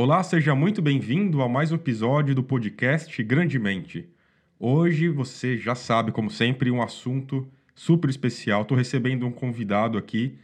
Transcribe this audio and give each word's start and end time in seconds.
Olá, 0.00 0.22
seja 0.22 0.54
muito 0.54 0.80
bem-vindo 0.80 1.42
a 1.42 1.48
mais 1.48 1.72
um 1.72 1.74
episódio 1.74 2.32
do 2.32 2.40
podcast 2.40 3.20
Grandemente. 3.24 4.08
Hoje 4.56 5.08
você 5.08 5.56
já 5.58 5.74
sabe, 5.74 6.12
como 6.12 6.30
sempre, 6.30 6.70
um 6.70 6.80
assunto 6.80 7.48
super 7.74 8.08
especial. 8.08 8.62
Estou 8.62 8.78
recebendo 8.78 9.26
um 9.26 9.32
convidado 9.32 9.98
aqui 9.98 10.38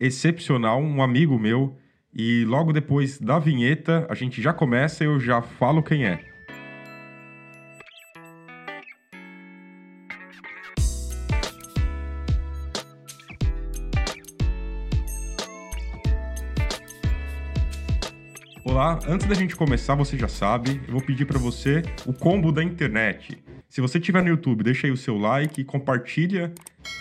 excepcional, 0.00 0.82
um 0.82 1.00
amigo 1.00 1.38
meu, 1.38 1.76
e 2.12 2.44
logo 2.46 2.72
depois 2.72 3.16
da 3.16 3.38
vinheta 3.38 4.08
a 4.10 4.14
gente 4.16 4.42
já 4.42 4.52
começa 4.52 5.04
e 5.04 5.06
eu 5.06 5.20
já 5.20 5.40
falo 5.40 5.84
quem 5.84 6.04
é. 6.04 6.35
Antes 18.88 19.26
da 19.26 19.34
gente 19.34 19.56
começar, 19.56 19.96
você 19.96 20.16
já 20.16 20.28
sabe, 20.28 20.80
eu 20.86 20.92
vou 20.92 21.02
pedir 21.02 21.24
para 21.24 21.40
você 21.40 21.82
o 22.06 22.12
combo 22.12 22.52
da 22.52 22.62
internet. 22.62 23.36
Se 23.68 23.80
você 23.80 23.98
estiver 23.98 24.22
no 24.22 24.28
YouTube, 24.28 24.62
deixa 24.62 24.86
aí 24.86 24.92
o 24.92 24.96
seu 24.96 25.18
like, 25.18 25.64
compartilha 25.64 26.54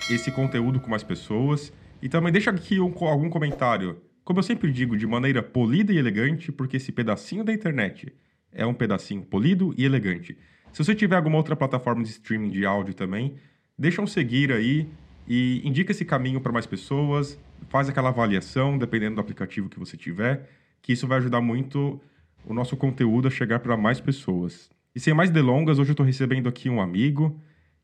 esse 0.09 0.31
conteúdo 0.31 0.79
com 0.79 0.89
mais 0.89 1.03
pessoas 1.03 1.71
e 2.01 2.09
também 2.09 2.33
deixa 2.33 2.49
aqui 2.49 2.79
um, 2.79 2.91
algum 3.05 3.29
comentário. 3.29 4.01
Como 4.23 4.39
eu 4.39 4.43
sempre 4.43 4.71
digo, 4.71 4.97
de 4.97 5.05
maneira 5.05 5.43
polida 5.43 5.93
e 5.93 5.97
elegante, 5.99 6.51
porque 6.51 6.77
esse 6.77 6.91
pedacinho 6.91 7.43
da 7.43 7.53
internet 7.53 8.11
é 8.51 8.65
um 8.65 8.73
pedacinho 8.73 9.21
polido 9.21 9.71
e 9.77 9.85
elegante. 9.85 10.35
Se 10.73 10.83
você 10.83 10.95
tiver 10.95 11.17
alguma 11.17 11.37
outra 11.37 11.55
plataforma 11.55 12.01
de 12.01 12.09
streaming 12.09 12.49
de 12.49 12.65
áudio 12.65 12.95
também, 12.95 13.35
deixa 13.77 14.01
um 14.01 14.07
seguir 14.07 14.51
aí 14.51 14.89
e 15.27 15.61
indica 15.63 15.91
esse 15.91 16.03
caminho 16.03 16.41
para 16.41 16.51
mais 16.51 16.65
pessoas, 16.65 17.39
faz 17.69 17.87
aquela 17.87 18.09
avaliação, 18.09 18.75
dependendo 18.75 19.13
do 19.13 19.21
aplicativo 19.21 19.69
que 19.69 19.77
você 19.77 19.95
tiver 19.95 20.49
que 20.85 20.93
isso 20.93 21.07
vai 21.07 21.17
ajudar 21.17 21.41
muito 21.41 21.99
o 22.45 22.53
nosso 22.53 22.77
conteúdo 22.77 23.27
a 23.27 23.31
chegar 23.31 23.57
para 23.57 23.75
mais 23.75 23.99
pessoas. 23.99 24.69
E 24.93 24.99
sem 24.99 25.15
mais 25.15 25.31
delongas, 25.31 25.79
hoje 25.79 25.89
eu 25.89 25.93
estou 25.93 26.05
recebendo 26.05 26.47
aqui 26.47 26.69
um 26.69 26.79
amigo 26.79 27.41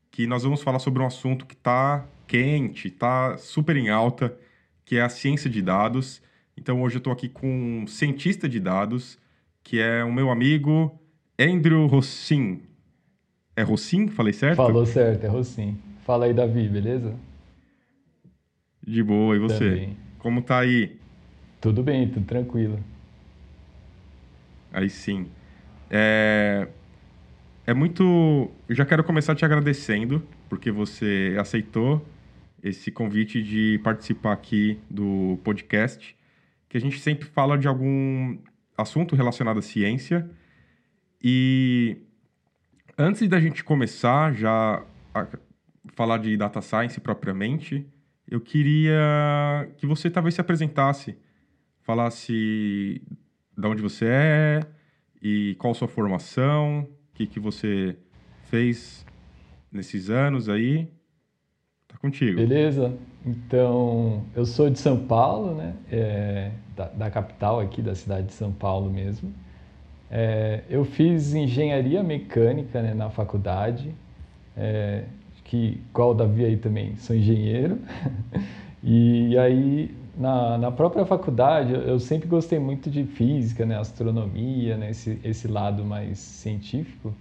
que 0.08 0.24
nós 0.24 0.44
vamos 0.44 0.62
falar 0.62 0.78
sobre 0.78 1.02
um 1.02 1.06
assunto 1.06 1.44
que 1.44 1.54
está 1.54 2.06
quente, 2.28 2.86
está 2.86 3.36
super 3.38 3.76
em 3.76 3.88
alta, 3.88 4.32
que 4.84 4.98
é 4.98 5.02
a 5.02 5.08
ciência 5.08 5.50
de 5.50 5.60
dados. 5.60 6.22
Então 6.56 6.80
hoje 6.80 6.94
eu 6.94 6.98
estou 6.98 7.12
aqui 7.12 7.28
com 7.28 7.82
um 7.82 7.88
cientista 7.88 8.48
de 8.48 8.60
dados, 8.60 9.18
que 9.64 9.80
é 9.80 10.04
o 10.04 10.12
meu 10.12 10.30
amigo 10.30 10.96
Andrew 11.36 11.88
Rossin. 11.88 12.62
É 13.56 13.64
Rossin? 13.64 14.06
Falei 14.06 14.32
certo? 14.32 14.58
Falou 14.58 14.86
certo, 14.86 15.24
é 15.24 15.28
Rossin. 15.28 15.76
Fala 16.06 16.26
aí, 16.26 16.32
Davi, 16.32 16.68
beleza? 16.68 17.16
De 18.80 19.02
boa, 19.02 19.34
e 19.34 19.40
você? 19.40 19.70
Também. 19.70 19.96
Como 20.20 20.40
tá 20.40 20.60
aí? 20.60 20.96
Tudo 21.60 21.82
bem, 21.82 22.08
tudo 22.08 22.26
tranquilo. 22.26 22.78
Aí 24.72 24.88
sim. 24.88 25.30
É, 25.90 26.68
é 27.66 27.74
muito. 27.74 28.50
Eu 28.68 28.74
já 28.74 28.84
quero 28.84 29.04
começar 29.04 29.34
te 29.34 29.44
agradecendo, 29.44 30.26
porque 30.48 30.70
você 30.70 31.36
aceitou 31.38 32.04
esse 32.62 32.90
convite 32.90 33.42
de 33.42 33.80
participar 33.82 34.32
aqui 34.32 34.78
do 34.88 35.38
podcast, 35.44 36.16
que 36.68 36.76
a 36.76 36.80
gente 36.80 36.98
sempre 37.00 37.26
fala 37.26 37.58
de 37.58 37.68
algum 37.68 38.38
assunto 38.76 39.14
relacionado 39.14 39.58
à 39.58 39.62
ciência. 39.62 40.28
E 41.22 41.98
antes 42.96 43.28
da 43.28 43.40
gente 43.40 43.62
começar 43.62 44.32
já 44.32 44.82
a 45.14 45.26
falar 45.94 46.18
de 46.18 46.36
data 46.36 46.62
science 46.62 47.00
propriamente, 47.00 47.86
eu 48.28 48.40
queria 48.40 49.68
que 49.76 49.86
você 49.86 50.08
talvez 50.08 50.34
se 50.34 50.40
apresentasse, 50.40 51.16
falasse 51.82 53.02
de 53.56 53.66
onde 53.66 53.82
você 53.82 54.06
é 54.06 54.60
e 55.22 55.54
qual 55.58 55.74
sua 55.74 55.88
formação, 55.88 56.80
o 56.80 57.14
que, 57.14 57.26
que 57.26 57.38
você 57.38 57.96
fez 58.44 59.04
nesses 59.70 60.10
anos 60.10 60.48
aí. 60.48 60.88
Tá 61.88 61.96
contigo. 61.98 62.36
Beleza. 62.36 62.96
Então, 63.24 64.24
eu 64.34 64.44
sou 64.44 64.68
de 64.68 64.78
São 64.78 64.98
Paulo, 65.06 65.54
né? 65.54 65.74
É, 65.90 66.50
da, 66.76 66.88
da, 66.88 67.10
capital 67.10 67.60
aqui, 67.60 67.80
da 67.80 67.94
cidade 67.94 68.28
de 68.28 68.32
São 68.32 68.52
Paulo 68.52 68.90
mesmo. 68.90 69.32
É, 70.10 70.62
eu 70.68 70.84
fiz 70.84 71.34
engenharia 71.34 72.02
mecânica 72.02 72.82
né, 72.82 72.92
na 72.92 73.08
faculdade, 73.08 73.94
é, 74.56 75.04
que, 75.44 75.80
igual 75.90 76.10
o 76.10 76.14
Davi 76.14 76.44
aí 76.44 76.56
também, 76.56 76.96
sou 76.96 77.14
engenheiro. 77.14 77.78
e 78.82 79.36
aí, 79.38 79.94
na, 80.16 80.58
na 80.58 80.70
própria 80.70 81.04
faculdade, 81.04 81.72
eu 81.72 81.98
sempre 81.98 82.28
gostei 82.28 82.58
muito 82.58 82.90
de 82.90 83.04
física, 83.04 83.64
né, 83.64 83.78
astronomia, 83.78 84.76
né, 84.76 84.90
esse, 84.90 85.18
esse 85.24 85.48
lado 85.48 85.84
mais 85.84 86.18
científico. 86.18 87.14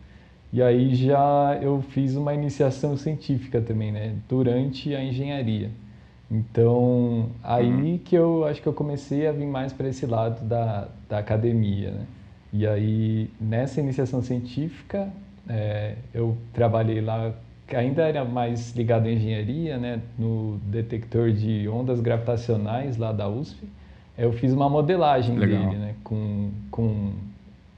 E 0.53 0.61
aí 0.61 0.93
já 0.95 1.57
eu 1.61 1.81
fiz 1.81 2.15
uma 2.15 2.33
iniciação 2.33 2.97
científica 2.97 3.61
também, 3.61 3.91
né, 3.91 4.15
durante 4.27 4.93
a 4.93 5.03
engenharia. 5.03 5.69
Então, 6.29 7.29
aí 7.43 7.69
uhum. 7.69 7.97
que 7.97 8.15
eu 8.15 8.45
acho 8.45 8.61
que 8.61 8.67
eu 8.67 8.73
comecei 8.73 9.27
a 9.27 9.31
vir 9.33 9.45
mais 9.45 9.73
para 9.73 9.89
esse 9.89 10.05
lado 10.05 10.45
da, 10.45 10.87
da 11.09 11.17
academia, 11.17 11.91
né? 11.91 12.05
E 12.53 12.67
aí, 12.67 13.29
nessa 13.39 13.79
iniciação 13.79 14.21
científica, 14.21 15.09
é, 15.47 15.95
eu 16.13 16.37
trabalhei 16.53 17.01
lá 17.01 17.33
ainda 17.75 18.03
era 18.03 18.25
mais 18.25 18.75
ligado 18.75 19.07
à 19.07 19.11
engenharia, 19.11 19.77
né, 19.77 20.01
no 20.17 20.57
detector 20.65 21.31
de 21.31 21.67
ondas 21.67 21.99
gravitacionais 21.99 22.97
lá 22.97 23.11
da 23.11 23.27
USP. 23.27 23.67
Eu 24.17 24.33
fiz 24.33 24.53
uma 24.53 24.69
modelagem 24.69 25.37
Legal. 25.37 25.69
dele, 25.69 25.77
né, 25.77 25.95
com, 26.03 26.49
com 26.69 27.13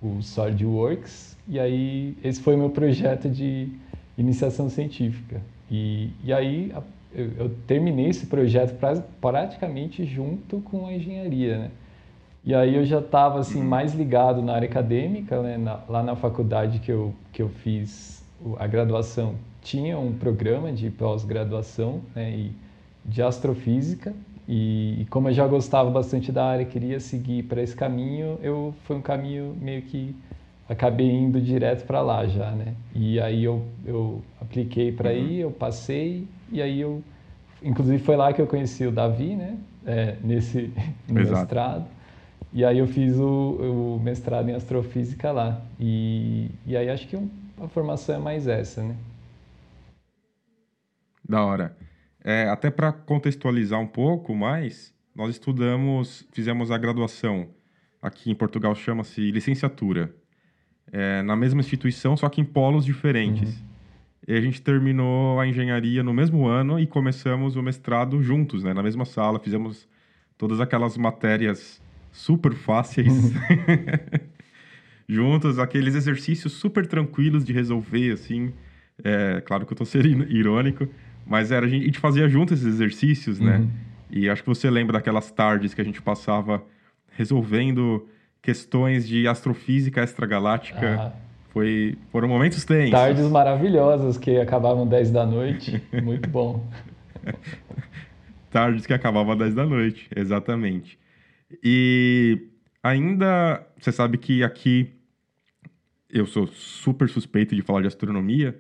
o 0.02 0.22
SolidWorks, 0.22 1.38
e 1.48 1.59
aí 1.59 2.16
esse 2.24 2.42
foi 2.42 2.56
meu 2.56 2.70
projeto 2.70 3.30
de 3.30 3.70
iniciação 4.18 4.70
científica. 4.70 5.42
E, 5.70 6.10
e 6.24 6.34
aí 6.34 6.74
eu, 7.14 7.31
eu 7.38 7.50
terminei 7.68 8.08
esse 8.08 8.25
projeto 8.25 8.78
pra, 8.78 8.96
praticamente 9.22 10.06
junto 10.06 10.60
com 10.62 10.88
a 10.88 10.94
engenharia, 10.94 11.58
né. 11.58 11.72
E 12.46 12.54
aí 12.54 12.75
eu 12.75 12.84
já 12.84 13.00
estava 13.00 13.40
assim 13.40 13.64
mais 13.64 13.94
ligado 13.94 14.42
na 14.42 14.54
área 14.54 14.68
acadêmica, 14.68 15.42
né, 15.42 15.58
na, 15.58 15.80
lá 15.88 16.04
na 16.04 16.16
faculdade 16.16 16.80
que 16.80 16.92
eu, 16.92 17.14
que 17.31 17.42
eu 17.42 17.48
fiz 17.48 18.22
a 18.60 18.68
graduação 18.68 19.36
tinha 19.63 19.97
um 19.97 20.13
programa 20.13 20.72
de 20.72 20.90
pós-graduação 20.90 22.01
né, 22.13 22.50
de 23.03 23.22
astrofísica 23.22 24.13
e, 24.47 25.01
e, 25.01 25.06
como 25.06 25.29
eu 25.29 25.34
já 25.34 25.47
gostava 25.47 25.90
bastante 25.90 26.31
da 26.31 26.46
área, 26.46 26.66
queria 26.66 27.00
seguir 27.00 27.44
para 27.44 27.62
esse 27.62 27.75
caminho, 27.75 28.38
eu 28.41 28.74
foi 28.84 28.97
um 28.97 29.01
caminho 29.01 29.56
meio 29.59 29.81
que 29.84 30.16
acabei 30.68 31.09
indo 31.09 31.40
direto 31.40 31.85
para 31.85 32.01
lá 32.01 32.25
já, 32.25 32.51
né? 32.51 32.74
E 32.94 33.19
aí 33.19 33.44
eu, 33.44 33.63
eu 33.85 34.22
apliquei 34.41 34.91
para 34.91 35.12
uhum. 35.12 35.16
ir, 35.16 35.40
eu 35.40 35.51
passei 35.51 36.28
e 36.51 36.62
aí 36.62 36.81
eu, 36.81 37.01
inclusive 37.62 38.00
foi 38.00 38.16
lá 38.16 38.34
que 38.34 38.41
eu 38.41 38.47
conheci 38.47 38.85
o 38.85 38.91
Davi, 38.91 39.35
né? 39.35 39.57
É, 39.85 40.16
nesse 40.22 40.74
mestrado. 41.07 41.85
E 42.51 42.63
aí 42.63 42.78
eu 42.78 42.88
fiz 42.88 43.18
o, 43.18 43.95
o, 43.97 44.01
mestrado 44.03 44.50
em 44.50 44.53
astrofísica 44.53 45.31
lá. 45.31 45.62
E, 45.80 46.51
e 46.66 46.78
aí 46.78 46.90
acho 46.90 47.07
que 47.07 47.18
a 47.62 47.68
formação 47.69 48.16
é 48.16 48.19
mais 48.19 48.47
essa, 48.47 48.84
né? 48.84 48.95
Da 51.28 51.44
hora. 51.44 51.78
É, 52.23 52.47
até 52.47 52.69
para 52.69 52.91
contextualizar 52.91 53.79
um 53.79 53.88
pouco 53.88 54.34
mais, 54.35 54.94
nós 55.16 55.31
estudamos, 55.31 56.28
fizemos 56.31 56.72
a 56.72 56.78
graduação, 56.78 57.50
aqui 58.01 58.31
em 58.31 58.35
Portugal 58.35 58.73
chama-se 58.75 59.31
licenciatura, 59.31 60.13
é, 60.91 61.22
na 61.22 61.35
mesma 61.35 61.62
instituição, 61.62 62.16
só 62.16 62.29
que 62.29 62.41
em 62.41 62.45
polos 62.45 62.85
diferentes. 62.85 63.59
Uhum. 63.59 63.67
E 64.28 64.33
a 64.33 64.41
gente 64.41 64.62
terminou 64.62 65.39
a 65.39 65.47
engenharia 65.47 66.01
no 66.01 66.13
mesmo 66.13 66.47
ano 66.47 66.79
e 66.79 66.88
começamos 66.88 67.56
o 67.56 67.62
mestrado 67.62 68.22
juntos, 68.23 68.63
né, 68.63 68.73
na 68.73 68.81
mesma 68.81 69.03
sala, 69.03 69.39
fizemos 69.39 69.88
todas 70.38 70.62
aquelas 70.62 70.97
matérias 70.97 71.81
super 72.12 72.53
fáceis 72.53 73.12
juntos, 75.07 75.59
aqueles 75.59 75.95
exercícios 75.95 76.53
super 76.53 76.88
tranquilos 76.88 77.44
de 77.44 77.51
resolver, 77.51 78.12
assim. 78.13 78.53
É, 79.03 79.42
claro 79.42 79.65
que 79.65 79.74
eu 79.74 79.75
estou 79.75 79.86
sendo 79.88 80.07
irônico, 80.31 80.88
mas 81.25 81.52
era, 81.52 81.66
a 81.66 81.70
gente 81.70 82.00
fazia 82.00 82.28
junto 82.28 82.54
esses 82.54 82.66
exercícios, 82.66 83.40
né? 83.40 83.58
Uhum. 83.58 83.70
E 84.12 84.30
acho 84.30 84.44
que 84.44 84.50
você 84.50 84.70
lembra 84.70 84.94
daquelas 84.94 85.31
tardes 85.31 85.74
que 85.74 85.81
a 85.81 85.84
gente 85.84 86.02
passava 86.02 86.64
resolvendo 87.18 88.08
questões 88.42 89.08
de 89.08 89.28
astrofísica 89.28 90.04
extragaláctica. 90.04 91.00
Ah. 91.00 91.14
Foi, 91.50 91.96
foram 92.12 92.28
momentos 92.28 92.66
tensos. 92.66 92.92
Tardes 92.92 93.30
maravilhosas 93.30 94.18
que 94.18 94.40
acabavam 94.40 94.88
10 94.88 95.12
da 95.12 95.25
noite. 95.25 95.81
Muito 96.04 96.28
bom. 96.28 96.68
Tardes 98.50 98.88
que 98.88 98.94
acabavam 98.94 99.38
10 99.38 99.54
da 99.54 99.66
noite, 99.66 100.10
exatamente. 100.16 100.98
E 101.64 102.50
ainda, 102.81 103.66
você 103.80 103.92
sabe 103.92 104.18
que 104.18 104.44
aqui 104.44 104.92
eu 106.10 106.25
sou 106.25 106.48
super 106.48 107.08
suspeito 107.08 107.56
de 107.56 107.62
falar 107.62 107.81
de 107.81 107.88
astronomia, 107.88 108.60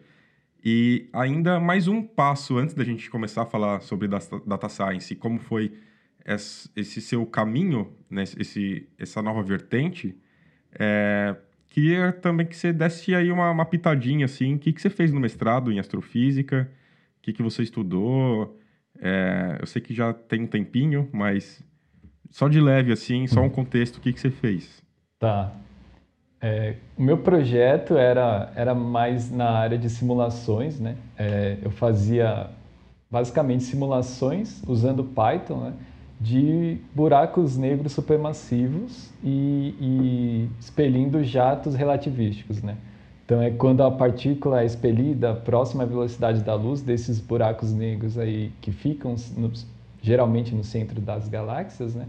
e 0.63 1.09
ainda 1.11 1.59
mais 1.59 1.87
um 1.87 2.01
passo 2.01 2.57
antes 2.57 2.73
da 2.73 2.83
gente 2.83 3.09
começar 3.09 3.43
a 3.43 3.45
falar 3.45 3.81
sobre 3.81 4.07
data 4.07 4.69
science, 4.69 5.15
como 5.15 5.39
foi 5.39 5.73
esse 6.75 7.01
seu 7.01 7.25
caminho, 7.25 7.91
né, 8.09 8.23
esse, 8.23 8.87
essa 8.97 9.21
nova 9.21 9.43
vertente, 9.43 10.15
É, 10.79 11.35
queria 11.67 12.11
também 12.11 12.47
que 12.47 12.55
você 12.55 12.73
desse 12.73 13.13
aí 13.13 13.31
uma, 13.31 13.51
uma 13.51 13.65
pitadinha, 13.65 14.25
assim, 14.25 14.55
o 14.55 14.59
que, 14.59 14.73
que 14.73 14.81
você 14.81 14.89
fez 14.89 15.11
no 15.11 15.19
mestrado 15.19 15.71
em 15.71 15.79
astrofísica, 15.79 16.69
o 17.19 17.21
que, 17.21 17.33
que 17.33 17.43
você 17.43 17.61
estudou, 17.63 18.59
é, 18.99 19.57
eu 19.59 19.67
sei 19.67 19.81
que 19.81 19.93
já 19.93 20.13
tem 20.13 20.41
um 20.43 20.47
tempinho, 20.47 21.09
mas 21.11 21.63
só 22.31 22.47
de 22.47 22.59
leve, 22.59 22.91
assim, 22.91 23.27
só 23.27 23.41
um 23.41 23.49
contexto, 23.49 23.97
o 23.97 24.01
que, 24.01 24.13
que 24.13 24.19
você 24.19 24.31
fez? 24.31 24.81
Tá. 25.19 25.53
É, 26.45 26.75
o 26.97 27.01
meu 27.01 27.17
projeto 27.19 27.95
era, 27.95 28.51
era 28.53 28.75
mais 28.75 29.31
na 29.31 29.49
área 29.49 29.77
de 29.77 29.89
simulações, 29.89 30.77
né? 30.77 30.97
É, 31.17 31.57
eu 31.63 31.71
fazia 31.71 32.49
basicamente 33.09 33.63
simulações 33.63 34.61
usando 34.67 35.05
Python, 35.05 35.57
né? 35.57 35.73
de 36.19 36.77
buracos 36.95 37.57
negros 37.57 37.91
supermassivos 37.91 39.09
e, 39.23 39.75
e 39.79 40.49
expelindo 40.59 41.23
jatos 41.23 41.75
relativísticos, 41.75 42.61
né? 42.61 42.77
Então 43.25 43.41
é 43.41 43.49
quando 43.49 43.81
a 43.81 43.91
partícula 43.91 44.61
é 44.61 44.65
expelida 44.65 45.33
próxima 45.33 45.83
à 45.83 45.85
velocidade 45.85 46.41
da 46.41 46.55
luz 46.55 46.81
desses 46.81 47.19
buracos 47.19 47.73
negros 47.73 48.17
aí 48.17 48.51
que 48.61 48.71
ficam 48.71 49.15
no, 49.37 49.51
geralmente 50.01 50.53
no 50.53 50.63
centro 50.63 50.99
das 50.99 51.27
galáxias, 51.27 51.95
né? 51.95 52.05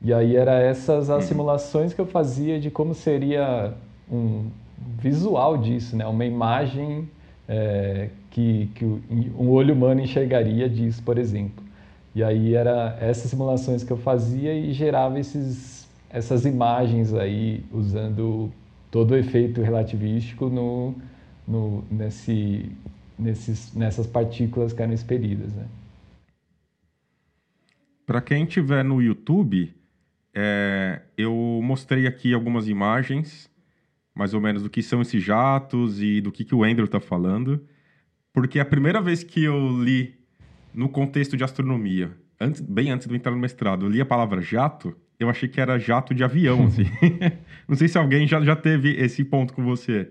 E 0.00 0.12
aí 0.12 0.36
era 0.36 0.60
essas 0.60 1.10
as 1.10 1.24
uhum. 1.24 1.28
simulações 1.28 1.92
que 1.92 2.00
eu 2.00 2.06
fazia 2.06 2.60
de 2.60 2.70
como 2.70 2.94
seria 2.94 3.74
um 4.10 4.48
visual 5.00 5.58
disso, 5.58 5.96
né? 5.96 6.06
Uma 6.06 6.24
imagem 6.24 7.08
é, 7.48 8.10
que, 8.30 8.70
que 8.74 8.84
um 8.84 9.50
olho 9.50 9.74
humano 9.74 10.00
enxergaria 10.00 10.68
disso, 10.68 11.02
por 11.02 11.18
exemplo. 11.18 11.64
E 12.14 12.22
aí 12.22 12.54
era 12.54 12.96
essas 13.00 13.30
simulações 13.30 13.82
que 13.82 13.90
eu 13.92 13.96
fazia 13.96 14.54
e 14.54 14.72
gerava 14.72 15.18
esses, 15.18 15.88
essas 16.10 16.44
imagens 16.44 17.12
aí 17.14 17.64
usando 17.72 18.50
todo 18.90 19.12
o 19.12 19.16
efeito 19.16 19.60
relativístico 19.60 20.48
no, 20.48 20.94
no, 21.46 21.84
nesse, 21.90 22.70
nesses, 23.18 23.74
nessas 23.74 24.06
partículas 24.06 24.72
que 24.72 24.82
eram 24.82 24.92
expelidas. 24.92 25.52
Né? 25.52 25.66
Para 28.06 28.20
quem 28.20 28.44
estiver 28.44 28.82
no 28.82 29.02
YouTube, 29.02 29.74
é, 30.40 31.02
eu 31.16 31.34
mostrei 31.64 32.06
aqui 32.06 32.32
algumas 32.32 32.68
imagens, 32.68 33.50
mais 34.14 34.34
ou 34.34 34.40
menos 34.40 34.62
do 34.62 34.70
que 34.70 34.84
são 34.84 35.02
esses 35.02 35.20
jatos 35.20 36.00
e 36.00 36.20
do 36.20 36.30
que, 36.30 36.44
que 36.44 36.54
o 36.54 36.62
Andrew 36.62 36.84
está 36.84 37.00
falando, 37.00 37.60
porque 38.32 38.60
a 38.60 38.64
primeira 38.64 39.02
vez 39.02 39.24
que 39.24 39.42
eu 39.42 39.82
li 39.82 40.14
no 40.72 40.88
contexto 40.88 41.36
de 41.36 41.42
astronomia, 41.42 42.12
antes, 42.40 42.60
bem 42.60 42.92
antes 42.92 43.08
de 43.08 43.12
eu 43.12 43.16
entrar 43.16 43.32
no 43.32 43.38
mestrado, 43.38 43.84
eu 43.84 43.90
li 43.90 44.00
a 44.00 44.06
palavra 44.06 44.40
jato, 44.40 44.96
eu 45.18 45.28
achei 45.28 45.48
que 45.48 45.60
era 45.60 45.76
jato 45.76 46.14
de 46.14 46.22
avião, 46.22 46.66
assim. 46.66 46.84
Não 47.66 47.76
sei 47.76 47.88
se 47.88 47.98
alguém 47.98 48.24
já, 48.24 48.40
já 48.40 48.54
teve 48.54 48.94
esse 48.94 49.24
ponto 49.24 49.52
com 49.52 49.64
você. 49.64 50.08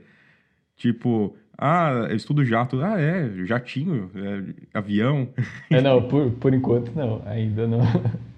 Tipo, 0.76 1.38
ah, 1.58 2.08
eu 2.10 2.18
estudo 2.18 2.44
jato. 2.44 2.82
Ah, 2.84 3.00
é, 3.00 3.46
jatinho, 3.46 4.12
é, 4.14 4.78
avião. 4.78 5.30
É, 5.70 5.82
não, 5.82 6.04
por, 6.10 6.32
por 6.32 6.54
enquanto 6.54 6.92
não, 6.94 7.24
ainda 7.26 7.66
não, 7.66 7.80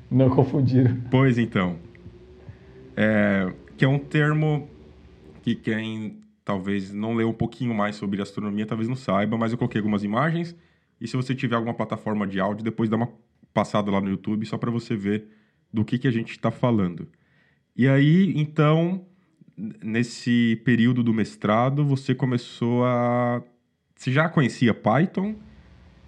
não 0.10 0.30
confundiram. 0.30 0.98
Pois 1.12 1.38
então. 1.38 1.78
É, 2.96 3.52
que 3.78 3.86
é 3.86 3.88
um 3.88 4.00
termo 4.00 4.68
que 5.42 5.56
quem 5.56 6.20
talvez 6.44 6.92
não 6.92 7.14
leu 7.14 7.30
um 7.30 7.34
pouquinho 7.34 7.74
mais 7.74 7.96
sobre 7.96 8.22
astronomia 8.22 8.66
talvez 8.66 8.90
não 8.90 8.96
saiba, 8.96 9.38
mas 9.38 9.52
eu 9.52 9.58
coloquei 9.58 9.80
algumas 9.80 10.04
imagens. 10.04 10.56
E 11.00 11.08
se 11.08 11.16
você 11.16 11.34
tiver 11.34 11.56
alguma 11.56 11.74
plataforma 11.74 12.28
de 12.28 12.40
áudio, 12.40 12.64
depois 12.64 12.90
dá 12.90 12.98
uma 12.98 13.10
passada 13.54 13.90
lá 13.92 14.02
no 14.02 14.10
YouTube 14.10 14.46
só 14.46 14.58
para 14.58 14.72
você 14.72 14.96
ver 14.96 15.28
do 15.72 15.86
que, 15.86 15.98
que 15.98 16.08
a 16.08 16.12
gente 16.12 16.32
está 16.32 16.52
falando. 16.52 17.08
E 17.76 17.88
aí, 17.88 18.34
então, 18.36 19.06
nesse 19.82 20.62
período 20.66 21.04
do 21.04 21.14
mestrado, 21.14 21.86
você 21.86 22.14
começou 22.14 22.86
a. 22.86 23.42
Você 23.96 24.12
já 24.12 24.28
conhecia 24.28 24.74
Python? 24.74 25.36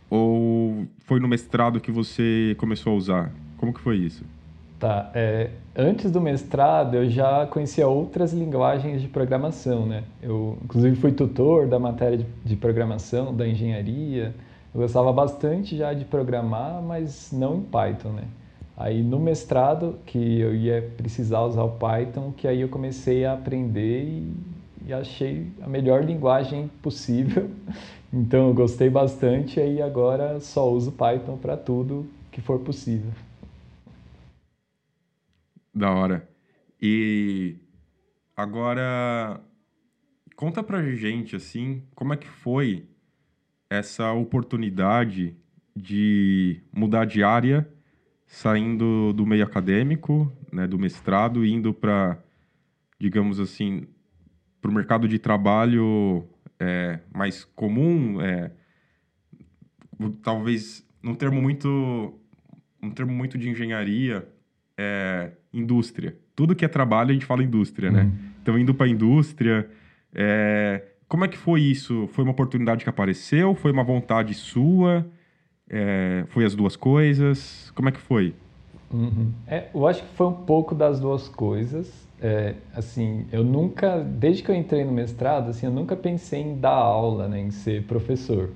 Ou 0.10 0.88
foi 1.00 1.20
no 1.20 1.28
mestrado 1.28 1.80
que 1.80 1.92
você 1.92 2.56
começou 2.58 2.94
a 2.94 2.96
usar? 2.96 3.34
Como 3.62 3.74
que 3.74 3.80
foi 3.80 3.98
isso? 3.98 4.26
Tá. 4.80 5.12
É, 5.14 5.52
antes 5.76 6.10
do 6.12 6.20
mestrado, 6.20 6.96
eu 6.96 7.08
já 7.10 7.46
conhecia 7.46 7.88
outras 7.88 8.34
linguagens 8.34 9.00
de 9.02 9.08
programação, 9.08 9.86
né? 9.86 10.06
Eu, 10.22 10.58
inclusive, 10.64 10.96
fui 10.96 11.12
tutor 11.12 11.68
da 11.68 11.78
matéria 11.78 12.18
de, 12.18 12.26
de 12.44 12.56
programação, 12.56 13.36
da 13.36 13.48
engenharia. 13.48 14.36
Eu 14.74 14.82
gostava 14.82 15.14
bastante 15.14 15.78
já 15.78 15.94
de 15.94 16.06
programar, 16.06 16.82
mas 16.82 17.32
não 17.32 17.58
em 17.58 17.62
Python, 17.64 18.14
né? 18.14 18.28
Aí 18.76 19.04
no 19.04 19.20
mestrado, 19.20 20.00
que 20.06 20.40
eu 20.40 20.56
ia 20.56 20.82
precisar 20.98 21.42
usar 21.44 21.64
o 21.64 21.78
Python, 21.78 22.32
que 22.36 22.48
aí 22.48 22.62
eu 22.62 22.70
comecei 22.70 23.26
a 23.26 23.34
aprender 23.34 24.04
e, 24.06 24.34
e 24.88 24.94
achei 24.94 25.52
a 25.62 25.68
melhor 25.68 26.04
linguagem 26.04 26.70
possível. 26.82 27.52
Então 28.14 28.50
eu 28.50 28.54
gostei 28.54 28.90
bastante 28.90 29.58
aí 29.58 29.82
agora 29.82 30.40
só 30.42 30.70
uso 30.70 30.92
Python 30.92 31.38
para 31.38 31.56
tudo 31.56 32.06
que 32.30 32.42
for 32.42 32.60
possível. 32.60 33.12
Da 35.74 35.92
hora. 35.92 36.30
E 36.82 37.58
agora 38.36 39.42
conta 40.36 40.64
pra 40.64 40.84
gente 40.96 41.36
assim, 41.36 41.84
como 41.96 42.14
é 42.14 42.18
que 42.18 42.28
foi 42.28 42.90
essa 43.70 44.12
oportunidade 44.12 45.38
de 45.76 46.62
mudar 46.74 47.06
de 47.06 47.24
área 47.24 47.72
saindo 48.26 49.14
do 49.14 49.26
meio 49.26 49.44
acadêmico, 49.44 50.32
né, 50.52 50.66
do 50.66 50.80
mestrado, 50.80 51.46
indo 51.46 51.74
para, 51.74 52.18
digamos 53.00 53.40
assim, 53.40 53.88
para 54.62 54.72
o 54.72 54.74
mercado 54.74 55.08
de 55.08 55.20
trabalho 55.20 56.28
é, 56.60 57.00
mais 57.14 57.44
comum, 57.44 58.22
é, 58.22 58.52
talvez 60.22 60.88
num 61.04 61.16
termo 61.16 61.42
muito, 61.42 62.20
um 62.82 62.90
termo 62.90 63.12
muito 63.12 63.38
de 63.38 63.50
engenharia, 63.50 64.28
é, 64.78 65.32
indústria. 65.54 66.16
Tudo 66.36 66.56
que 66.56 66.66
é 66.66 66.68
trabalho 66.68 67.12
a 67.12 67.14
gente 67.14 67.26
fala 67.26 67.44
indústria, 67.44 67.92
né? 67.92 68.02
uhum. 68.02 68.08
né? 68.08 68.14
Então 68.42 68.58
indo 68.58 68.74
para 68.74 68.86
a 68.86 68.90
indústria, 68.90 69.70
é, 70.14 70.84
como 71.08 71.26
é 71.26 71.28
que 71.28 71.38
foi 71.38 71.62
isso? 71.62 72.08
Foi 72.14 72.24
uma 72.24 72.32
oportunidade 72.32 72.84
que 72.84 72.90
apareceu? 72.90 73.54
Foi 73.56 73.72
uma 73.72 73.84
vontade 73.84 74.34
sua? 74.34 75.06
É, 75.70 76.26
foi 76.30 76.46
as 76.46 76.56
duas 76.56 76.76
coisas? 76.76 77.72
Como 77.76 77.90
é 77.90 77.92
que 77.92 78.00
foi? 78.00 78.34
Uhum. 78.94 79.32
É, 79.48 79.68
eu 79.74 79.88
acho 79.88 80.04
que 80.04 80.16
foi 80.16 80.28
um 80.28 80.34
pouco 80.34 80.76
das 80.76 81.00
duas 81.00 81.28
coisas. 81.28 81.90
É, 82.22 82.56
assim, 82.76 83.26
eu 83.32 83.44
nunca, 83.44 84.00
desde 84.00 84.44
que 84.44 84.52
eu 84.52 84.56
entrei 84.56 84.84
no 84.84 84.92
mestrado, 84.92 85.50
assim, 85.50 85.66
eu 85.66 85.72
nunca 85.72 85.96
pensei 85.96 86.42
em 86.42 86.60
dar 86.60 86.70
aula, 86.70 87.28
né, 87.28 87.40
em 87.40 87.52
ser 87.52 87.84
professor. 87.84 88.50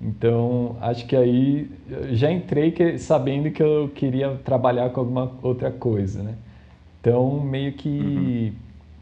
Então, 0.00 0.76
acho 0.80 1.06
que 1.06 1.16
aí 1.16 1.70
já 2.12 2.30
entrei 2.30 2.70
que, 2.70 2.98
sabendo 2.98 3.50
que 3.50 3.62
eu 3.62 3.90
queria 3.94 4.30
trabalhar 4.44 4.90
com 4.90 5.00
alguma 5.00 5.32
outra 5.42 5.70
coisa, 5.70 6.22
né? 6.22 6.34
Então, 7.00 7.40
meio 7.40 7.72
que 7.72 7.88
uhum. 7.88 8.52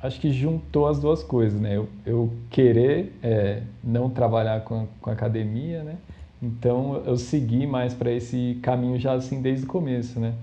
acho 0.02 0.20
que 0.20 0.32
juntou 0.32 0.86
as 0.86 0.98
duas 0.98 1.22
coisas, 1.22 1.60
né? 1.60 1.76
Eu, 1.76 1.88
eu 2.04 2.32
querer 2.48 3.12
é, 3.22 3.62
não 3.84 4.08
trabalhar 4.08 4.62
com, 4.62 4.86
com 5.00 5.10
academia, 5.10 5.82
né? 5.82 5.96
Então 6.42 7.02
eu 7.06 7.16
segui 7.16 7.66
mais 7.66 7.94
para 7.94 8.10
esse 8.10 8.58
caminho 8.62 8.98
já 8.98 9.14
assim 9.14 9.40
desde 9.40 9.64
o 9.64 9.68
começo, 9.68 10.20
né? 10.20 10.34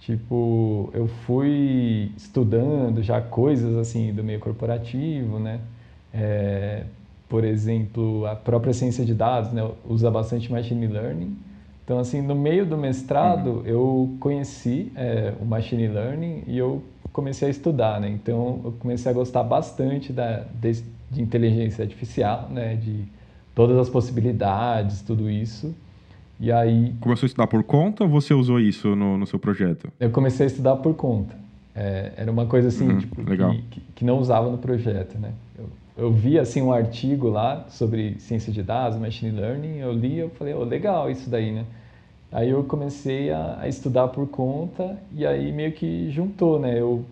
Tipo, 0.00 0.90
eu 0.94 1.06
fui 1.26 2.10
estudando 2.16 3.02
já 3.02 3.20
coisas 3.20 3.76
assim 3.76 4.12
do 4.12 4.24
meio 4.24 4.40
corporativo, 4.40 5.38
né? 5.38 5.60
É, 6.12 6.84
por 7.30 7.44
exemplo, 7.44 8.26
a 8.26 8.34
própria 8.34 8.74
ciência 8.74 9.04
de 9.04 9.14
dados, 9.14 9.52
né? 9.52 9.66
Usa 9.88 10.10
bastante 10.10 10.50
machine 10.50 10.88
learning. 10.88 11.36
Então, 11.84 12.00
assim, 12.00 12.20
no 12.20 12.34
meio 12.34 12.66
do 12.66 12.76
mestrado, 12.76 13.50
uhum. 13.50 13.62
eu 13.64 14.16
conheci 14.18 14.90
é, 14.96 15.32
o 15.40 15.44
machine 15.44 15.86
learning 15.86 16.42
e 16.48 16.58
eu 16.58 16.82
comecei 17.12 17.46
a 17.46 17.50
estudar, 17.50 18.00
né? 18.00 18.10
Então, 18.10 18.60
eu 18.64 18.72
comecei 18.80 19.10
a 19.10 19.14
gostar 19.14 19.44
bastante 19.44 20.12
da, 20.12 20.44
de, 20.60 20.82
de 21.08 21.22
inteligência 21.22 21.84
artificial, 21.84 22.48
né? 22.50 22.74
De 22.74 23.04
todas 23.54 23.78
as 23.78 23.88
possibilidades, 23.88 25.00
tudo 25.00 25.30
isso. 25.30 25.72
E 26.40 26.50
aí... 26.50 26.94
Começou 27.00 27.26
a 27.26 27.28
estudar 27.28 27.46
por 27.46 27.62
conta 27.62 28.02
ou 28.02 28.10
você 28.10 28.34
usou 28.34 28.58
isso 28.58 28.96
no, 28.96 29.16
no 29.16 29.26
seu 29.26 29.38
projeto? 29.38 29.92
Eu 30.00 30.10
comecei 30.10 30.46
a 30.46 30.48
estudar 30.48 30.76
por 30.76 30.94
conta. 30.94 31.38
É, 31.76 32.12
era 32.16 32.30
uma 32.30 32.46
coisa 32.46 32.68
assim, 32.68 32.88
uhum, 32.88 32.98
tipo, 32.98 33.16
que, 33.70 33.80
que, 33.94 34.04
não 34.04 34.18
usava 34.18 34.50
no 34.50 34.58
projeto, 34.58 35.16
né? 35.18 35.32
Eu, 35.56 35.68
eu 36.00 36.10
vi 36.10 36.38
assim 36.38 36.62
um 36.62 36.72
artigo 36.72 37.28
lá 37.28 37.66
sobre 37.68 38.18
ciência 38.20 38.50
de 38.50 38.62
dados, 38.62 38.98
machine 38.98 39.38
learning, 39.38 39.76
eu 39.76 39.92
li, 39.92 40.16
eu 40.16 40.30
falei, 40.30 40.54
oh, 40.54 40.64
legal 40.64 41.10
isso 41.10 41.28
daí, 41.28 41.52
né? 41.52 41.66
Aí 42.32 42.48
eu 42.48 42.64
comecei 42.64 43.30
a, 43.30 43.58
a, 43.60 43.68
estudar 43.68 44.08
por 44.08 44.26
conta 44.28 44.96
e 45.12 45.26
aí 45.26 45.52
meio 45.52 45.72
que 45.72 46.10
juntou, 46.10 46.58
né? 46.58 46.80
Eu 46.80 47.04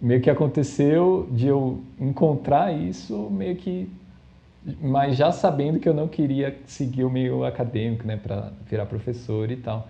meio 0.00 0.22
que 0.22 0.30
aconteceu 0.30 1.28
de 1.30 1.46
eu 1.48 1.80
encontrar 2.00 2.72
isso 2.72 3.28
meio 3.30 3.54
que 3.56 3.90
mas 4.80 5.16
já 5.16 5.30
sabendo 5.32 5.78
que 5.78 5.88
eu 5.88 5.94
não 5.94 6.08
queria 6.08 6.56
seguir 6.66 7.04
o 7.04 7.10
meio 7.10 7.44
acadêmico, 7.44 8.06
né, 8.06 8.16
para 8.16 8.52
virar 8.70 8.86
professor 8.86 9.50
e 9.50 9.56
tal. 9.56 9.88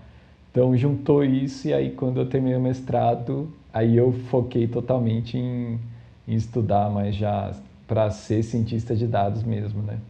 Então 0.50 0.76
juntou 0.76 1.22
isso 1.24 1.68
e 1.68 1.74
aí 1.74 1.90
quando 1.90 2.18
eu 2.18 2.26
terminei 2.26 2.56
o 2.56 2.60
mestrado, 2.60 3.52
aí 3.72 3.96
eu 3.96 4.12
foquei 4.30 4.66
totalmente 4.66 5.36
em, 5.38 5.78
em 6.26 6.34
estudar, 6.34 6.90
mas 6.90 7.14
já 7.14 7.52
para 7.92 8.10
ser 8.10 8.42
cientista 8.42 8.96
de 8.96 9.06
dados 9.06 9.42
mesmo, 9.42 9.82
né? 9.82 10.00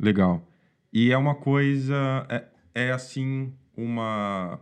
Legal. 0.00 0.42
E 0.90 1.12
é 1.12 1.18
uma 1.18 1.34
coisa, 1.34 2.26
é, 2.30 2.44
é 2.74 2.90
assim, 2.90 3.52
uma 3.76 4.58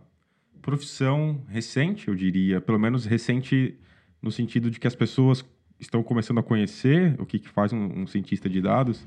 profissão 0.61 1.41
recente, 1.47 2.09
eu 2.09 2.13
diria, 2.13 2.59
pelo 2.59 2.77
menos 2.77 3.05
recente 3.05 3.79
no 4.21 4.29
sentido 4.29 4.69
de 4.69 4.77
que 4.77 4.85
as 4.85 4.93
pessoas 4.93 5.45
estão 5.79 6.03
começando 6.03 6.39
a 6.39 6.43
conhecer 6.43 7.15
o 7.21 7.25
que, 7.25 7.39
que 7.39 7.47
faz 7.47 7.71
um, 7.71 8.01
um 8.01 8.05
cientista 8.05 8.49
de 8.49 8.59
dados. 8.59 9.01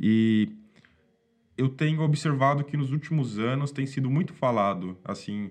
E 0.00 0.52
eu 1.58 1.68
tenho 1.68 2.00
observado 2.02 2.62
que 2.62 2.76
nos 2.76 2.92
últimos 2.92 3.40
anos 3.40 3.72
tem 3.72 3.86
sido 3.86 4.08
muito 4.08 4.32
falado, 4.32 4.96
assim, 5.04 5.50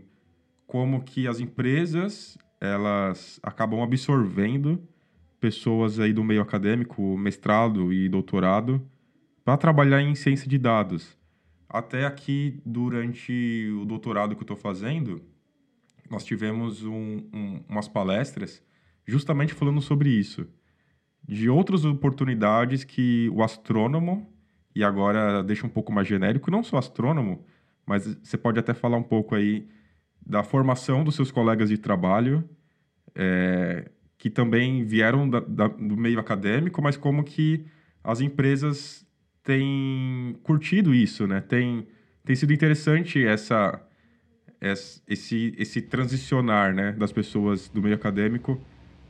como 0.65 1.03
que 1.03 1.27
as 1.27 1.41
empresas 1.41 2.38
elas 2.62 3.38
acabam 3.43 3.81
absorvendo 3.81 4.88
pessoas 5.42 6.00
aí 6.00 6.14
do 6.14 6.24
meio 6.24 6.42
acadêmico, 6.42 7.18
mestrado 7.18 7.92
e 7.92 8.08
doutorado, 8.08 8.80
para 9.44 9.58
trabalhar 9.58 10.00
em 10.00 10.14
ciência 10.14 10.48
de 10.48 10.58
dados. 10.58 11.18
Até 11.68 12.06
aqui, 12.06 12.62
durante 12.64 13.70
o 13.82 13.84
doutorado 13.84 14.36
que 14.36 14.42
eu 14.42 14.44
estou 14.44 14.56
fazendo, 14.56 15.20
nós 16.10 16.24
tivemos 16.24 16.84
um, 16.84 17.24
um, 17.34 17.64
umas 17.68 17.88
palestras 17.88 18.64
justamente 19.06 19.54
falando 19.54 19.82
sobre 19.82 20.10
isso. 20.10 20.46
De 21.28 21.50
outras 21.50 21.86
oportunidades 21.86 22.84
que 22.84 23.28
o 23.34 23.42
astrônomo, 23.42 24.32
e 24.76 24.84
agora 24.84 25.42
deixa 25.44 25.66
um 25.66 25.70
pouco 25.70 25.92
mais 25.92 26.08
genérico, 26.08 26.52
não 26.52 26.64
só 26.64 26.78
astrônomo, 26.78 27.44
mas 27.86 28.16
você 28.22 28.38
pode 28.38 28.60
até 28.60 28.76
falar 28.76 28.98
um 28.98 29.04
pouco 29.04 29.34
aí 29.34 29.68
da 30.24 30.44
formação 30.44 31.04
dos 31.04 31.16
seus 31.16 31.32
colegas 31.32 31.70
de 31.70 31.80
trabalho, 31.80 32.48
é, 33.16 33.90
que 34.22 34.30
também 34.30 34.86
vieram 34.86 35.28
da, 35.28 35.40
da, 35.40 35.68
do 35.68 35.98
meio 35.98 36.20
acadêmico, 36.20 36.80
mas 36.80 36.96
como 36.96 37.24
que 37.24 37.66
as 38.04 38.22
empresas 38.22 39.04
têm 39.44 40.36
curtido 40.44 40.94
isso, 40.94 41.25
né? 41.25 41.42
Tem, 41.42 41.88
tem 42.24 42.36
sido 42.36 42.54
interessante 42.54 43.25
essa 43.25 43.82
esse, 45.08 45.56
esse 45.58 45.82
transicionar 45.82 46.72
né, 46.72 46.92
das 46.92 47.12
pessoas 47.12 47.68
do 47.68 47.82
meio 47.82 47.96
acadêmico 47.96 48.62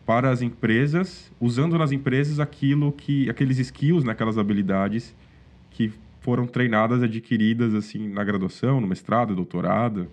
para 0.06 0.30
as 0.30 0.42
empresas, 0.42 1.30
usando 1.42 1.78
nas 1.78 1.92
empresas 1.92 2.40
aquilo 2.40 2.94
que, 2.94 3.30
aqueles 3.30 3.60
skills, 3.60 4.06
né, 4.06 4.14
aquelas 4.14 4.38
habilidades 4.38 5.14
que 5.72 5.92
foram 6.22 6.48
treinadas, 6.48 7.04
adquiridas 7.04 7.76
assim 7.76 8.08
na 8.08 8.24
graduação, 8.24 8.80
no 8.80 8.88
mestrado, 8.88 9.36
doutorado. 9.36 10.08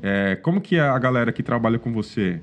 É, 0.00 0.36
como 0.36 0.60
que 0.60 0.76
é 0.76 0.82
a 0.82 0.98
galera 1.00 1.32
que 1.32 1.42
trabalha 1.42 1.76
com 1.76 1.92
você? 1.92 2.40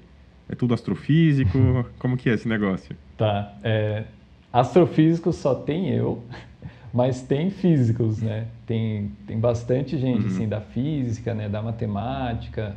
É 0.50 0.56
tudo 0.56 0.74
astrofísico? 0.74 1.58
como 2.00 2.18
que 2.18 2.30
é 2.30 2.34
esse 2.34 2.48
negócio? 2.48 2.96
Tá. 3.18 3.54
É, 3.64 4.04
astrofísico 4.52 5.32
só 5.34 5.56
tem 5.56 5.90
eu 5.90 6.24
mas 6.94 7.22
tem 7.22 7.50
físicos, 7.50 8.22
né? 8.22 8.48
Tem, 8.66 9.12
tem 9.28 9.38
bastante 9.38 9.98
gente 9.98 10.22
uhum. 10.22 10.28
assim 10.28 10.48
da 10.48 10.62
física, 10.62 11.34
né? 11.34 11.50
Da 11.50 11.62
matemática, 11.62 12.75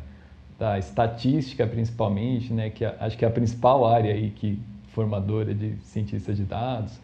da 0.59 0.77
estatística 0.79 1.67
principalmente, 1.67 2.53
né? 2.53 2.69
Que 2.69 2.85
acho 2.85 3.17
que 3.17 3.25
é 3.25 3.29
a 3.29 3.31
principal 3.31 3.87
área 3.87 4.13
aí 4.13 4.31
que 4.31 4.59
formadora 4.89 5.55
de 5.55 5.77
cientistas 5.85 6.37
de 6.37 6.43
dados, 6.43 6.99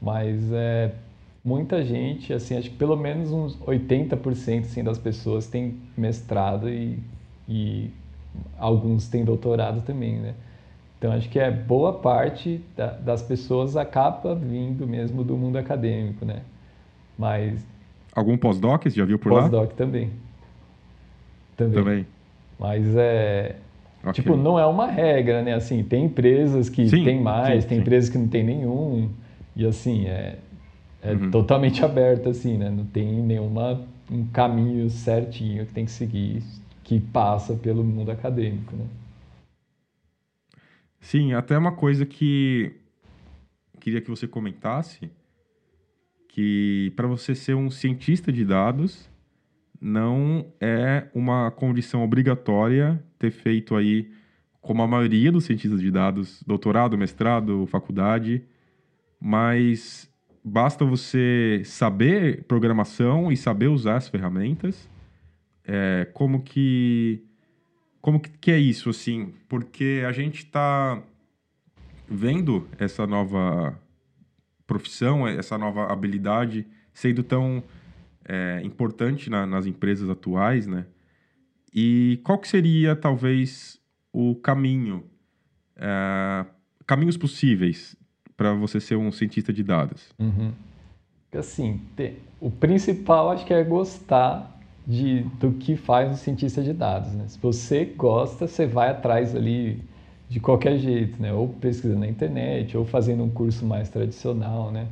mas 0.00 0.52
é 0.52 0.94
muita 1.44 1.84
gente, 1.84 2.32
assim, 2.32 2.56
acho 2.56 2.70
que 2.70 2.76
pelo 2.76 2.96
menos 2.96 3.32
uns 3.32 3.56
80% 3.58 4.60
assim, 4.60 4.84
das 4.84 4.98
pessoas 4.98 5.48
têm 5.48 5.76
mestrado 5.96 6.68
e, 6.68 6.98
e 7.48 7.90
alguns 8.58 9.08
têm 9.08 9.24
doutorado 9.24 9.82
também, 9.82 10.16
né? 10.16 10.34
Então 10.98 11.12
acho 11.12 11.30
que 11.30 11.38
é 11.38 11.50
boa 11.50 11.94
parte 11.94 12.60
da, 12.76 12.88
das 12.88 13.22
pessoas 13.22 13.74
acaba 13.74 14.34
vindo 14.34 14.86
mesmo 14.86 15.24
do 15.24 15.34
mundo 15.34 15.56
acadêmico, 15.56 16.26
né? 16.26 16.42
Mas. 17.18 17.64
Algum 18.14 18.36
pós-doc? 18.36 18.86
Já 18.88 19.04
viu 19.04 19.18
por 19.18 19.32
lá? 19.32 19.40
Pós-doc 19.42 19.72
também. 19.72 20.10
também. 21.56 21.74
Também. 21.74 22.06
Mas 22.58 22.94
é. 22.96 23.56
Okay. 24.02 24.12
Tipo, 24.12 24.36
não 24.36 24.58
é 24.58 24.66
uma 24.66 24.86
regra, 24.86 25.42
né? 25.42 25.54
Assim, 25.54 25.82
tem 25.82 26.04
empresas 26.04 26.68
que 26.68 26.88
sim, 26.88 27.04
tem 27.04 27.20
mais, 27.20 27.62
sim, 27.62 27.68
tem 27.68 27.78
sim. 27.78 27.82
empresas 27.82 28.10
que 28.10 28.18
não 28.18 28.28
tem 28.28 28.44
nenhum. 28.44 29.10
E 29.56 29.66
assim, 29.66 30.06
é, 30.06 30.36
é 31.02 31.12
uhum. 31.12 31.30
totalmente 31.30 31.84
aberto, 31.84 32.28
assim, 32.28 32.58
né? 32.58 32.70
Não 32.70 32.84
tem 32.84 33.06
nenhuma 33.06 33.80
um 34.10 34.26
caminho 34.26 34.88
certinho 34.90 35.64
que 35.66 35.72
tem 35.72 35.84
que 35.84 35.90
seguir 35.90 36.42
que 36.90 36.98
passa 36.98 37.54
pelo 37.54 37.84
mundo 37.84 38.10
acadêmico, 38.10 38.74
né? 38.74 38.84
Sim, 40.98 41.34
até 41.34 41.56
uma 41.56 41.70
coisa 41.70 42.04
que 42.04 42.72
queria 43.78 44.00
que 44.00 44.10
você 44.10 44.26
comentasse 44.26 45.08
que 46.26 46.92
para 46.96 47.06
você 47.06 47.32
ser 47.32 47.54
um 47.54 47.70
cientista 47.70 48.32
de 48.32 48.44
dados 48.44 49.08
não 49.80 50.44
é 50.60 51.06
uma 51.14 51.52
condição 51.52 52.02
obrigatória 52.02 53.00
ter 53.20 53.30
feito 53.30 53.76
aí 53.76 54.10
como 54.60 54.82
a 54.82 54.88
maioria 54.88 55.30
dos 55.30 55.44
cientistas 55.44 55.80
de 55.80 55.92
dados, 55.92 56.42
doutorado, 56.44 56.98
mestrado, 56.98 57.66
faculdade, 57.66 58.42
mas 59.20 60.10
basta 60.44 60.84
você 60.84 61.62
saber 61.64 62.42
programação 62.48 63.30
e 63.30 63.36
saber 63.36 63.68
usar 63.68 63.96
as 63.96 64.08
ferramentas. 64.08 64.90
É, 65.72 66.04
como 66.12 66.42
que 66.42 67.22
como 68.00 68.18
que 68.18 68.50
é 68.50 68.58
isso 68.58 68.90
assim? 68.90 69.32
Porque 69.48 70.02
a 70.04 70.10
gente 70.10 70.38
está 70.38 71.00
vendo 72.08 72.66
essa 72.76 73.06
nova 73.06 73.78
profissão, 74.66 75.28
essa 75.28 75.56
nova 75.56 75.92
habilidade 75.92 76.66
sendo 76.92 77.22
tão 77.22 77.62
é, 78.24 78.60
importante 78.64 79.30
na, 79.30 79.46
nas 79.46 79.64
empresas 79.64 80.10
atuais, 80.10 80.66
né? 80.66 80.86
E 81.72 82.20
qual 82.24 82.38
que 82.38 82.48
seria, 82.48 82.96
talvez, 82.96 83.78
o 84.12 84.34
caminho, 84.34 85.04
é, 85.76 86.46
caminhos 86.84 87.16
possíveis 87.16 87.94
para 88.36 88.54
você 88.54 88.80
ser 88.80 88.96
um 88.96 89.12
cientista 89.12 89.52
de 89.52 89.62
dados? 89.62 90.12
Uhum. 90.18 90.52
Assim, 91.32 91.80
o 92.40 92.50
principal 92.50 93.30
acho 93.30 93.46
que 93.46 93.54
é 93.54 93.62
gostar 93.62 94.59
de, 94.86 95.22
do 95.38 95.52
que 95.52 95.76
faz 95.76 96.10
um 96.10 96.16
cientista 96.16 96.62
de 96.62 96.72
dados. 96.72 97.12
Né? 97.12 97.24
Se 97.28 97.38
você 97.38 97.84
gosta, 97.84 98.46
você 98.46 98.66
vai 98.66 98.90
atrás 98.90 99.34
ali 99.34 99.82
de 100.28 100.38
qualquer 100.38 100.78
jeito, 100.78 101.20
né? 101.20 101.32
Ou 101.32 101.48
pesquisando 101.48 102.00
na 102.00 102.08
internet, 102.08 102.76
ou 102.76 102.84
fazendo 102.84 103.24
um 103.24 103.28
curso 103.28 103.66
mais 103.66 103.88
tradicional, 103.88 104.70
né? 104.70 104.86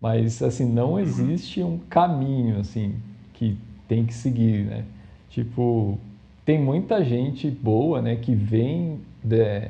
Mas 0.00 0.42
assim 0.42 0.64
não 0.64 0.92
uhum. 0.92 0.98
existe 0.98 1.62
um 1.62 1.78
caminho 1.88 2.58
assim 2.58 2.96
que 3.34 3.56
tem 3.86 4.04
que 4.04 4.12
seguir, 4.12 4.64
né? 4.64 4.84
Tipo, 5.30 5.98
tem 6.44 6.60
muita 6.60 7.04
gente 7.04 7.48
boa, 7.48 8.02
né, 8.02 8.16
que 8.16 8.34
vem 8.34 9.00
de, 9.22 9.68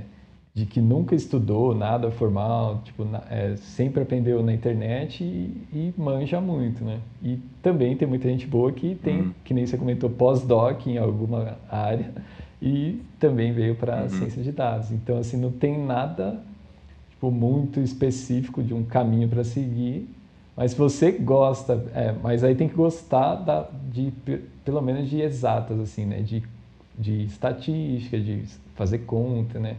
de 0.54 0.66
que 0.66 0.80
nunca 0.80 1.14
estudou 1.14 1.74
nada 1.74 2.10
formal, 2.10 2.82
tipo, 2.84 3.06
é, 3.30 3.56
sempre 3.56 4.02
aprendeu 4.02 4.42
na 4.42 4.52
internet 4.52 5.24
e, 5.24 5.66
e, 5.72 5.94
manja 5.96 6.42
muito, 6.42 6.84
né? 6.84 7.00
E 7.22 7.38
também 7.62 7.96
tem 7.96 8.06
muita 8.06 8.28
gente 8.28 8.46
boa 8.46 8.70
que 8.70 8.94
tem, 8.94 9.22
uhum. 9.22 9.34
que 9.44 9.54
nem 9.54 9.66
você 9.66 9.78
comentou, 9.78 10.10
pós-doc 10.10 10.86
em 10.86 10.98
alguma 10.98 11.56
área 11.70 12.12
e 12.60 13.00
também 13.18 13.52
veio 13.52 13.74
para 13.74 14.02
uhum. 14.02 14.08
ciência 14.10 14.42
de 14.42 14.52
dados. 14.52 14.92
Então, 14.92 15.16
assim, 15.16 15.38
não 15.38 15.50
tem 15.50 15.82
nada 15.82 16.38
tipo, 17.10 17.30
muito 17.30 17.80
específico 17.80 18.62
de 18.62 18.74
um 18.74 18.84
caminho 18.84 19.28
para 19.28 19.44
seguir, 19.44 20.06
mas 20.54 20.74
você 20.74 21.12
gosta, 21.12 21.82
é, 21.94 22.14
mas 22.22 22.44
aí 22.44 22.54
tem 22.54 22.68
que 22.68 22.74
gostar 22.74 23.36
da, 23.36 23.68
de, 23.90 24.12
pelo 24.62 24.82
menos 24.82 25.08
de 25.08 25.22
exatas, 25.22 25.80
assim, 25.80 26.04
né? 26.04 26.20
De, 26.20 26.42
de 26.98 27.24
estatística, 27.24 28.20
de 28.20 28.44
fazer 28.74 28.98
conta, 28.98 29.58
né? 29.58 29.76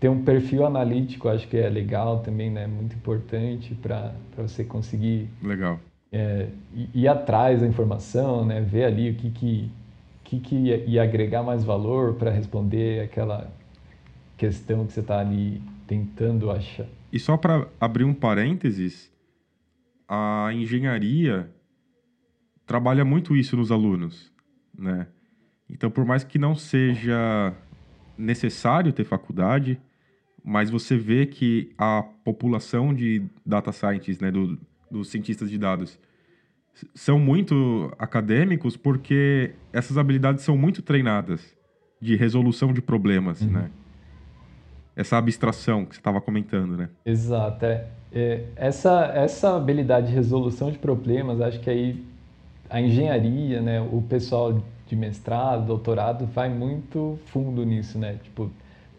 Ter 0.00 0.08
um 0.08 0.24
perfil 0.24 0.64
analítico, 0.64 1.28
acho 1.28 1.46
que 1.46 1.56
é 1.56 1.68
legal 1.68 2.20
também, 2.20 2.50
né? 2.50 2.66
Muito 2.66 2.96
importante 2.96 3.74
para 3.74 4.12
você 4.36 4.64
conseguir... 4.64 5.28
Legal. 5.42 5.78
É, 6.10 6.48
ir, 6.92 7.06
atrás 7.06 7.60
da 7.60 7.66
informação, 7.66 8.44
né? 8.44 8.60
Ver 8.60 8.84
ali 8.84 9.10
o 9.10 9.14
que, 9.14 9.30
que 9.30 9.70
que, 10.30 10.38
que 10.38 10.54
ia, 10.54 10.84
ia 10.84 11.02
agregar 11.02 11.42
mais 11.42 11.64
valor 11.64 12.14
para 12.14 12.30
responder 12.30 13.02
aquela 13.02 13.52
questão 14.36 14.86
que 14.86 14.92
você 14.92 15.00
está 15.00 15.18
ali 15.18 15.60
tentando 15.88 16.52
achar. 16.52 16.86
E 17.12 17.18
só 17.18 17.36
para 17.36 17.66
abrir 17.80 18.04
um 18.04 18.14
parênteses, 18.14 19.12
a 20.08 20.50
engenharia 20.52 21.50
trabalha 22.64 23.04
muito 23.04 23.36
isso 23.36 23.56
nos 23.56 23.72
alunos, 23.72 24.32
né? 24.72 25.08
Então, 25.68 25.90
por 25.90 26.04
mais 26.04 26.22
que 26.22 26.38
não 26.38 26.54
seja 26.54 27.52
necessário 28.16 28.92
ter 28.92 29.04
faculdade, 29.04 29.80
mas 30.44 30.70
você 30.70 30.96
vê 30.96 31.26
que 31.26 31.72
a 31.76 32.02
população 32.24 32.94
de 32.94 33.22
data 33.44 33.72
scientists, 33.72 34.20
né, 34.20 34.30
do, 34.30 34.58
dos 34.90 35.08
cientistas 35.08 35.50
de 35.50 35.58
dados, 35.58 35.98
são 36.94 37.18
muito 37.18 37.92
acadêmicos 37.98 38.76
porque 38.76 39.54
essas 39.72 39.98
habilidades 39.98 40.44
são 40.44 40.56
muito 40.56 40.82
treinadas 40.82 41.56
de 42.00 42.16
resolução 42.16 42.72
de 42.72 42.80
problemas, 42.80 43.42
uhum. 43.42 43.50
né? 43.50 43.70
essa 44.96 45.16
abstração 45.16 45.84
que 45.84 45.94
você 45.94 46.00
estava 46.00 46.20
comentando, 46.20 46.76
né? 46.76 46.88
Exato. 47.04 47.64
É. 47.64 47.86
É, 48.12 48.44
essa, 48.56 49.04
essa 49.14 49.56
habilidade 49.56 50.08
de 50.08 50.14
resolução 50.14 50.70
de 50.70 50.78
problemas, 50.78 51.40
acho 51.40 51.60
que 51.60 51.70
aí 51.70 52.04
a 52.68 52.80
engenharia, 52.80 53.60
né, 53.62 53.80
o 53.80 54.02
pessoal 54.02 54.60
de 54.86 54.96
mestrado, 54.96 55.66
doutorado, 55.66 56.26
vai 56.26 56.48
muito 56.48 57.18
fundo 57.26 57.64
nisso, 57.64 57.98
né? 57.98 58.18
Tipo, 58.22 58.50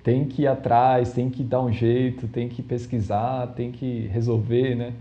tem 0.04 0.26
que 0.26 0.44
ir 0.44 0.48
atrás, 0.48 1.14
tem 1.14 1.30
que 1.30 1.44
dar 1.44 1.62
um 1.62 1.72
jeito, 1.72 2.28
tem 2.28 2.50
que 2.50 2.62
pesquisar, 2.62 3.48
tem 3.56 3.72
que 3.72 4.08
resolver, 4.08 4.76
né? 4.76 4.94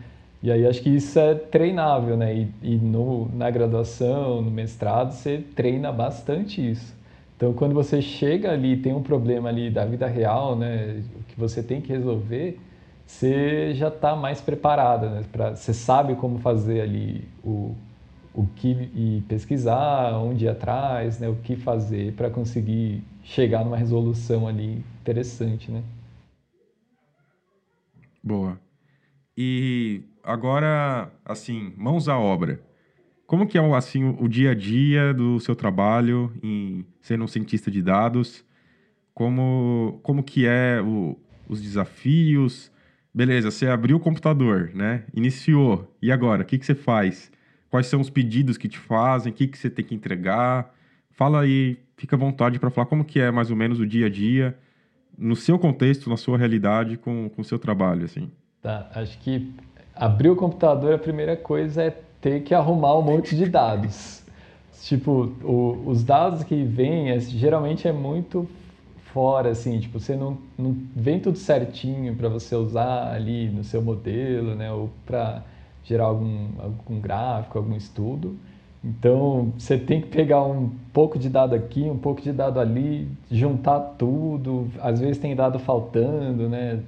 E 0.42 0.50
aí 0.50 0.66
acho 0.66 0.83
que 0.83 0.88
isso 0.90 1.19
é 1.19 1.35
treinável, 1.35 2.16
né? 2.16 2.35
E, 2.35 2.49
e 2.62 2.76
no, 2.76 3.28
na 3.35 3.50
graduação, 3.50 4.40
no 4.42 4.50
mestrado, 4.50 5.12
você 5.12 5.45
treina 5.54 5.92
bastante 5.92 6.71
isso. 6.71 6.95
Então, 7.37 7.52
quando 7.54 7.75
você 7.75 8.02
chega 8.02 8.50
ali, 8.52 8.76
tem 8.76 8.92
um 8.95 9.02
problema 9.02 9.49
ali 9.49 9.71
da 9.71 9.85
vida 9.85 10.07
real, 10.07 10.57
né? 10.57 11.02
Que 11.28 11.38
você 11.38 11.62
tem 11.62 11.80
que 11.80 11.92
resolver, 11.92 12.59
você 13.07 13.75
já 13.75 13.88
está 13.88 14.14
mais 14.14 14.40
preparado, 14.40 15.09
né? 15.11 15.25
Pra, 15.33 15.57
você 15.57 15.75
sabe 15.75 16.14
como 16.14 16.38
fazer 16.38 16.83
ali 16.83 17.25
o, 17.45 17.75
o 18.35 18.47
que 18.57 18.90
e 18.95 19.23
pesquisar, 19.28 20.14
onde 20.19 20.45
ir 20.45 20.49
atrás, 20.49 21.19
né? 21.19 21.28
O 21.28 21.37
que 21.37 21.57
fazer 21.57 22.12
para 22.12 22.30
conseguir 22.30 23.02
chegar 23.23 23.65
numa 23.65 23.77
resolução 23.77 24.47
ali 24.47 24.85
interessante, 25.00 25.71
né? 25.71 25.83
Boa. 28.23 28.61
E 29.37 30.03
agora, 30.23 31.11
assim, 31.25 31.73
mãos 31.77 32.09
à 32.09 32.19
obra. 32.19 32.61
Como 33.27 33.47
que 33.47 33.57
é 33.57 33.77
assim 33.77 34.05
o 34.19 34.29
dia 34.29 34.50
a 34.50 34.55
dia 34.55 35.15
do 35.15 35.39
seu 35.39 35.55
trabalho 35.55 36.33
em 36.43 36.85
sendo 37.00 37.25
um 37.25 37.29
cientista 37.29 37.71
de 37.71 37.81
dados? 37.81 38.45
Como 39.15 40.00
como 40.03 40.23
que 40.23 40.47
é 40.47 40.83
o, 40.83 41.17
os 41.49 41.62
desafios? 41.62 42.73
Beleza, 43.15 43.50
você 43.50 43.67
abriu 43.67 43.97
o 43.97 44.00
computador, 44.00 44.73
né? 44.75 45.05
Iniciou. 45.15 45.97
E 46.03 46.11
agora, 46.12 46.43
o 46.43 46.45
que, 46.45 46.59
que 46.59 46.67
você 46.67 46.75
faz? 46.75 47.31
Quais 47.71 47.87
são 47.87 48.00
os 48.00 48.11
pedidos 48.11 48.57
que 48.59 48.69
te 48.69 48.79
fazem? 48.79 49.33
O 49.33 49.35
que, 49.35 49.47
que 49.47 49.59
você 49.59 49.71
tem 49.71 49.85
que 49.85 49.95
entregar? 49.95 50.75
Fala 51.11 51.40
aí, 51.40 51.79
fica 51.97 52.17
à 52.17 52.19
vontade 52.19 52.59
para 52.59 52.71
falar 52.71 52.87
como 52.87 53.05
que 53.05 53.21
é 53.21 53.31
mais 53.31 53.50
ou 53.50 53.57
menos 53.57 53.79
o 53.79 53.87
dia 53.87 54.07
a 54.07 54.11
dia 54.11 54.57
no 55.19 55.37
seu 55.37 55.59
contexto, 55.59 56.09
na 56.09 56.17
sua 56.17 56.38
realidade 56.38 56.97
com 56.97 57.31
o 57.37 57.45
seu 57.45 57.59
trabalho, 57.59 58.05
assim. 58.05 58.31
Tá, 58.62 58.90
acho 58.95 59.19
que 59.19 59.52
abrir 59.95 60.31
o 60.31 60.37
computador, 60.37 60.95
a 60.95 60.99
primeira 60.99 61.37
coisa 61.37 61.83
é 61.83 61.90
ter 62.21 62.43
que 62.43 62.55
arrumar 62.55 62.99
um 62.99 63.02
monte 63.02 63.37
de 63.37 63.47
dados. 63.47 64.23
Tipo, 64.83 65.33
o, 65.45 65.83
os 65.87 66.02
dados 66.02 66.43
que 66.43 66.62
vêm, 66.64 67.11
é, 67.11 67.21
geralmente 67.21 67.87
é 67.87 67.93
muito 67.93 68.49
fora, 69.12 69.50
assim, 69.50 69.79
tipo, 69.79 70.00
você 70.00 70.17
não, 70.17 70.38
não 70.57 70.75
vem 70.97 71.21
tudo 71.21 71.37
certinho 71.37 72.14
para 72.14 72.29
você 72.29 72.55
usar 72.55 73.12
ali 73.12 73.50
no 73.50 73.62
seu 73.62 73.83
modelo, 73.83 74.55
né, 74.55 74.73
ou 74.73 74.90
para 75.05 75.43
gerar 75.85 76.05
algum, 76.05 76.49
algum 76.59 77.00
gráfico, 77.00 77.59
algum 77.59 77.76
estudo. 77.76 78.38
Então, 78.83 79.53
você 79.59 79.77
tem 79.77 80.01
que 80.01 80.09
pegar 80.09 80.43
um 80.43 80.71
pouco 80.93 81.19
de 81.19 81.29
dado 81.29 81.55
aqui, 81.55 81.83
um 81.83 81.99
pouco 81.99 82.23
de 82.23 82.33
dado 82.33 82.59
ali, 82.59 83.09
juntar 83.31 83.79
tudo. 83.99 84.71
Às 84.81 85.01
vezes 85.01 85.19
tem 85.19 85.37
dado 85.37 85.59
faltando, 85.59 86.49
né? 86.49 86.81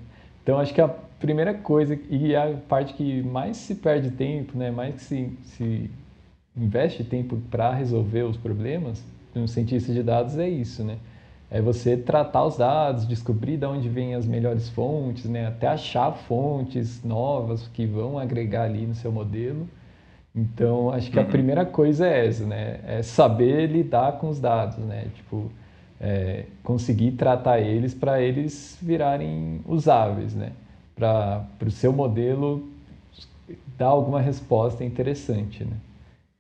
Então, 0.43 0.59
acho 0.59 0.73
que 0.73 0.81
a 0.81 0.89
primeira 0.89 1.55
coisa, 1.55 1.99
e 2.11 2.35
a 2.35 2.57
parte 2.69 2.95
que 2.95 3.23
mais 3.23 3.59
se 3.59 3.77
perde 3.77 4.11
tempo, 4.11 4.59
né? 4.59 4.71
mais 4.71 4.95
que 4.97 5.03
se, 5.03 5.39
se 5.45 5.91
investe 6.57 7.05
tempo 7.05 7.37
para 7.51 7.73
resolver 7.73 8.23
os 8.23 8.37
problemas, 8.37 9.05
um 9.37 9.47
cientista 9.47 9.93
de 9.93 10.03
dados 10.03 10.37
é 10.37 10.49
isso, 10.49 10.83
né? 10.83 10.99
É 11.51 11.61
você 11.61 11.97
tratar 11.97 12.45
os 12.45 12.57
dados, 12.57 13.07
descobrir 13.07 13.59
de 13.59 13.67
onde 13.67 13.89
vêm 13.89 14.15
as 14.15 14.27
melhores 14.27 14.71
fontes, 14.71 15.27
né? 15.27 15.47
Até 15.47 15.69
achar 15.69 16.11
fontes 16.13 17.05
novas 17.05 17.69
que 17.69 17.85
vão 17.87 18.19
agregar 18.19 18.65
ali 18.65 18.87
no 18.87 18.95
seu 18.95 19.13
modelo 19.13 19.69
então, 20.35 20.91
acho 20.91 21.11
que 21.11 21.19
a 21.19 21.23
uhum. 21.23 21.29
primeira 21.29 21.67
coisa 21.67 22.07
é 22.07 22.27
essa, 22.27 22.47
né? 22.47 22.81
É 22.87 23.03
saber 23.03 23.67
lidar 23.67 24.13
com 24.13 24.31
os 24.31 24.41
dados, 24.41 24.79
né? 24.79 25.09
Tipo, 25.15 25.51
é, 26.01 26.47
conseguir 26.65 27.13
tratar 27.13 27.61
eles 27.61 27.93
para 27.93 28.21
eles 28.21 28.79
virarem 28.81 29.61
usáveis, 29.67 30.35
né? 30.35 30.53
Para 30.97 31.47
o 31.65 31.71
seu 31.71 31.93
modelo 31.93 32.67
dar 33.77 33.89
alguma 33.89 34.21
resposta 34.21 34.83
interessante, 34.83 35.65
né? 35.65 35.77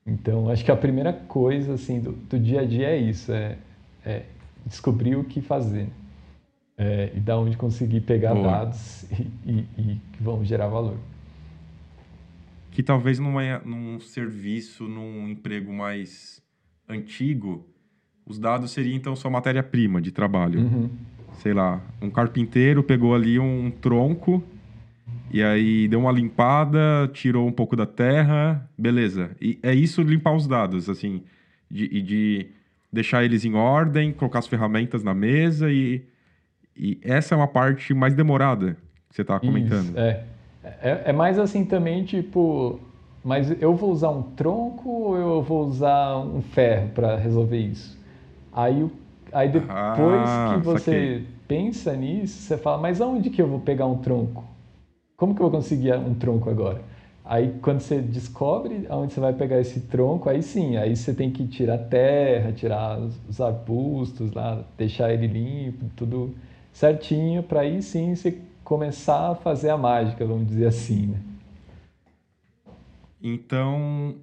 Então, 0.06 0.48
acho 0.48 0.64
que 0.64 0.70
a 0.70 0.76
primeira 0.76 1.12
coisa, 1.12 1.74
assim, 1.74 2.00
do, 2.00 2.12
do 2.12 2.38
dia 2.38 2.62
a 2.62 2.64
dia 2.64 2.88
é 2.88 2.96
isso, 2.96 3.30
é, 3.30 3.56
é 4.04 4.22
descobrir 4.64 5.16
o 5.16 5.24
que 5.24 5.42
fazer. 5.42 5.88
É, 6.78 7.12
e 7.14 7.20
da 7.20 7.38
onde 7.38 7.58
conseguir 7.58 8.00
pegar 8.00 8.34
Boa. 8.34 8.50
dados 8.50 9.04
e, 9.12 9.28
e, 9.44 9.66
e 9.76 10.00
que 10.12 10.22
vão 10.22 10.42
gerar 10.42 10.68
valor 10.68 10.96
que 12.72 12.82
talvez 12.82 13.18
numa, 13.18 13.58
num 13.60 14.00
serviço, 14.00 14.88
num 14.88 15.28
emprego 15.28 15.72
mais 15.72 16.42
antigo, 16.88 17.68
os 18.26 18.38
dados 18.38 18.72
seriam 18.72 18.96
então 18.96 19.14
sua 19.14 19.30
matéria-prima 19.30 20.00
de 20.00 20.10
trabalho. 20.10 20.60
Uhum. 20.60 20.90
Sei 21.34 21.52
lá, 21.52 21.82
um 22.00 22.10
carpinteiro 22.10 22.82
pegou 22.82 23.14
ali 23.14 23.38
um 23.38 23.70
tronco 23.70 24.42
e 25.30 25.42
aí 25.42 25.86
deu 25.86 26.00
uma 26.00 26.12
limpada, 26.12 27.10
tirou 27.12 27.46
um 27.46 27.52
pouco 27.52 27.76
da 27.76 27.86
terra, 27.86 28.68
beleza. 28.76 29.30
E 29.40 29.58
é 29.62 29.74
isso 29.74 30.02
limpar 30.02 30.34
os 30.34 30.46
dados, 30.46 30.88
assim, 30.88 31.22
de, 31.70 32.00
de 32.00 32.46
deixar 32.90 33.22
eles 33.22 33.44
em 33.44 33.54
ordem, 33.54 34.12
colocar 34.12 34.38
as 34.38 34.46
ferramentas 34.46 35.02
na 35.02 35.12
mesa 35.12 35.70
e, 35.70 36.06
e 36.74 36.98
essa 37.02 37.34
é 37.34 37.36
uma 37.36 37.48
parte 37.48 37.92
mais 37.92 38.14
demorada 38.14 38.78
que 39.10 39.16
você 39.16 39.22
estava 39.22 39.40
comentando. 39.40 39.90
Isso, 39.90 39.98
é. 39.98 40.24
É, 40.62 41.10
é 41.10 41.12
mais 41.12 41.38
assim 41.38 41.64
também, 41.64 42.04
tipo, 42.04 42.80
mas 43.24 43.50
eu 43.60 43.74
vou 43.74 43.90
usar 43.90 44.10
um 44.10 44.22
tronco 44.22 44.88
ou 44.88 45.16
eu 45.16 45.42
vou 45.42 45.66
usar 45.66 46.18
um 46.18 46.42
ferro 46.42 46.88
para 46.90 47.16
resolver 47.16 47.58
isso? 47.58 47.98
Aí, 48.52 48.88
aí 49.32 49.48
depois 49.48 50.38
ah, 50.38 50.44
que 50.44 50.56
você 50.56 50.66
saquei. 50.66 51.26
pensa 51.48 51.94
nisso, 51.96 52.38
você 52.42 52.56
fala, 52.58 52.78
mas 52.78 53.00
aonde 53.00 53.30
que 53.30 53.42
eu 53.42 53.48
vou 53.48 53.60
pegar 53.60 53.86
um 53.86 53.98
tronco? 53.98 54.44
Como 55.16 55.34
que 55.34 55.42
eu 55.42 55.50
vou 55.50 55.60
conseguir 55.60 55.94
um 55.96 56.14
tronco 56.14 56.50
agora? 56.50 56.82
Aí 57.24 57.54
quando 57.62 57.80
você 57.80 58.00
descobre 58.00 58.86
aonde 58.88 59.12
você 59.14 59.20
vai 59.20 59.32
pegar 59.32 59.60
esse 59.60 59.80
tronco, 59.82 60.28
aí 60.28 60.42
sim, 60.42 60.76
aí 60.76 60.96
você 60.96 61.14
tem 61.14 61.30
que 61.30 61.46
tirar 61.46 61.78
terra, 61.78 62.52
tirar 62.52 62.98
os 63.00 63.40
arbustos 63.40 64.32
lá, 64.32 64.64
deixar 64.76 65.12
ele 65.12 65.26
limpo, 65.28 65.86
tudo 65.96 66.34
certinho, 66.72 67.42
para 67.42 67.60
aí 67.60 67.82
sim 67.82 68.14
você 68.14 68.38
começar 68.64 69.30
a 69.30 69.34
fazer 69.34 69.70
a 69.70 69.76
mágica, 69.76 70.24
vamos 70.24 70.46
dizer 70.46 70.66
assim. 70.66 71.06
Né? 71.06 71.20
Então, 73.22 74.16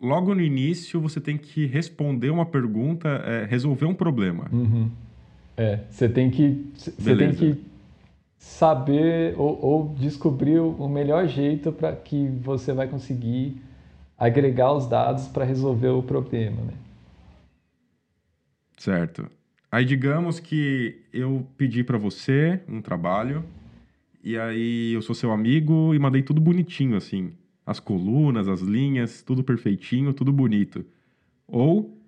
logo 0.00 0.34
no 0.34 0.40
início, 0.40 1.00
você 1.00 1.20
tem 1.20 1.38
que 1.38 1.66
responder 1.66 2.30
uma 2.30 2.46
pergunta, 2.46 3.08
é, 3.08 3.44
resolver 3.44 3.86
um 3.86 3.94
problema. 3.94 4.48
Uhum. 4.52 4.90
É, 5.56 5.80
você 5.90 6.08
tem 6.08 6.30
que, 6.30 6.70
você 6.74 7.16
tem 7.16 7.34
que 7.34 7.64
saber 8.38 9.34
ou, 9.38 9.64
ou 9.64 9.94
descobrir 9.98 10.58
o 10.58 10.88
melhor 10.88 11.26
jeito 11.28 11.70
para 11.70 11.94
que 11.94 12.26
você 12.42 12.72
vai 12.72 12.88
conseguir 12.88 13.62
agregar 14.18 14.72
os 14.72 14.86
dados 14.86 15.28
para 15.28 15.44
resolver 15.44 15.88
o 15.88 16.02
problema, 16.02 16.62
né? 16.62 16.74
Certo. 18.76 19.30
Aí 19.72 19.86
digamos 19.86 20.38
que 20.38 21.00
eu 21.14 21.46
pedi 21.56 21.82
para 21.82 21.96
você 21.96 22.60
um 22.68 22.82
trabalho 22.82 23.42
e 24.22 24.36
aí 24.36 24.92
eu 24.92 25.00
sou 25.00 25.14
seu 25.14 25.32
amigo 25.32 25.94
e 25.94 25.98
mandei 25.98 26.22
tudo 26.22 26.42
bonitinho 26.42 26.94
assim, 26.94 27.32
as 27.64 27.80
colunas, 27.80 28.48
as 28.48 28.60
linhas, 28.60 29.22
tudo 29.22 29.42
perfeitinho, 29.42 30.12
tudo 30.12 30.30
bonito. 30.30 30.84
Ou 31.48 31.98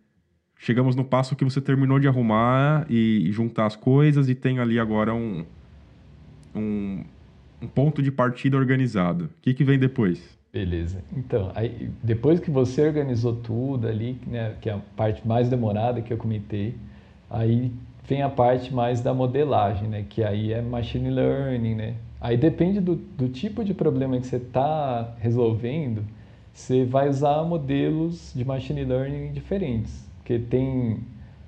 chegamos 0.59 0.95
no 0.95 1.07
passo 1.07 1.35
que 1.35 1.43
você 1.43 1.59
terminou 1.59 1.99
de 1.99 2.07
arrumar 2.07 2.85
e 2.91 3.33
juntar 3.33 3.65
as 3.65 3.77
coisas 3.77 4.29
e 4.29 4.35
tem 4.35 4.59
ali 4.59 4.79
agora 4.79 5.15
um 5.15 5.47
um, 6.55 7.03
um 7.63 7.67
ponto 7.67 8.03
de 8.03 8.13
partida 8.13 8.59
organizado. 8.59 9.25
O 9.25 9.41
que, 9.41 9.55
que 9.55 9.65
vem 9.65 9.79
depois? 9.79 10.39
Beleza. 10.53 11.03
Então, 11.17 11.51
aí, 11.55 11.91
depois 12.03 12.39
que 12.41 12.51
você 12.51 12.87
organizou 12.87 13.35
tudo 13.35 13.89
ali, 13.89 14.21
né, 14.27 14.55
que 14.61 14.69
é 14.69 14.75
a 14.75 14.79
parte 14.79 15.27
mais 15.27 15.49
demorada 15.49 16.03
que 16.03 16.13
eu 16.13 16.19
comentei, 16.19 16.77
Aí 17.31 17.73
vem 18.07 18.23
a 18.23 18.29
parte 18.29 18.73
mais 18.73 19.01
da 19.01 19.15
modelagem, 19.15 19.89
né? 19.89 20.05
Que 20.09 20.23
aí 20.23 20.53
é 20.53 20.61
machine 20.61 21.11
learning, 21.11 21.75
né? 21.75 21.95
Aí 22.21 22.37
depende 22.37 22.81
do, 22.81 22.95
do 22.97 23.29
tipo 23.29 23.65
de 23.65 23.75
problema 23.75 24.19
que 24.19 24.27
você 24.27 24.37
está 24.37 25.15
resolvendo, 25.21 26.03
você 26.53 26.85
vai 26.85 27.09
usar 27.09 27.43
modelos 27.45 28.33
de 28.35 28.45
machine 28.45 28.85
learning 28.85 29.33
diferentes. 29.33 30.05
Porque 30.19 30.39
tem, 30.39 31.01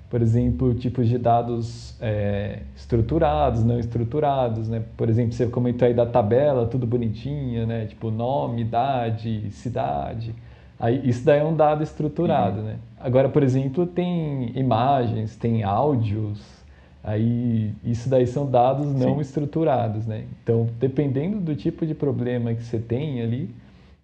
por 0.09 0.21
exemplo, 0.21 0.75
tipos 0.75 1.07
de 1.07 1.17
dados 1.17 1.95
é, 1.99 2.59
estruturados, 2.75 3.63
não 3.63 3.79
estruturados, 3.79 4.69
né? 4.69 4.83
Por 4.95 5.09
exemplo, 5.09 5.33
você 5.33 5.47
comentou 5.47 5.87
aí 5.87 5.93
da 5.93 6.05
tabela, 6.05 6.67
tudo 6.67 6.85
bonitinha, 6.85 7.65
né? 7.65 7.85
Tipo 7.85 8.11
nome, 8.11 8.61
idade, 8.61 9.49
cidade. 9.51 10.35
Aí, 10.79 11.09
isso 11.09 11.25
daí 11.25 11.39
é 11.39 11.43
um 11.43 11.55
dado 11.55 11.81
estruturado, 11.81 12.59
uhum. 12.59 12.65
né? 12.65 12.75
Agora, 12.99 13.29
por 13.29 13.43
exemplo, 13.43 13.85
tem 13.85 14.51
imagens, 14.57 15.35
tem 15.35 15.63
áudios, 15.63 16.57
Aí, 17.07 17.73
isso 17.85 18.09
daí 18.09 18.27
são 18.27 18.51
dados 18.51 18.93
não 18.93 19.15
Sim. 19.15 19.21
estruturados, 19.21 20.05
né? 20.05 20.25
Então, 20.43 20.67
dependendo 20.77 21.39
do 21.39 21.55
tipo 21.55 21.85
de 21.85 21.95
problema 21.95 22.53
que 22.53 22.61
você 22.61 22.79
tem 22.79 23.21
ali, 23.21 23.49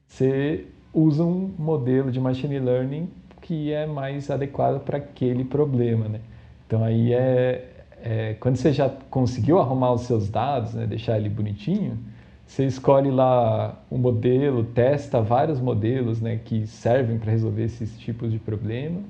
você 0.07 0.67
usa 0.93 1.21
um 1.21 1.51
modelo 1.59 2.09
de 2.09 2.17
machine 2.21 2.57
learning 2.59 3.09
que 3.41 3.73
é 3.73 3.85
mais 3.85 4.31
adequado 4.31 4.79
para 4.85 4.99
aquele 4.99 5.43
problema, 5.43 6.07
né? 6.07 6.21
Então, 6.65 6.81
aí 6.81 7.13
é, 7.13 7.71
é, 8.01 8.33
quando 8.39 8.55
você 8.55 8.71
já 8.71 8.89
conseguiu 9.09 9.59
arrumar 9.59 9.91
os 9.91 10.03
seus 10.03 10.29
dados, 10.29 10.73
né, 10.73 10.87
deixar 10.87 11.17
ele 11.17 11.27
bonitinho, 11.27 11.97
você 12.45 12.65
escolhe 12.65 13.09
lá 13.09 13.81
um 13.91 13.97
modelo, 13.97 14.63
testa 14.63 15.21
vários 15.21 15.59
modelos 15.59 16.21
né, 16.21 16.39
que 16.43 16.67
servem 16.67 17.17
para 17.17 17.31
resolver 17.31 17.63
esses 17.63 17.97
tipos 17.97 18.31
de 18.31 18.39
problema, 18.39 19.01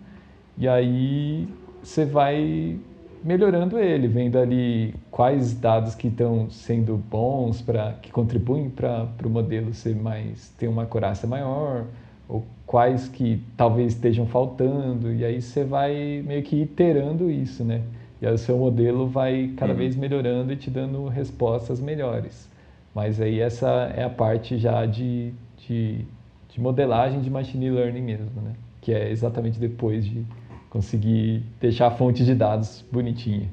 e 0.58 0.68
aí 0.68 1.48
você 1.82 2.06
vai 2.06 2.80
melhorando 3.24 3.80
ele, 3.80 4.08
vendo 4.08 4.38
ali 4.38 4.94
quais 5.10 5.54
dados 5.54 5.96
que 5.96 6.08
estão 6.08 6.50
sendo 6.50 6.98
bons 6.98 7.62
para 7.62 7.94
que 8.02 8.12
contribuem 8.12 8.70
para 8.70 9.08
o 9.24 9.30
modelo 9.30 9.74
ser 9.74 9.96
mais 9.96 10.50
ter 10.58 10.68
uma 10.68 10.84
acurácia 10.84 11.28
maior 11.28 11.86
ou 12.28 12.44
quais 12.66 13.08
que 13.08 13.42
talvez 13.56 13.94
estejam 13.94 14.26
faltando 14.26 15.14
e 15.14 15.24
aí 15.24 15.42
você 15.42 15.64
vai 15.64 16.22
meio 16.26 16.44
que 16.44 16.62
iterando 16.62 17.32
isso, 17.32 17.64
né? 17.64 17.82
E 18.22 18.28
aí 18.28 18.34
o 18.34 18.38
seu 18.38 18.58
modelo 18.58 19.08
vai 19.08 19.54
cada 19.58 19.72
uhum. 19.72 19.78
vez 19.78 19.96
melhorando 19.96 20.52
e 20.52 20.56
te 20.56 20.70
dando 20.70 21.08
respostas 21.08 21.80
melhores. 21.80 22.50
Mas 22.94 23.20
aí 23.20 23.40
essa 23.40 23.68
é 23.96 24.04
a 24.04 24.10
parte 24.10 24.58
já 24.58 24.86
de, 24.86 25.34
de, 25.58 26.06
de 26.50 26.62
modelagem 26.62 27.22
de 27.22 27.30
machine 27.30 27.70
learning 27.70 28.02
mesmo, 28.02 28.42
né? 28.42 28.54
Que 28.82 28.94
é 28.94 29.10
exatamente 29.10 29.60
depois 29.60 30.06
de 30.06 30.26
conseguir 30.70 31.44
deixar 31.60 31.88
a 31.88 31.92
fonte 31.92 32.24
de 32.24 32.36
dados 32.36 32.86
bonitinha. 32.92 33.50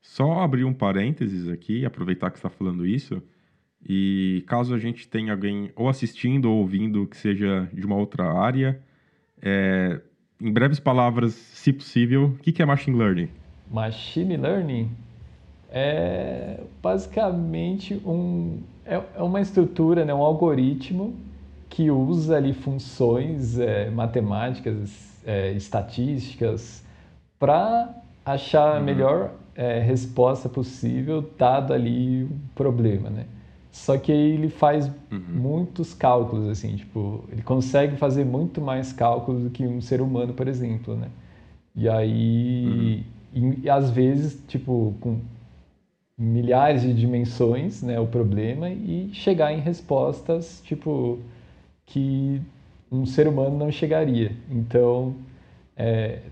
Só 0.00 0.40
abrir 0.40 0.64
um 0.64 0.72
parênteses 0.72 1.48
aqui, 1.48 1.84
aproveitar 1.84 2.30
que 2.30 2.38
está 2.38 2.50
falando 2.50 2.86
isso, 2.86 3.22
e 3.86 4.42
caso 4.46 4.74
a 4.74 4.78
gente 4.78 5.06
tenha 5.08 5.32
alguém 5.32 5.70
ou 5.76 5.88
assistindo 5.88 6.50
ou 6.50 6.58
ouvindo 6.58 7.06
que 7.06 7.16
seja 7.16 7.68
de 7.72 7.86
uma 7.86 7.96
outra 7.96 8.24
área, 8.32 8.80
é, 9.40 10.00
em 10.40 10.52
breves 10.52 10.80
palavras, 10.80 11.34
se 11.34 11.72
possível, 11.72 12.36
o 12.36 12.38
que 12.38 12.60
é 12.62 12.66
Machine 12.66 12.96
Learning? 12.96 13.28
Machine 13.70 14.36
Learning 14.36 14.90
é 15.70 16.60
basicamente 16.82 17.94
um, 18.06 18.60
é, 18.84 19.00
é 19.16 19.22
uma 19.22 19.40
estrutura, 19.40 20.04
né, 20.04 20.14
um 20.14 20.22
algoritmo 20.22 21.14
que 21.68 21.90
usa 21.90 22.36
ali 22.36 22.54
funções 22.54 23.58
é, 23.58 23.90
matemáticas 23.90 25.20
é, 25.24 25.52
estatísticas 25.52 26.82
para 27.38 27.94
achar 28.24 28.76
a 28.76 28.78
uhum. 28.78 28.84
melhor 28.84 29.32
é, 29.54 29.80
resposta 29.80 30.48
possível 30.48 31.24
dado 31.36 31.72
ali 31.72 32.24
o 32.24 32.30
problema, 32.54 33.10
né? 33.10 33.26
Só 33.70 33.96
que 33.96 34.10
ele 34.10 34.48
faz 34.48 34.90
uhum. 35.10 35.22
muitos 35.30 35.94
cálculos, 35.94 36.48
assim, 36.48 36.76
tipo, 36.76 37.24
ele 37.30 37.42
consegue 37.42 37.96
fazer 37.96 38.24
muito 38.24 38.60
mais 38.60 38.92
cálculos 38.92 39.42
do 39.44 39.50
que 39.50 39.66
um 39.66 39.80
ser 39.80 40.00
humano, 40.00 40.32
por 40.32 40.48
exemplo, 40.48 40.96
né? 40.96 41.08
E 41.76 41.88
aí, 41.88 43.04
uhum. 43.34 43.52
e, 43.52 43.60
e 43.64 43.70
às 43.70 43.90
vezes, 43.90 44.42
tipo, 44.48 44.94
com 45.00 45.20
milhares 46.18 46.82
de 46.82 46.92
dimensões, 46.92 47.80
né, 47.80 48.00
o 48.00 48.06
problema, 48.06 48.68
e 48.68 49.10
chegar 49.12 49.52
em 49.52 49.60
respostas, 49.60 50.60
tipo, 50.64 51.20
que 51.86 52.42
um 52.90 53.06
ser 53.06 53.28
humano 53.28 53.56
não 53.56 53.70
chegaria. 53.70 54.32
Então, 54.50 55.14
é, 55.76 56.22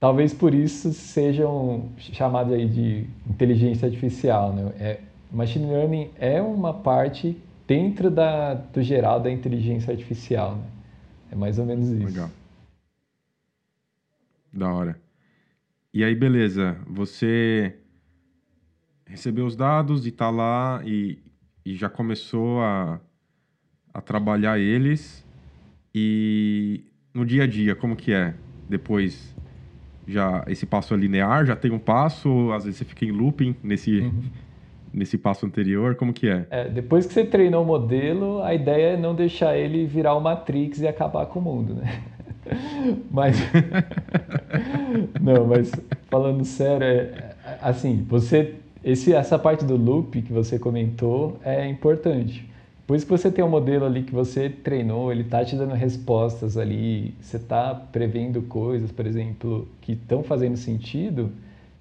talvez 0.00 0.32
por 0.32 0.54
isso 0.54 0.92
sejam 0.94 1.90
chamados 1.98 2.54
aí 2.54 2.66
de 2.66 3.06
inteligência 3.28 3.86
artificial. 3.86 4.52
Né? 4.54 4.72
É, 4.80 5.00
machine 5.30 5.66
learning 5.66 6.10
é 6.18 6.40
uma 6.40 6.72
parte 6.72 7.36
dentro 7.66 8.10
da, 8.10 8.54
do 8.54 8.82
geral 8.82 9.20
da 9.20 9.30
inteligência 9.30 9.92
artificial. 9.92 10.56
Né? 10.56 10.64
É 11.32 11.34
mais 11.36 11.58
ou 11.58 11.66
menos 11.66 11.90
isso. 11.90 12.06
Legal. 12.06 12.30
Da 14.50 14.72
hora. 14.72 14.96
E 15.92 16.02
aí, 16.02 16.14
beleza, 16.14 16.76
você 16.86 17.76
recebeu 19.06 19.46
os 19.46 19.56
dados 19.56 20.06
e 20.06 20.08
está 20.08 20.30
lá 20.30 20.82
e, 20.84 21.18
e 21.64 21.74
já 21.74 21.88
começou 21.88 22.60
a, 22.60 23.00
a 23.92 24.00
trabalhar 24.00 24.58
eles 24.58 25.24
e 25.94 26.84
no 27.14 27.24
dia 27.24 27.44
a 27.44 27.46
dia, 27.46 27.76
como 27.76 27.94
que 27.94 28.12
é? 28.12 28.34
Depois, 28.68 29.34
já 30.06 30.44
esse 30.48 30.66
passo 30.66 30.92
é 30.92 30.96
linear, 30.96 31.46
já 31.46 31.54
tem 31.54 31.70
um 31.70 31.78
passo, 31.78 32.50
às 32.52 32.64
vezes 32.64 32.78
você 32.78 32.84
fica 32.84 33.04
em 33.04 33.12
looping 33.12 33.54
nesse, 33.62 34.00
uhum. 34.00 34.22
nesse 34.92 35.16
passo 35.16 35.46
anterior, 35.46 35.94
como 35.94 36.12
que 36.12 36.28
é? 36.28 36.46
é? 36.50 36.68
Depois 36.68 37.06
que 37.06 37.12
você 37.12 37.24
treinou 37.24 37.62
o 37.62 37.66
modelo, 37.66 38.42
a 38.42 38.52
ideia 38.52 38.94
é 38.94 38.96
não 38.96 39.14
deixar 39.14 39.56
ele 39.56 39.86
virar 39.86 40.14
o 40.14 40.20
Matrix 40.20 40.80
e 40.80 40.88
acabar 40.88 41.26
com 41.26 41.38
o 41.38 41.42
mundo, 41.42 41.74
né? 41.74 42.02
mas... 43.10 43.38
não, 45.20 45.46
mas 45.46 45.70
falando 46.10 46.44
sério, 46.44 46.84
é, 46.84 47.36
assim, 47.62 48.04
você... 48.08 48.56
Esse, 48.84 49.14
essa 49.14 49.38
parte 49.38 49.64
do 49.64 49.76
loop 49.76 50.20
que 50.22 50.32
você 50.32 50.58
comentou 50.58 51.38
é 51.42 51.66
importante 51.66 52.46
por 52.86 52.96
isso 52.96 53.06
que 53.06 53.12
você 53.12 53.30
tem 53.30 53.42
um 53.42 53.48
modelo 53.48 53.86
ali 53.86 54.02
que 54.02 54.12
você 54.12 54.50
treinou, 54.50 55.10
ele 55.10 55.22
está 55.22 55.42
te 55.42 55.56
dando 55.56 55.74
respostas 55.74 56.58
ali, 56.58 57.14
você 57.18 57.38
está 57.38 57.74
prevendo 57.74 58.42
coisas, 58.42 58.92
por 58.92 59.06
exemplo, 59.06 59.66
que 59.80 59.92
estão 59.92 60.22
fazendo 60.22 60.56
sentido, 60.58 61.30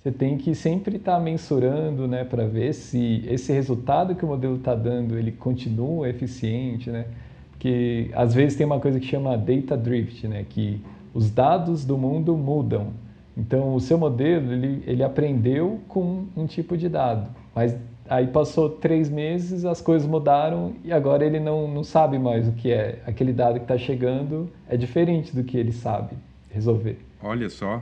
você 0.01 0.11
tem 0.11 0.37
que 0.37 0.55
sempre 0.55 0.95
estar 0.95 1.15
tá 1.15 1.19
mensurando, 1.19 2.07
né, 2.07 2.23
para 2.23 2.45
ver 2.45 2.73
se 2.73 3.23
esse 3.27 3.51
resultado 3.51 4.15
que 4.15 4.23
o 4.23 4.27
modelo 4.29 4.55
está 4.55 4.75
dando, 4.75 5.17
ele 5.17 5.31
continua 5.31 6.09
eficiente, 6.09 6.89
né? 6.89 7.05
Porque 7.51 8.09
às 8.13 8.33
vezes 8.33 8.57
tem 8.57 8.65
uma 8.65 8.79
coisa 8.79 8.99
que 8.99 9.05
chama 9.05 9.37
data 9.37 9.75
drift, 9.75 10.25
né, 10.27 10.45
que 10.47 10.81
os 11.13 11.29
dados 11.29 11.83
do 11.83 11.97
mundo 11.97 12.37
mudam. 12.37 12.91
Então, 13.35 13.73
o 13.73 13.79
seu 13.79 13.97
modelo, 13.97 14.51
ele, 14.51 14.83
ele 14.85 15.03
aprendeu 15.03 15.79
com 15.87 16.25
um 16.35 16.45
tipo 16.45 16.77
de 16.77 16.87
dado, 16.87 17.29
mas 17.55 17.75
Aí 18.09 18.27
passou 18.27 18.69
três 18.69 19.09
meses, 19.09 19.63
as 19.63 19.79
coisas 19.79 20.07
mudaram 20.07 20.73
e 20.83 20.91
agora 20.91 21.25
ele 21.25 21.39
não, 21.39 21.67
não 21.67 21.83
sabe 21.83 22.19
mais 22.19 22.47
o 22.47 22.51
que 22.51 22.71
é. 22.71 23.01
Aquele 23.05 23.31
dado 23.31 23.55
que 23.55 23.63
está 23.63 23.77
chegando 23.77 24.49
é 24.67 24.75
diferente 24.75 25.33
do 25.33 25.43
que 25.43 25.57
ele 25.57 25.71
sabe 25.71 26.15
resolver. 26.49 26.99
Olha 27.21 27.49
só, 27.49 27.81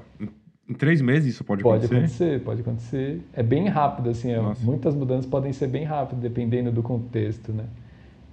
em 0.69 0.73
três 0.73 1.01
meses 1.01 1.33
isso 1.33 1.43
pode, 1.43 1.63
pode 1.63 1.85
acontecer? 1.85 2.39
Pode 2.39 2.61
acontecer, 2.61 2.99
pode 2.99 3.11
acontecer. 3.11 3.21
É 3.33 3.41
bem 3.41 3.67
rápido, 3.67 4.11
assim, 4.11 4.31
é, 4.31 4.39
muitas 4.61 4.93
mudanças 4.93 5.25
podem 5.25 5.51
ser 5.51 5.67
bem 5.67 5.83
rápidas, 5.83 6.21
dependendo 6.21 6.71
do 6.71 6.83
contexto, 6.83 7.51
né? 7.51 7.65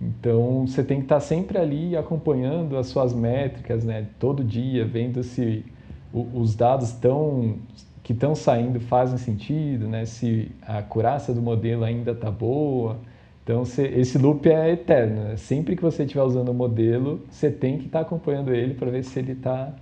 Então, 0.00 0.66
você 0.66 0.85
tem 0.85 0.98
que 0.98 1.07
estar 1.07 1.18
sempre 1.18 1.59
ali 1.59 1.96
acompanhando 1.96 2.76
as 2.76 2.87
suas 2.87 3.12
métricas, 3.12 3.83
né? 3.83 4.07
Todo 4.20 4.44
dia, 4.44 4.85
vendo 4.85 5.22
se 5.24 5.64
os 6.12 6.55
dados 6.55 6.88
estão 6.88 7.59
que 8.03 8.14
estão 8.14 8.35
saindo 8.35 8.81
fazem 8.81 9.18
sentido, 9.18 9.87
né? 9.87 10.07
se 10.07 10.51
a 10.62 10.79
acurácia 10.79 11.35
do 11.35 11.42
modelo 11.42 11.85
ainda 11.85 12.12
está 12.12 12.31
boa. 12.31 12.99
Então, 13.44 13.66
se, 13.66 13.83
esse 13.83 14.16
loop 14.16 14.49
é 14.49 14.73
eterno. 14.73 15.25
Né? 15.25 15.37
Sempre 15.37 15.77
que 15.77 15.83
você 15.83 16.05
estiver 16.05 16.23
usando 16.23 16.49
o 16.49 16.55
modelo, 16.55 17.23
você 17.31 17.51
tem 17.51 17.77
que 17.77 17.85
estar 17.85 17.99
tá 17.99 18.07
acompanhando 18.07 18.55
ele 18.55 18.73
para 18.73 18.90
ver 18.90 19.05
se 19.05 19.18
ele 19.18 19.33
está 19.33 19.75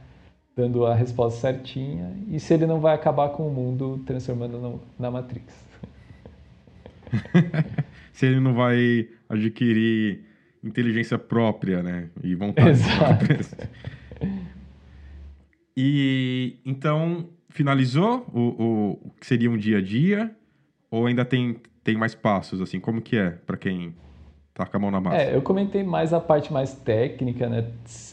dando 0.57 0.85
a 0.87 0.95
resposta 0.95 1.39
certinha 1.39 2.17
e 2.29 2.41
se 2.41 2.53
ele 2.53 2.67
não 2.67 2.81
vai 2.81 2.97
acabar 2.97 3.29
com 3.29 3.47
o 3.47 3.53
mundo 3.53 4.03
transformando 4.05 4.59
no, 4.59 4.83
na 4.99 5.09
Matrix. 5.09 5.55
se 8.13 8.27
ele 8.27 8.41
não 8.41 8.55
vai 8.55 9.07
adquirir 9.29 10.25
inteligência 10.65 11.17
própria, 11.17 11.81
né? 11.81 12.09
E 12.25 12.35
vontade 12.35 12.71
Exato. 12.71 13.25
E 15.77 16.57
então 16.65 17.29
finalizou 17.51 18.27
o, 18.33 18.41
o, 18.41 18.91
o 19.07 19.11
que 19.21 19.27
seria 19.27 19.51
um 19.51 19.57
dia 19.57 19.79
a 19.79 19.83
dia? 19.83 20.35
Ou 20.91 21.07
ainda 21.07 21.25
tem, 21.25 21.57
tem 21.85 21.97
mais 21.97 22.15
passos, 22.15 22.61
assim? 22.61 22.81
Como 22.81 23.03
que 23.03 23.17
é 23.17 23.31
para 23.31 23.57
quem 23.57 23.95
tá 24.55 24.65
com 24.65 24.77
a 24.77 24.81
mão 24.81 24.91
na 24.91 25.01
massa? 25.01 25.19
É, 25.19 25.37
eu 25.37 25.43
comentei 25.43 25.85
mais 25.85 26.13
a 26.15 26.21
parte 26.21 26.53
mais 26.53 26.75
técnica, 26.75 27.49
né? 27.49 27.67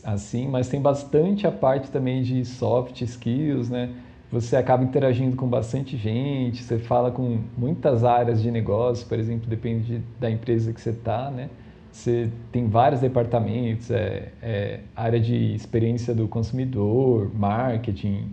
Assim, 0.04 0.48
mas 0.48 0.68
tem 0.68 0.82
bastante 0.82 1.48
a 1.48 1.52
parte 1.52 1.90
também 1.90 2.22
de 2.22 2.44
soft 2.44 3.02
skills, 3.02 3.70
né? 3.70 3.94
Você 4.30 4.56
acaba 4.56 4.84
interagindo 4.84 5.36
com 5.36 5.48
bastante 5.48 5.96
gente, 5.96 6.64
você 6.64 6.80
fala 6.80 7.12
com 7.12 7.44
muitas 7.56 8.04
áreas 8.04 8.42
de 8.42 8.50
negócio, 8.50 9.08
por 9.08 9.20
exemplo, 9.20 9.48
depende 9.48 10.00
de, 10.00 10.04
da 10.20 10.30
empresa 10.30 10.74
que 10.74 10.82
você 10.82 10.90
está, 10.90 11.30
né? 11.30 11.50
Você 11.94 12.28
tem 12.52 12.68
vários 12.68 13.02
departamentos, 13.02 13.92
é, 13.92 14.30
é, 14.42 14.80
área 14.96 15.20
de 15.20 15.54
experiência 15.54 16.14
do 16.14 16.28
consumidor, 16.28 17.32
marketing, 17.36 18.32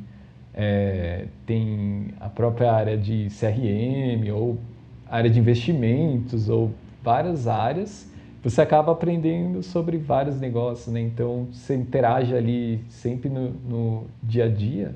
é, 0.55 1.27
tem 1.45 2.09
a 2.19 2.31
própria 2.31 2.73
área 2.73 2.97
de 2.97 3.29
CRM 3.29 4.33
ou 4.35 4.59
área 5.07 5.29
de 5.29 5.39
investimentos 5.39 6.49
ou 6.49 6.71
várias 7.03 7.47
áreas, 7.47 8.11
você 8.43 8.63
acaba 8.63 8.93
aprendendo 8.93 9.63
sobre 9.63 9.99
vários 9.99 10.41
negócios, 10.41 10.93
né? 10.93 11.01
Então 11.03 11.47
você 11.53 11.75
interage 11.75 12.35
ali 12.35 12.83
sempre 12.89 13.29
no, 13.29 13.51
no 13.51 14.05
dia 14.23 14.47
a 14.47 14.49
dia 14.49 14.95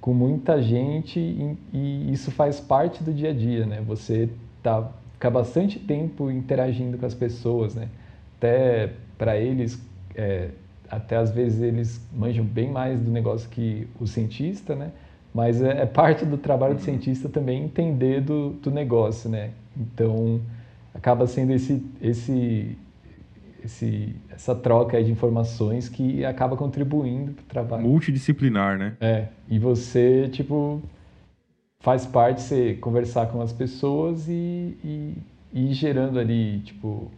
com 0.00 0.14
muita 0.14 0.62
gente 0.62 1.20
e, 1.20 1.58
e, 1.74 2.10
isso 2.10 2.30
faz 2.30 2.58
parte 2.58 3.04
do 3.04 3.12
dia 3.12 3.28
a 3.30 3.34
dia, 3.34 3.66
né? 3.66 3.82
Você 3.86 4.30
tá 4.62 4.90
fica 5.18 5.28
bastante 5.28 5.80
tempo 5.80 6.30
interagindo 6.30 6.96
com 6.96 7.04
as 7.04 7.12
pessoas, 7.12 7.74
né? 7.74 7.88
Até 8.36 8.92
para 9.18 9.36
eles, 9.36 9.82
é, 10.14 10.50
até 10.88 11.16
às 11.16 11.32
vezes 11.32 11.60
eles 11.60 12.00
manjam 12.16 12.44
bem 12.44 12.70
mais 12.70 13.00
do 13.00 13.10
negócio 13.10 13.50
que 13.50 13.88
o 13.98 14.06
cientista, 14.06 14.76
né? 14.76 14.92
Mas 15.34 15.60
é, 15.60 15.82
é 15.82 15.86
parte 15.86 16.24
do 16.24 16.38
trabalho 16.38 16.76
do 16.76 16.80
cientista 16.80 17.28
também 17.28 17.64
entender 17.64 18.20
do, 18.20 18.50
do 18.50 18.70
negócio, 18.70 19.28
né? 19.28 19.50
Então 19.76 20.40
acaba 20.94 21.26
sendo 21.26 21.52
esse 21.52 21.84
esse 22.00 22.78
esse, 23.64 24.14
essa 24.30 24.54
troca 24.54 25.02
de 25.02 25.10
informações 25.10 25.88
que 25.88 26.24
acaba 26.24 26.56
contribuindo 26.56 27.32
para 27.32 27.42
o 27.42 27.46
trabalho. 27.46 27.82
Multidisciplinar, 27.82 28.78
né? 28.78 28.96
É, 29.00 29.26
e 29.48 29.58
você, 29.58 30.28
tipo, 30.28 30.80
faz 31.80 32.06
parte 32.06 32.42
você 32.42 32.74
conversar 32.74 33.26
com 33.26 33.40
as 33.40 33.52
pessoas 33.52 34.28
e, 34.28 34.76
e, 34.84 35.14
e 35.52 35.70
ir 35.70 35.74
gerando 35.74 36.18
ali, 36.18 36.60
tipo, 36.60 37.10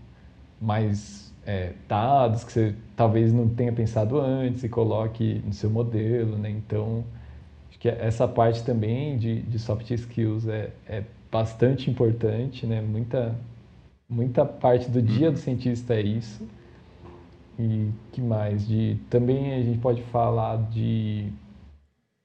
mais 0.61 1.33
é, 1.47 1.73
dados 1.89 2.45
que 2.45 2.53
você 2.53 2.75
talvez 2.95 3.33
não 3.33 3.49
tenha 3.49 3.73
pensado 3.73 4.21
antes 4.21 4.63
e 4.63 4.69
coloque 4.69 5.43
no 5.45 5.53
seu 5.53 5.71
modelo, 5.71 6.37
né? 6.37 6.51
Então, 6.51 7.05
acho 7.69 7.79
que 7.79 7.89
essa 7.89 8.29
parte 8.29 8.63
também 8.63 9.17
de, 9.17 9.43
de 9.43 9.59
soft 9.59 9.91
skills 9.91 10.47
é, 10.47 10.71
é 10.87 11.05
bastante 11.31 11.91
importante, 11.91 12.67
né? 12.67 12.81
Muita, 12.81 13.35
muita 14.09 14.45
parte 14.45 14.91
do 14.91 15.01
dia 15.01 15.31
do 15.31 15.37
uhum. 15.37 15.43
cientista 15.43 15.95
é 15.95 16.03
isso. 16.03 16.47
E 17.59 17.91
que 18.13 18.21
mais? 18.21 18.67
De, 18.67 18.97
também 19.09 19.55
a 19.55 19.63
gente 19.63 19.79
pode 19.79 20.03
falar 20.05 20.57
de. 20.71 21.31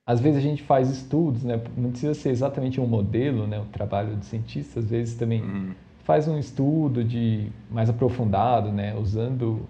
Às 0.07 0.19
vezes 0.19 0.37
a 0.37 0.41
gente 0.41 0.61
faz 0.61 0.89
estudos, 0.89 1.43
né? 1.43 1.59
não 1.75 1.89
precisa 1.89 2.13
ser 2.13 2.29
exatamente 2.29 2.79
um 2.79 2.85
modelo, 2.85 3.47
né? 3.47 3.59
o 3.59 3.65
trabalho 3.65 4.15
de 4.15 4.25
cientista, 4.25 4.79
às 4.79 4.89
vezes 4.89 5.15
também 5.15 5.41
uhum. 5.41 5.71
faz 6.03 6.27
um 6.27 6.37
estudo 6.37 7.03
de 7.03 7.47
mais 7.71 7.89
aprofundado, 7.89 8.71
né? 8.71 8.95
usando 8.95 9.67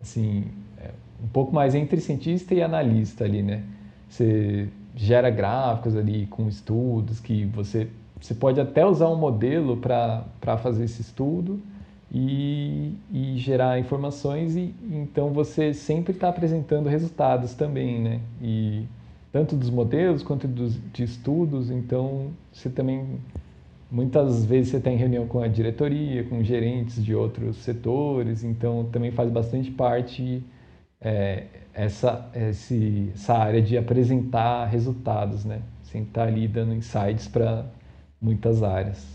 assim, 0.00 0.46
é, 0.78 0.90
um 1.22 1.28
pouco 1.28 1.54
mais 1.54 1.74
entre 1.74 2.00
cientista 2.00 2.54
e 2.54 2.62
analista 2.62 3.24
ali, 3.24 3.42
né? 3.42 3.62
Você 4.08 4.68
gera 4.96 5.28
gráficos 5.28 5.94
ali 5.94 6.26
com 6.26 6.48
estudos 6.48 7.20
que 7.20 7.44
você 7.44 7.88
você 8.20 8.34
pode 8.34 8.60
até 8.60 8.84
usar 8.84 9.08
um 9.08 9.16
modelo 9.16 9.76
para 9.76 10.56
fazer 10.58 10.84
esse 10.84 11.02
estudo 11.02 11.60
e, 12.10 12.94
e 13.12 13.36
gerar 13.36 13.78
informações 13.78 14.56
e 14.56 14.74
então 14.90 15.30
você 15.30 15.72
sempre 15.72 16.12
está 16.12 16.28
apresentando 16.28 16.88
resultados 16.88 17.54
também, 17.54 18.00
né? 18.00 18.20
E 18.42 18.84
tanto 19.38 19.54
dos 19.54 19.70
modelos 19.70 20.24
quanto 20.24 20.48
dos, 20.48 20.76
de 20.92 21.04
estudos, 21.04 21.70
então 21.70 22.32
você 22.52 22.68
também 22.68 23.20
muitas 23.88 24.44
vezes 24.44 24.72
você 24.72 24.80
tem 24.80 24.96
reunião 24.96 25.28
com 25.28 25.40
a 25.40 25.46
diretoria, 25.46 26.24
com 26.24 26.42
gerentes 26.42 27.04
de 27.04 27.14
outros 27.14 27.58
setores, 27.58 28.42
então 28.42 28.88
também 28.90 29.12
faz 29.12 29.30
bastante 29.30 29.70
parte 29.70 30.42
é, 31.00 31.46
essa, 31.72 32.28
esse, 32.34 33.12
essa 33.14 33.34
área 33.34 33.62
de 33.62 33.78
apresentar 33.78 34.66
resultados, 34.66 35.44
né? 35.44 35.62
Sem 35.84 36.02
estar 36.02 36.26
ali 36.26 36.48
dando 36.48 36.74
insights 36.74 37.28
para 37.28 37.64
muitas 38.20 38.64
áreas. 38.64 39.06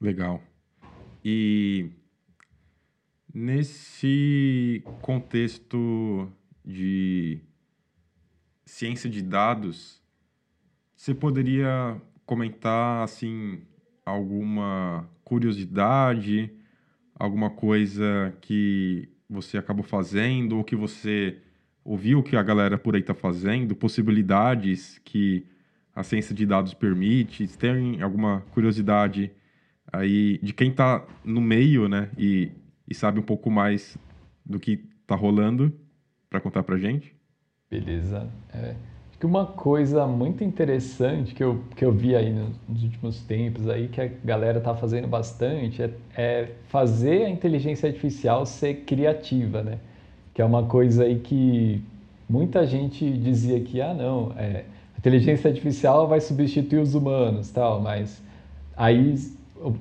Legal. 0.00 0.40
E 1.24 1.88
nesse 3.32 4.82
contexto 5.00 6.28
de 6.64 7.45
ciência 8.66 9.08
de 9.08 9.22
dados, 9.22 10.02
você 10.96 11.14
poderia 11.14 12.00
comentar 12.26 13.04
assim 13.04 13.62
alguma 14.04 15.08
curiosidade, 15.24 16.50
alguma 17.14 17.48
coisa 17.48 18.36
que 18.40 19.08
você 19.30 19.56
acabou 19.56 19.84
fazendo 19.84 20.58
ou 20.58 20.64
que 20.64 20.76
você 20.76 21.38
ouviu 21.84 22.22
que 22.22 22.36
a 22.36 22.42
galera 22.42 22.76
por 22.76 22.94
aí 22.94 23.00
está 23.00 23.14
fazendo, 23.14 23.74
possibilidades 23.74 25.00
que 25.04 25.46
a 25.94 26.02
ciência 26.02 26.34
de 26.34 26.44
dados 26.44 26.74
permite? 26.74 27.46
Se 27.46 27.56
tem 27.56 28.02
alguma 28.02 28.40
curiosidade 28.50 29.30
aí 29.92 30.38
de 30.42 30.52
quem 30.52 30.70
está 30.70 31.06
no 31.24 31.40
meio, 31.40 31.88
né, 31.88 32.10
e, 32.18 32.50
e 32.88 32.94
sabe 32.94 33.20
um 33.20 33.22
pouco 33.22 33.50
mais 33.50 33.96
do 34.44 34.58
que 34.58 34.84
está 35.02 35.14
rolando 35.14 35.72
para 36.28 36.40
contar 36.40 36.64
para 36.64 36.76
gente? 36.76 37.15
Beleza. 37.70 38.28
É, 38.54 38.74
acho 39.10 39.18
que 39.18 39.26
uma 39.26 39.44
coisa 39.46 40.06
muito 40.06 40.44
interessante 40.44 41.34
que 41.34 41.42
eu, 41.42 41.64
que 41.74 41.84
eu 41.84 41.92
vi 41.92 42.14
aí 42.14 42.32
nos, 42.32 42.56
nos 42.68 42.82
últimos 42.84 43.20
tempos 43.22 43.68
aí 43.68 43.88
que 43.88 44.00
a 44.00 44.08
galera 44.24 44.58
está 44.58 44.74
fazendo 44.74 45.08
bastante 45.08 45.82
é, 45.82 45.90
é, 46.16 46.52
fazer 46.68 47.24
a 47.24 47.30
inteligência 47.30 47.88
artificial 47.88 48.46
ser 48.46 48.84
criativa, 48.84 49.62
né? 49.62 49.78
Que 50.32 50.40
é 50.42 50.44
uma 50.44 50.64
coisa 50.64 51.04
aí 51.04 51.18
que 51.18 51.82
muita 52.28 52.64
gente 52.66 53.10
dizia 53.18 53.58
que 53.60 53.80
ah 53.80 53.94
não, 53.94 54.32
é, 54.36 54.64
inteligência 54.98 55.48
artificial 55.50 56.06
vai 56.06 56.20
substituir 56.20 56.78
os 56.78 56.94
humanos, 56.94 57.50
tal, 57.50 57.80
mas 57.80 58.22
aí 58.76 59.14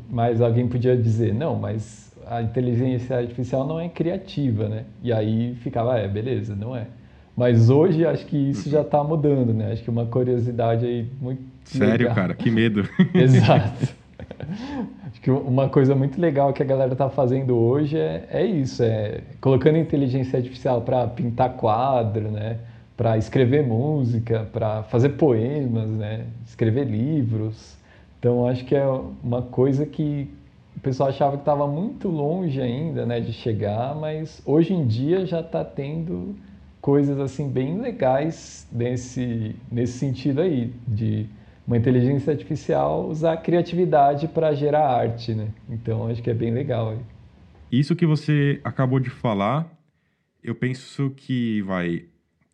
mas 0.10 0.42
alguém 0.42 0.68
podia 0.68 0.98
dizer, 0.98 1.34
não, 1.34 1.56
mas 1.56 2.12
a 2.26 2.42
inteligência 2.42 3.18
artificial 3.18 3.68
não 3.68 3.80
é 3.80 3.90
criativa, 3.90 4.68
né? 4.70 4.86
E 5.04 5.14
aí 5.14 5.54
ficava, 5.56 5.98
é, 6.00 6.08
beleza, 6.08 6.56
não 6.56 6.76
é. 6.76 6.88
Mas 7.36 7.70
hoje 7.70 8.06
acho 8.06 8.26
que 8.26 8.38
isso 8.38 8.70
já 8.70 8.82
está 8.82 9.04
mudando, 9.04 9.54
né? 9.54 9.74
Acho 9.74 9.84
que 9.84 9.90
uma 9.90 10.06
curiosidade 10.06 10.86
aí 10.86 11.08
muito 11.20 11.42
Sério, 11.66 12.08
legal. 12.08 12.16
cara, 12.16 12.34
que 12.34 12.50
medo. 12.50 12.88
Exato. 13.14 13.94
acho 15.06 15.22
que 15.22 15.30
uma 15.30 15.68
coisa 15.68 15.94
muito 15.96 16.20
legal 16.20 16.54
que 16.54 16.64
a 16.64 16.66
galera 16.66 16.94
está 16.94 17.10
fazendo 17.10 17.56
hoje 17.56 17.98
é, 17.98 18.26
é 18.30 18.46
isso, 18.46 18.82
é 18.84 19.22
colocando 19.42 19.78
inteligência 19.78 20.38
artificial 20.38 20.82
para 20.82 21.06
pintar 21.08 21.50
quadro, 21.54 22.32
né? 22.32 22.58
para 22.96 23.18
escrever 23.18 23.62
música, 23.62 24.48
para 24.54 24.84
fazer 24.84 25.10
poemas, 25.10 25.90
né? 25.90 26.26
escrever 26.48 26.86
livros. 26.86 27.76
Então 28.20 28.48
acho 28.48 28.64
que 28.64 28.74
é 28.74 28.88
uma 29.22 29.42
coisa 29.42 29.86
que 29.86 30.30
o 30.78 30.80
pessoal 30.80 31.10
achava 31.10 31.36
que 31.36 31.42
estava 31.42 31.68
muito 31.68 32.08
longe 32.08 32.62
ainda 32.62 33.06
né, 33.06 33.20
de 33.20 33.34
chegar, 33.34 33.96
mas 33.96 34.42
hoje 34.46 34.74
em 34.74 34.86
dia 34.86 35.26
já 35.26 35.42
está 35.42 35.64
tendo 35.64 36.36
coisas 36.86 37.20
assim 37.20 37.50
bem 37.50 37.82
legais 37.82 38.70
nesse, 38.72 39.56
nesse 39.72 39.94
sentido 39.94 40.40
aí, 40.40 40.72
de 40.88 41.26
uma 41.66 41.76
inteligência 41.76 42.32
artificial 42.32 43.10
usar 43.10 43.34
a 43.34 43.38
criatividade 43.38 44.28
para 44.28 44.54
gerar 44.54 44.88
arte. 44.88 45.34
Né? 45.34 45.48
Então 45.68 46.08
acho 46.08 46.22
que 46.22 46.30
é 46.30 46.34
bem 46.36 46.54
legal. 46.54 46.92
Aí. 46.92 47.00
Isso 47.72 47.96
que 47.96 48.06
você 48.06 48.62
acabou 48.64 49.00
de 49.00 49.10
falar, 49.10 49.68
eu 50.44 50.54
penso 50.54 51.10
que 51.18 51.64
vai 51.64 52.06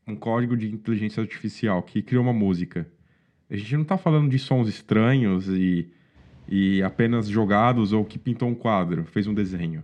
um 0.08 0.16
código 0.16 0.56
de 0.56 0.74
inteligência 0.74 1.20
artificial 1.20 1.84
que 1.84 2.02
criou 2.02 2.24
uma 2.24 2.32
música. 2.32 2.88
A 3.50 3.58
gente 3.58 3.74
não 3.74 3.82
está 3.82 3.98
falando 3.98 4.30
de 4.30 4.40
sons 4.40 4.70
estranhos 4.70 5.50
e, 5.50 5.90
e 6.48 6.82
apenas 6.84 7.28
jogados 7.28 7.92
ou 7.92 8.06
que 8.06 8.18
pintou 8.18 8.48
um 8.48 8.56
quadro, 8.56 9.04
fez 9.04 9.28
um 9.28 9.34
desenho. 9.34 9.84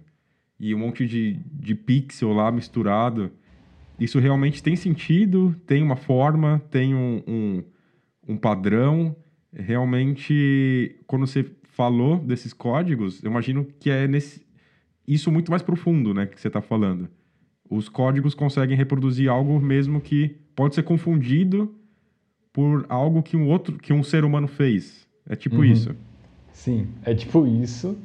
E 0.57 0.73
um 0.73 0.79
monte 0.79 1.05
de, 1.05 1.33
de 1.51 1.75
pixel 1.75 2.31
lá 2.31 2.49
misturado. 2.49 3.29
Isso 3.99 4.19
realmente 4.19 4.61
tem 4.61 4.75
sentido, 4.75 5.55
tem 5.65 5.81
uma 5.81 5.95
forma, 5.95 6.61
tem 6.69 6.93
um, 6.93 7.23
um, 7.27 7.63
um 8.27 8.37
padrão. 8.37 9.15
Realmente, 9.51 10.99
quando 11.07 11.25
você 11.25 11.45
falou 11.63 12.19
desses 12.19 12.53
códigos, 12.53 13.23
eu 13.23 13.31
imagino 13.31 13.65
que 13.79 13.89
é 13.89 14.07
nesse, 14.07 14.45
isso 15.07 15.31
muito 15.31 15.49
mais 15.49 15.63
profundo, 15.63 16.13
né, 16.13 16.25
que 16.25 16.39
você 16.39 16.47
está 16.47 16.61
falando 16.61 17.09
os 17.69 17.89
códigos 17.89 18.33
conseguem 18.33 18.75
reproduzir 18.75 19.29
algo 19.29 19.59
mesmo 19.59 20.01
que 20.01 20.37
pode 20.55 20.75
ser 20.75 20.83
confundido 20.83 21.73
por 22.51 22.85
algo 22.89 23.21
que 23.21 23.37
um 23.37 23.47
outro, 23.47 23.77
que 23.77 23.93
um 23.93 24.03
ser 24.03 24.23
humano 24.23 24.47
fez. 24.47 25.07
É 25.27 25.35
tipo 25.35 25.57
uhum. 25.57 25.65
isso. 25.65 25.95
Sim, 26.51 26.87
é 27.03 27.13
tipo 27.13 27.45
isso. 27.45 27.97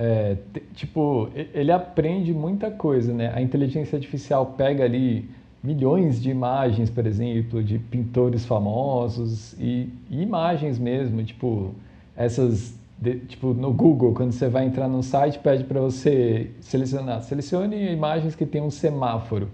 É, 0.00 0.36
tipo, 0.74 1.28
ele 1.34 1.72
aprende 1.72 2.32
muita 2.32 2.70
coisa, 2.70 3.12
né? 3.12 3.32
A 3.34 3.42
inteligência 3.42 3.96
artificial 3.96 4.54
pega 4.56 4.84
ali 4.84 5.28
milhões 5.60 6.22
de 6.22 6.30
imagens, 6.30 6.88
por 6.88 7.04
exemplo, 7.04 7.64
de 7.64 7.80
pintores 7.80 8.46
famosos 8.46 9.54
e, 9.54 9.88
e 10.08 10.22
imagens 10.22 10.78
mesmo, 10.78 11.24
tipo, 11.24 11.74
essas 12.16 12.78
de, 12.96 13.16
tipo, 13.20 13.54
no 13.54 13.72
Google, 13.72 14.12
quando 14.12 14.30
você 14.32 14.48
vai 14.48 14.66
entrar 14.66 14.88
num 14.88 15.02
site, 15.02 15.38
pede 15.38 15.64
para 15.64 15.80
você 15.80 16.50
selecionar. 16.60 17.22
Selecione 17.22 17.92
imagens 17.92 18.34
que 18.34 18.46
tem 18.46 18.60
um 18.60 18.70
semáforo. 18.70 19.48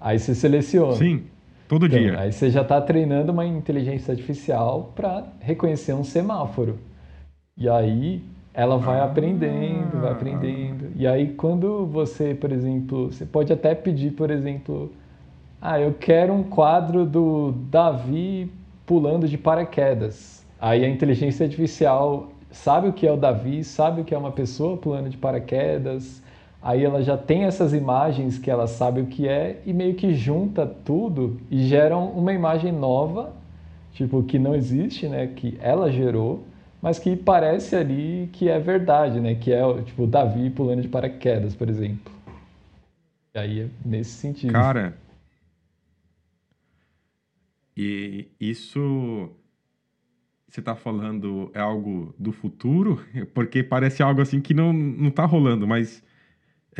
Aí 0.00 0.18
você 0.18 0.34
seleciona. 0.34 0.96
Sim, 0.96 1.24
todo 1.68 1.86
então, 1.86 1.98
dia. 1.98 2.18
Aí 2.18 2.32
você 2.32 2.50
já 2.50 2.62
está 2.62 2.80
treinando 2.80 3.32
uma 3.32 3.46
inteligência 3.46 4.12
artificial 4.12 4.92
para 4.94 5.26
reconhecer 5.40 5.94
um 5.94 6.04
semáforo. 6.04 6.78
E 7.56 7.68
aí 7.68 8.22
ela 8.52 8.76
vai 8.76 9.00
ah. 9.00 9.04
aprendendo, 9.04 10.00
vai 10.00 10.12
aprendendo. 10.12 10.90
E 10.96 11.06
aí 11.06 11.28
quando 11.34 11.86
você, 11.86 12.34
por 12.34 12.52
exemplo, 12.52 13.12
você 13.12 13.24
pode 13.24 13.52
até 13.52 13.74
pedir, 13.74 14.12
por 14.12 14.30
exemplo, 14.30 14.92
ah, 15.60 15.78
eu 15.80 15.94
quero 15.94 16.32
um 16.32 16.42
quadro 16.42 17.04
do 17.04 17.52
Davi 17.70 18.50
pulando 18.86 19.28
de 19.28 19.38
paraquedas. 19.38 20.44
Aí 20.60 20.84
a 20.84 20.88
inteligência 20.88 21.44
artificial 21.44 22.30
sabe 22.50 22.88
o 22.88 22.92
que 22.92 23.06
é 23.06 23.12
o 23.12 23.16
Davi, 23.16 23.62
sabe 23.62 24.00
o 24.00 24.04
que 24.04 24.14
é 24.14 24.18
uma 24.18 24.32
pessoa 24.32 24.76
pulando 24.76 25.08
de 25.08 25.16
paraquedas. 25.16 26.22
Aí 26.62 26.84
ela 26.84 27.02
já 27.02 27.16
tem 27.16 27.44
essas 27.44 27.72
imagens 27.72 28.38
que 28.38 28.50
ela 28.50 28.66
sabe 28.66 29.00
o 29.00 29.06
que 29.06 29.26
é 29.26 29.60
e 29.64 29.72
meio 29.72 29.94
que 29.94 30.12
junta 30.14 30.66
tudo 30.66 31.38
e 31.50 31.62
gera 31.62 31.96
uma 31.96 32.32
imagem 32.32 32.72
nova, 32.72 33.32
tipo 33.92 34.22
que 34.22 34.38
não 34.38 34.54
existe, 34.54 35.08
né, 35.08 35.26
que 35.28 35.58
ela 35.62 35.90
gerou, 35.90 36.40
mas 36.82 36.98
que 36.98 37.16
parece 37.16 37.76
ali 37.76 38.28
que 38.32 38.48
é 38.48 38.58
verdade, 38.58 39.20
né, 39.20 39.34
que 39.34 39.52
é 39.52 39.60
tipo 39.82 40.06
Davi 40.06 40.50
pulando 40.50 40.82
de 40.82 40.88
paraquedas, 40.88 41.54
por 41.54 41.68
exemplo. 41.68 42.12
E 43.34 43.38
aí 43.38 43.60
é 43.60 43.68
nesse 43.84 44.10
sentido. 44.10 44.52
Cara, 44.52 44.96
e 47.76 48.28
isso 48.40 49.30
você 50.48 50.60
está 50.60 50.74
falando 50.74 51.50
é 51.54 51.60
algo 51.60 52.14
do 52.18 52.32
futuro? 52.32 53.04
Porque 53.32 53.62
parece 53.62 54.02
algo 54.02 54.20
assim 54.20 54.40
que 54.40 54.52
não, 54.52 54.72
não 54.72 55.10
tá 55.10 55.24
rolando, 55.24 55.66
mas 55.66 56.02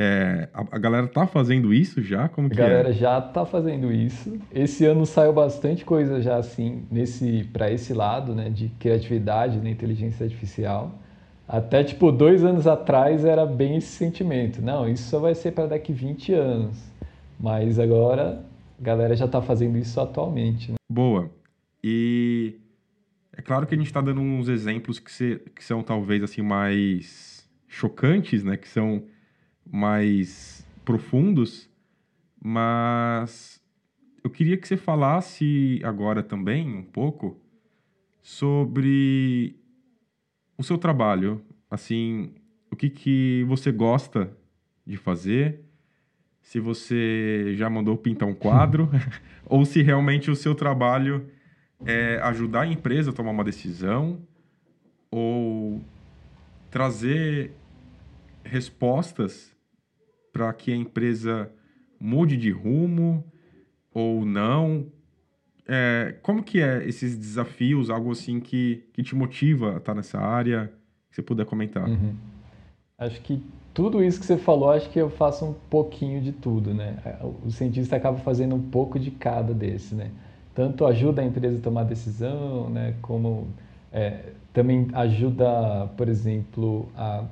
é, 0.03 0.49
a, 0.55 0.61
a, 0.77 0.79
galera 0.79 1.07
tá 1.07 1.27
fazendo 1.27 1.75
isso 1.75 2.01
já? 2.01 2.27
Como 2.27 2.49
que 2.49 2.59
a 2.59 2.65
galera 2.65 2.89
é? 2.89 2.93
já 2.95 3.21
tá 3.21 3.45
fazendo 3.45 3.93
isso. 3.93 4.41
Esse 4.51 4.87
ano 4.87 5.05
saiu 5.05 5.31
bastante 5.31 5.85
coisa 5.85 6.23
já 6.23 6.39
assim, 6.39 6.87
nesse 6.91 7.45
para 7.53 7.71
esse 7.71 7.93
lado, 7.93 8.35
né, 8.35 8.49
de 8.49 8.71
criatividade 8.79 9.61
na 9.61 9.69
inteligência 9.69 10.25
artificial. 10.25 10.99
Até 11.47 11.85
tipo 11.85 12.11
dois 12.11 12.43
anos 12.43 12.67
atrás 12.67 13.27
era 13.27 13.45
bem 13.45 13.77
esse 13.77 13.89
sentimento. 13.89 14.63
Não, 14.63 14.89
isso 14.89 15.11
só 15.11 15.19
vai 15.19 15.35
ser 15.35 15.53
para 15.53 15.67
daqui 15.67 15.93
20 15.93 16.33
anos. 16.33 16.79
Mas 17.39 17.79
agora 17.79 18.43
a 18.81 18.83
galera 18.83 19.15
já 19.15 19.27
está 19.27 19.43
fazendo 19.43 19.77
isso 19.77 20.01
atualmente. 20.01 20.71
Né? 20.71 20.77
Boa. 20.91 21.31
E 21.85 22.55
é 23.37 23.43
claro 23.43 23.67
que 23.67 23.75
a 23.75 23.77
gente 23.77 23.89
está 23.89 24.01
dando 24.01 24.23
uns 24.23 24.49
exemplos 24.49 24.99
que, 24.99 25.13
se, 25.13 25.43
que 25.55 25.63
são 25.63 25.83
talvez 25.83 26.23
assim 26.23 26.41
mais 26.41 27.47
chocantes, 27.69 28.43
né? 28.43 28.57
Que 28.57 28.69
são 28.69 29.03
mais 29.71 30.67
profundos, 30.85 31.69
mas 32.43 33.63
eu 34.25 34.31
queria 34.31 34.57
que 34.57 34.67
você 34.67 34.77
falasse 34.77 35.81
agora 35.85 36.23
também 36.23 36.69
um 36.69 36.83
pouco 36.83 37.41
sobre 38.23 39.57
o 40.59 40.63
seu 40.63 40.77
trabalho, 40.77 41.43
assim, 41.71 42.35
o 42.71 42.77
que, 42.77 42.91
que 42.91 43.45
você 43.49 43.73
gosta 43.73 44.37
de 44.87 44.97
fazer? 44.97 45.65
Se 46.43 46.59
você 46.61 47.55
já 47.57 47.71
mandou 47.71 47.97
pintar 47.97 48.29
um 48.29 48.35
quadro, 48.35 48.91
ou 49.47 49.65
se 49.65 49.83
realmente 49.83 50.31
o 50.31 50.37
seu 50.37 50.55
trabalho 50.55 51.29
é 51.85 52.19
ajudar 52.23 52.63
a 52.63 52.67
empresa 52.67 53.11
a 53.11 53.15
tomar 53.15 53.31
uma 53.31 53.45
decisão, 53.45 54.21
ou 55.11 55.83
trazer 56.71 57.53
respostas 58.45 59.50
para 60.33 60.53
que 60.53 60.73
a 60.73 60.77
empresa 60.77 61.51
mude 61.99 62.37
de 62.37 62.51
rumo 62.51 63.25
ou 63.93 64.25
não. 64.25 64.87
É, 65.69 66.17
como 66.23 66.43
que 66.43 66.61
é 66.61 66.87
esses 66.89 67.17
desafios, 67.17 67.91
algo 67.91 68.11
assim 68.11 68.41
que, 68.41 68.85
que 68.93 69.03
te 69.03 69.15
motiva 69.15 69.75
a 69.75 69.77
estar 69.77 69.95
nessa 69.95 70.19
área? 70.19 70.73
Que 71.09 71.17
você 71.17 71.23
puder 71.23 71.47
comentar. 71.47 71.89
Uhum. 71.89 72.15
Acho 72.99 73.21
que 73.21 73.43
tudo 73.73 74.03
isso 74.03 74.19
que 74.21 74.27
você 74.27 74.37
falou, 74.37 74.71
acho 74.71 74.91
que 74.91 74.99
eu 74.99 75.09
faço 75.09 75.45
um 75.45 75.55
pouquinho 75.71 76.21
de 76.21 76.33
tudo, 76.33 76.75
né? 76.75 76.99
O 77.45 77.51
cientista 77.51 77.97
acaba 77.97 78.19
fazendo 78.19 78.55
um 78.55 78.61
pouco 78.61 78.99
de 78.99 79.11
cada 79.11 79.55
desse, 79.55 79.95
né? 79.95 80.11
Tanto 80.55 80.85
ajuda 80.85 81.23
a 81.23 81.25
empresa 81.25 81.59
a 81.59 81.61
tomar 81.61 81.85
decisão, 81.85 82.69
né? 82.69 82.95
Como 83.01 83.49
é, 83.93 84.33
também 84.53 84.89
ajuda, 84.93 85.87
por 85.97 86.09
exemplo, 86.09 86.89
a 86.97 87.25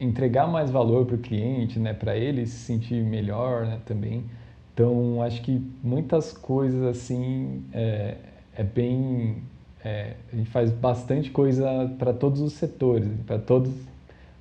entregar 0.00 0.46
mais 0.46 0.70
valor 0.70 1.06
para 1.06 1.16
o 1.16 1.18
cliente, 1.18 1.78
né? 1.78 1.92
Para 1.92 2.16
ele 2.16 2.46
se 2.46 2.56
sentir 2.56 3.02
melhor, 3.04 3.66
né? 3.66 3.80
Também. 3.86 4.24
Então, 4.72 5.22
acho 5.22 5.42
que 5.42 5.62
muitas 5.82 6.32
coisas 6.32 6.82
assim 6.82 7.62
é, 7.72 8.16
é 8.56 8.62
bem 8.64 9.42
é, 9.84 10.14
a 10.32 10.36
gente 10.36 10.50
faz 10.50 10.70
bastante 10.72 11.30
coisa 11.30 11.94
para 11.98 12.12
todos 12.12 12.40
os 12.40 12.54
setores, 12.54 13.08
para 13.26 13.38
todos 13.38 13.70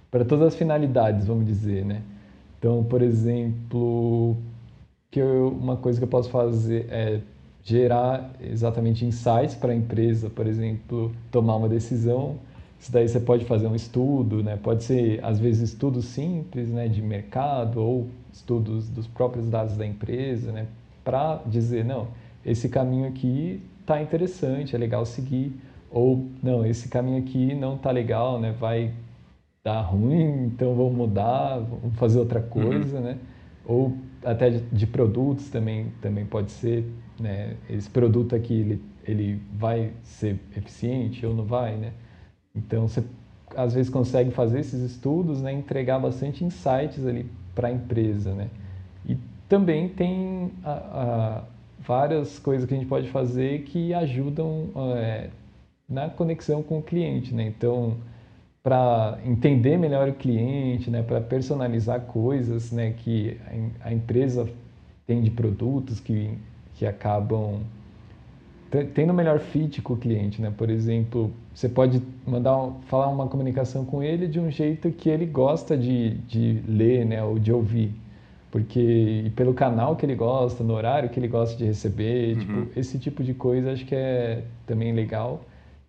para 0.09 0.23
todas 0.23 0.49
as 0.49 0.55
finalidades, 0.55 1.25
vamos 1.25 1.45
dizer, 1.45 1.83
né? 1.83 2.03
Então, 2.59 2.83
por 2.83 3.01
exemplo, 3.01 4.37
que 5.09 5.19
eu, 5.19 5.49
uma 5.49 5.75
coisa 5.75 5.99
que 5.99 6.03
eu 6.03 6.07
posso 6.07 6.29
fazer 6.29 6.85
é 6.89 7.19
gerar 7.63 8.31
exatamente 8.41 9.05
insights 9.05 9.55
para 9.55 9.71
a 9.71 9.75
empresa, 9.75 10.29
por 10.29 10.45
exemplo, 10.45 11.11
tomar 11.31 11.55
uma 11.55 11.67
decisão. 11.67 12.37
Isso 12.83 12.91
daí 12.91 13.07
você 13.07 13.21
pode 13.21 13.45
fazer 13.45 13.65
um 13.65 13.75
estudo, 13.75 14.43
né? 14.43 14.59
Pode 14.61 14.83
ser 14.83 15.23
às 15.23 15.39
vezes 15.39 15.71
estudos 15.71 16.03
simples, 16.03 16.67
né, 16.67 16.89
de 16.89 17.01
mercado 17.01 17.81
ou 17.81 18.09
estudos 18.33 18.89
dos 18.89 19.07
próprios 19.07 19.47
dados 19.47 19.77
da 19.77 19.85
empresa, 19.85 20.51
né, 20.51 20.67
para 21.01 21.41
dizer 21.45 21.85
não, 21.85 22.09
esse 22.45 22.67
caminho 22.67 23.07
aqui 23.07 23.61
está 23.79 24.01
interessante, 24.01 24.75
é 24.75 24.77
legal 24.77 25.05
seguir, 25.05 25.53
ou 25.89 26.27
não, 26.41 26.65
esse 26.65 26.89
caminho 26.89 27.19
aqui 27.19 27.55
não 27.55 27.75
está 27.75 27.89
legal, 27.89 28.37
né, 28.37 28.53
vai 28.59 28.91
tá 29.63 29.79
ruim, 29.79 30.47
então 30.47 30.75
vamos 30.75 30.93
mudar, 30.93 31.59
vamos 31.59 31.95
fazer 31.95 32.19
outra 32.19 32.41
uhum. 32.41 32.49
coisa, 32.49 32.97
uhum. 32.97 33.03
né? 33.03 33.17
Ou 33.65 33.93
até 34.25 34.49
de, 34.49 34.59
de, 34.59 34.85
produtos 34.85 35.49
também, 35.49 35.87
também 36.01 36.25
pode 36.25 36.51
ser, 36.51 36.85
né? 37.17 37.55
Esse 37.69 37.89
produto 37.89 38.35
aqui, 38.35 38.53
ele, 38.55 38.83
ele 39.07 39.41
vai 39.53 39.93
ser 40.03 40.37
eficiente 40.57 41.25
ou 41.25 41.33
não 41.33 41.45
vai, 41.45 41.77
né? 41.77 41.93
Então, 42.55 42.87
você 42.87 43.03
às 43.55 43.73
vezes 43.73 43.89
consegue 43.89 44.31
fazer 44.31 44.59
esses 44.59 44.81
estudos, 44.81 45.41
né? 45.41 45.51
Entregar 45.53 45.99
bastante 45.99 46.43
insights 46.43 47.05
ali 47.05 47.25
para 47.53 47.67
a 47.67 47.71
empresa, 47.71 48.33
né? 48.33 48.49
E 49.07 49.17
também 49.47 49.89
tem 49.89 50.51
a, 50.63 50.71
a, 50.71 51.43
várias 51.79 52.39
coisas 52.39 52.67
que 52.67 52.73
a 52.73 52.77
gente 52.77 52.87
pode 52.87 53.09
fazer 53.09 53.63
que 53.63 53.93
ajudam 53.93 54.69
é, 54.95 55.29
na 55.87 56.09
conexão 56.09 56.63
com 56.63 56.79
o 56.79 56.81
cliente, 56.81 57.33
né? 57.33 57.47
Então, 57.47 57.97
para 58.63 59.19
entender 59.25 59.77
melhor 59.77 60.07
o 60.07 60.13
cliente, 60.13 60.89
né, 60.89 61.03
para 61.03 61.19
personalizar 61.19 61.99
coisas 62.01 62.71
né, 62.71 62.93
que 62.95 63.37
a, 63.81 63.89
a, 63.89 63.93
empresa 63.93 64.47
tem 65.05 65.21
de 65.21 65.29
produtos 65.29 65.99
que, 65.99 66.31
que 66.75 66.85
acabam 66.85 67.59
tendo 68.93 69.13
melhor 69.13 69.39
fit 69.39 69.81
com 69.81 69.93
o 69.93 69.97
cliente, 69.97 70.41
né? 70.41 70.51
Por 70.55 70.69
exemplo, 70.69 71.31
você 71.53 71.69
pode 71.69 72.01
mandar 72.25 72.71
falar 72.87 73.07
uma 73.07 73.27
comunicação 73.27 73.85
com 73.85 74.01
ele 74.01 74.27
de 74.27 74.39
um 74.39 74.49
jeito 74.49 74.89
que 74.91 75.09
ele 75.09 75.25
gosta 75.25 75.77
de, 75.77 76.15
de 76.27 76.63
ler, 76.67 77.05
né, 77.05 77.23
ou 77.23 77.37
de 77.37 77.53
ouvir, 77.53 77.93
porque 78.49 79.31
pelo 79.35 79.53
canal 79.53 79.95
que 79.95 80.05
ele 80.05 80.15
gosta, 80.15 80.63
no 80.63 80.73
horário 80.73 81.09
que 81.09 81.19
ele 81.19 81.27
gosta 81.27 81.55
de 81.55 81.65
receber, 81.65 82.35
uhum. 82.35 82.39
tipo, 82.39 82.79
esse 82.79 82.97
tipo 82.97 83.23
de 83.23 83.33
coisa 83.33 83.73
acho 83.73 83.85
que 83.85 83.93
é 83.93 84.43
também 84.65 84.91
legal, 84.91 85.41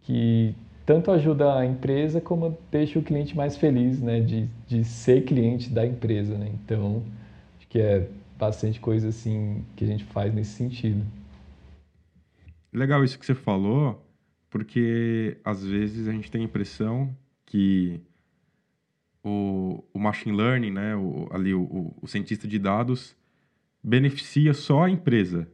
que 0.03 0.55
tanto 0.85 1.11
ajuda 1.11 1.59
a 1.59 1.65
empresa 1.65 2.21
como 2.21 2.59
deixa 2.71 2.99
o 2.99 3.03
cliente 3.03 3.35
mais 3.35 3.57
feliz, 3.57 4.01
né, 4.01 4.21
de, 4.21 4.47
de 4.69 4.85
ser 4.85 5.25
cliente 5.25 5.71
da 5.71 5.87
empresa, 5.87 6.37
né? 6.37 6.51
Então, 6.53 7.03
acho 7.57 7.67
que 7.69 7.81
é 7.81 8.07
bastante 8.39 8.79
coisa 8.79 9.09
assim 9.09 9.65
que 9.75 9.85
a 9.85 9.87
gente 9.87 10.05
faz 10.05 10.35
nesse 10.35 10.51
sentido. 10.51 11.03
Legal 12.75 13.05
isso 13.05 13.17
que 13.17 13.25
você 13.25 13.37
falou, 13.37 14.05
porque 14.51 15.39
às 15.45 15.65
vezes 15.65 16.09
a 16.09 16.13
gente 16.13 16.29
tem 16.29 16.41
a 16.41 16.45
impressão 16.45 17.17
que 17.47 18.01
o, 19.23 19.85
o 19.95 19.99
machine 19.99 20.37
learning, 20.37 20.73
né, 20.73 20.97
o, 20.97 21.29
ali 21.31 21.55
o, 21.55 21.95
o 22.03 22.07
cientista 22.09 22.49
de 22.49 22.59
dados 22.59 23.17
beneficia 23.83 24.53
só 24.53 24.85
a 24.85 24.91
empresa, 24.91 25.49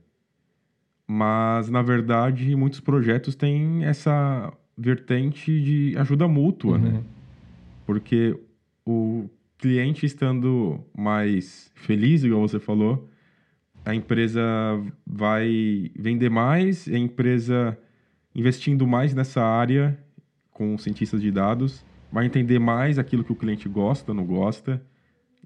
mas 1.06 1.68
na 1.68 1.82
verdade 1.82 2.56
muitos 2.56 2.80
projetos 2.80 3.34
têm 3.34 3.84
essa 3.84 4.50
vertente 4.76 5.60
de 5.60 5.98
ajuda 5.98 6.26
mútua, 6.26 6.78
né? 6.78 6.88
uhum. 6.88 6.94
né? 6.94 7.04
Porque 7.84 8.38
o 8.86 9.28
cliente 9.58 10.06
estando 10.06 10.80
mais 10.96 11.70
feliz, 11.74 12.24
igual 12.24 12.40
você 12.40 12.58
falou, 12.58 13.09
a 13.84 13.94
empresa 13.94 14.40
vai 15.06 15.90
vender 15.96 16.30
mais, 16.30 16.86
a 16.88 16.98
empresa 16.98 17.78
investindo 18.34 18.86
mais 18.86 19.14
nessa 19.14 19.42
área 19.42 19.98
com 20.52 20.76
cientistas 20.76 21.20
de 21.20 21.30
dados, 21.30 21.84
vai 22.12 22.26
entender 22.26 22.58
mais 22.58 22.98
aquilo 22.98 23.24
que 23.24 23.32
o 23.32 23.36
cliente 23.36 23.68
gosta, 23.68 24.12
não 24.12 24.24
gosta. 24.24 24.80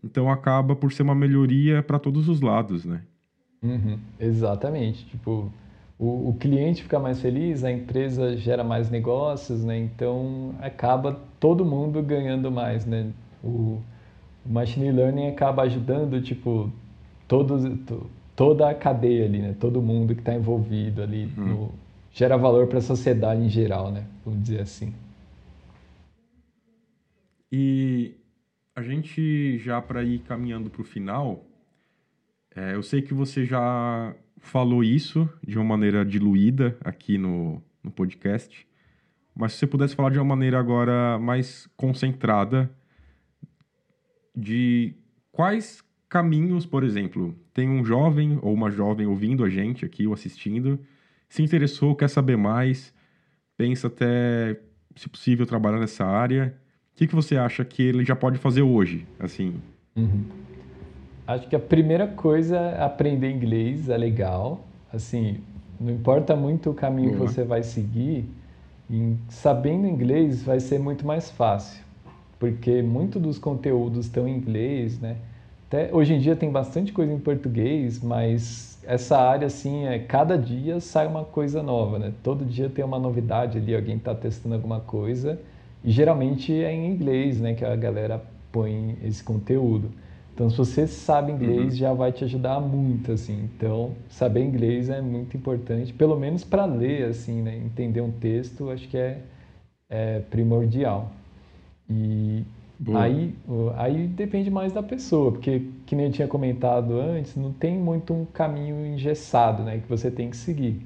Então 0.02 0.30
acaba 0.30 0.74
por 0.74 0.92
ser 0.92 1.02
uma 1.02 1.14
melhoria 1.14 1.82
para 1.82 1.98
todos 1.98 2.28
os 2.28 2.40
lados, 2.40 2.84
né? 2.84 3.02
Uhum. 3.62 3.98
Exatamente. 4.20 5.06
Tipo, 5.06 5.50
o, 5.98 6.30
o, 6.30 6.36
cliente 6.38 6.82
fica 6.82 6.98
mais 6.98 7.20
feliz, 7.20 7.64
a 7.64 7.72
empresa 7.72 8.36
gera 8.36 8.62
mais 8.62 8.90
negócios, 8.90 9.64
né? 9.64 9.78
Então 9.78 10.54
acaba 10.60 11.20
todo 11.40 11.64
mundo 11.64 12.02
ganhando 12.02 12.50
mais, 12.50 12.84
né? 12.84 13.10
O, 13.42 13.80
o 14.44 14.48
machine 14.52 14.90
learning 14.90 15.28
acaba 15.28 15.62
ajudando, 15.62 16.20
tipo, 16.20 16.70
todos, 17.26 17.64
toda 18.36 18.68
a 18.68 18.74
cadeia 18.74 19.24
ali, 19.24 19.38
né? 19.38 19.56
Todo 19.58 19.80
mundo 19.80 20.14
que 20.14 20.20
está 20.20 20.34
envolvido 20.34 21.02
ali 21.02 21.32
uhum. 21.36 21.44
no, 21.46 21.74
gera 22.12 22.36
valor 22.36 22.66
para 22.66 22.78
a 22.78 22.82
sociedade 22.82 23.40
em 23.40 23.48
geral, 23.48 23.90
né? 23.90 24.06
Vamos 24.24 24.42
dizer 24.42 24.60
assim. 24.60 24.94
E 27.50 28.14
a 28.74 28.82
gente 28.82 29.58
já 29.58 29.80
para 29.80 30.02
ir 30.02 30.20
caminhando 30.20 30.68
para 30.68 30.82
o 30.82 30.84
final, 30.84 31.44
é, 32.54 32.74
eu 32.74 32.82
sei 32.82 33.02
que 33.02 33.14
você 33.14 33.44
já 33.44 34.14
falou 34.38 34.82
isso 34.82 35.28
de 35.46 35.58
uma 35.58 35.64
maneira 35.64 36.04
diluída 36.04 36.76
aqui 36.84 37.16
no, 37.16 37.62
no 37.82 37.90
podcast, 37.90 38.66
mas 39.34 39.52
se 39.52 39.58
você 39.60 39.66
pudesse 39.66 39.94
falar 39.94 40.10
de 40.10 40.18
uma 40.18 40.24
maneira 40.24 40.58
agora 40.58 41.18
mais 41.18 41.66
concentrada 41.76 42.70
de 44.36 44.94
quais 45.32 45.83
caminhos, 46.14 46.64
por 46.64 46.84
exemplo, 46.84 47.34
tem 47.52 47.68
um 47.68 47.84
jovem 47.84 48.38
ou 48.40 48.54
uma 48.54 48.70
jovem 48.70 49.04
ouvindo 49.04 49.42
a 49.44 49.50
gente 49.50 49.84
aqui 49.84 50.06
ou 50.06 50.14
assistindo, 50.14 50.78
se 51.28 51.42
interessou, 51.42 51.96
quer 51.96 52.08
saber 52.08 52.36
mais, 52.36 52.94
pensa 53.56 53.88
até, 53.88 54.56
se 54.94 55.08
possível, 55.08 55.44
trabalhar 55.44 55.80
nessa 55.80 56.04
área. 56.06 56.54
O 56.92 56.98
que, 56.98 57.08
que 57.08 57.16
você 57.16 57.36
acha 57.36 57.64
que 57.64 57.82
ele 57.82 58.04
já 58.04 58.14
pode 58.14 58.38
fazer 58.38 58.62
hoje, 58.62 59.04
assim? 59.18 59.54
Uhum. 59.96 60.22
Acho 61.26 61.48
que 61.48 61.56
a 61.56 61.58
primeira 61.58 62.06
coisa 62.06 62.58
é 62.58 62.84
aprender 62.84 63.32
inglês, 63.32 63.88
é 63.88 63.96
legal. 63.96 64.64
Assim, 64.92 65.38
não 65.80 65.92
importa 65.92 66.36
muito 66.36 66.70
o 66.70 66.74
caminho 66.74 67.16
Boa. 67.16 67.26
que 67.26 67.34
você 67.34 67.42
vai 67.42 67.64
seguir, 67.64 68.24
em, 68.88 69.18
sabendo 69.28 69.84
inglês 69.88 70.44
vai 70.44 70.60
ser 70.60 70.78
muito 70.78 71.04
mais 71.04 71.28
fácil, 71.28 71.82
porque 72.38 72.82
muito 72.82 73.18
dos 73.18 73.36
conteúdos 73.36 74.06
estão 74.06 74.28
em 74.28 74.36
inglês, 74.36 75.00
né? 75.00 75.16
Até 75.74 75.92
hoje 75.92 76.14
em 76.14 76.20
dia 76.20 76.36
tem 76.36 76.52
bastante 76.52 76.92
coisa 76.92 77.12
em 77.12 77.18
português, 77.18 78.00
mas 78.00 78.78
essa 78.84 79.18
área 79.18 79.48
assim 79.48 79.86
é 79.86 79.98
cada 79.98 80.38
dia 80.38 80.78
sai 80.78 81.04
uma 81.04 81.24
coisa 81.24 81.64
nova, 81.64 81.98
né? 81.98 82.12
Todo 82.22 82.44
dia 82.44 82.68
tem 82.68 82.84
uma 82.84 82.96
novidade 82.96 83.58
ali, 83.58 83.74
alguém 83.74 83.96
está 83.96 84.14
testando 84.14 84.54
alguma 84.54 84.78
coisa 84.78 85.36
e 85.82 85.90
geralmente 85.90 86.52
é 86.52 86.72
em 86.72 86.92
inglês, 86.92 87.40
né, 87.40 87.54
que 87.54 87.64
a 87.64 87.74
galera 87.74 88.22
põe 88.52 88.96
esse 89.02 89.24
conteúdo. 89.24 89.90
Então, 90.32 90.48
se 90.48 90.56
você 90.56 90.86
sabe 90.86 91.32
inglês, 91.32 91.72
uhum. 91.72 91.78
já 91.78 91.92
vai 91.92 92.12
te 92.12 92.22
ajudar 92.22 92.60
muito, 92.60 93.10
assim. 93.10 93.50
Então, 93.56 93.96
saber 94.08 94.44
inglês 94.44 94.88
é 94.88 95.00
muito 95.00 95.36
importante, 95.36 95.92
pelo 95.92 96.16
menos 96.16 96.44
para 96.44 96.64
ler, 96.66 97.08
assim, 97.08 97.42
né? 97.42 97.56
Entender 97.56 98.00
um 98.00 98.12
texto, 98.12 98.70
acho 98.70 98.88
que 98.88 98.96
é, 98.96 99.18
é 99.90 100.20
primordial. 100.30 101.10
E 101.90 102.44
aí, 102.94 103.34
aí 103.76 104.06
depende 104.06 104.50
mais 104.50 104.72
da 104.72 104.82
pessoa, 104.82 105.32
porque, 105.32 105.68
que 105.86 105.94
nem 105.94 106.06
eu 106.06 106.12
tinha 106.12 106.28
comentado 106.28 106.98
antes, 107.00 107.36
não 107.36 107.52
tem 107.52 107.78
muito 107.78 108.12
um 108.12 108.24
caminho 108.24 108.86
engessado, 108.86 109.62
né? 109.62 109.78
Que 109.78 109.88
você 109.88 110.10
tem 110.10 110.28
que 110.30 110.36
seguir. 110.36 110.84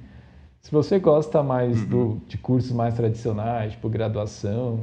Se 0.61 0.71
você 0.71 0.99
gosta 0.99 1.43
mais 1.43 1.81
uhum. 1.83 1.89
do, 1.89 2.21
de 2.29 2.37
cursos 2.37 2.73
mais 2.73 2.95
tradicionais, 2.95 3.73
tipo 3.73 3.89
graduação, 3.89 4.81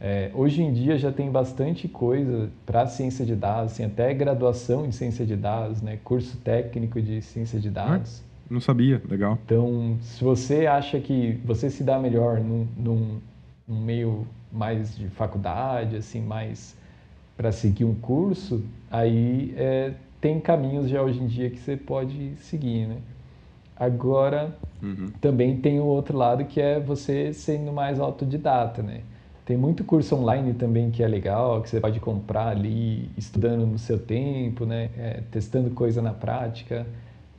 é, 0.00 0.30
hoje 0.32 0.62
em 0.62 0.72
dia 0.72 0.96
já 0.96 1.10
tem 1.10 1.30
bastante 1.30 1.88
coisa 1.88 2.50
para 2.64 2.86
ciência 2.86 3.26
de 3.26 3.34
dados, 3.34 3.72
assim, 3.72 3.84
até 3.84 4.14
graduação 4.14 4.86
em 4.86 4.92
ciência 4.92 5.26
de 5.26 5.36
dados, 5.36 5.82
né? 5.82 5.98
curso 6.04 6.36
técnico 6.38 7.02
de 7.02 7.20
ciência 7.20 7.58
de 7.58 7.68
dados. 7.68 8.22
Ah, 8.22 8.44
não 8.48 8.60
sabia, 8.60 9.02
legal. 9.08 9.38
Então, 9.44 9.98
se 10.00 10.22
você 10.22 10.66
acha 10.66 11.00
que 11.00 11.38
você 11.44 11.68
se 11.68 11.82
dá 11.82 11.98
melhor 11.98 12.40
num, 12.40 12.66
num, 12.76 13.18
num 13.66 13.80
meio 13.80 14.26
mais 14.52 14.96
de 14.96 15.08
faculdade, 15.08 15.96
assim, 15.96 16.20
mais 16.20 16.76
para 17.36 17.52
seguir 17.52 17.84
um 17.84 17.94
curso, 17.94 18.64
aí 18.90 19.54
é, 19.56 19.92
tem 20.20 20.40
caminhos 20.40 20.88
já 20.88 21.00
hoje 21.00 21.22
em 21.22 21.26
dia 21.26 21.48
que 21.48 21.58
você 21.58 21.76
pode 21.76 22.34
seguir, 22.38 22.86
né? 22.86 22.96
Agora, 23.76 24.56
uhum. 24.82 25.12
também 25.20 25.56
tem 25.56 25.78
o 25.78 25.84
outro 25.84 26.18
lado 26.18 26.44
que 26.44 26.60
é 26.60 26.80
você 26.80 27.32
sendo 27.32 27.72
mais 27.72 28.00
autodidata, 28.00 28.82
né? 28.82 29.02
Tem 29.46 29.56
muito 29.56 29.84
curso 29.84 30.16
online 30.16 30.52
também 30.52 30.90
que 30.90 31.02
é 31.02 31.06
legal, 31.06 31.62
que 31.62 31.70
você 31.70 31.80
pode 31.80 32.00
comprar 32.00 32.48
ali, 32.48 33.08
estudando 33.16 33.64
no 33.64 33.78
seu 33.78 33.98
tempo, 33.98 34.66
né? 34.66 34.90
É, 34.98 35.22
testando 35.30 35.70
coisa 35.70 36.02
na 36.02 36.12
prática. 36.12 36.84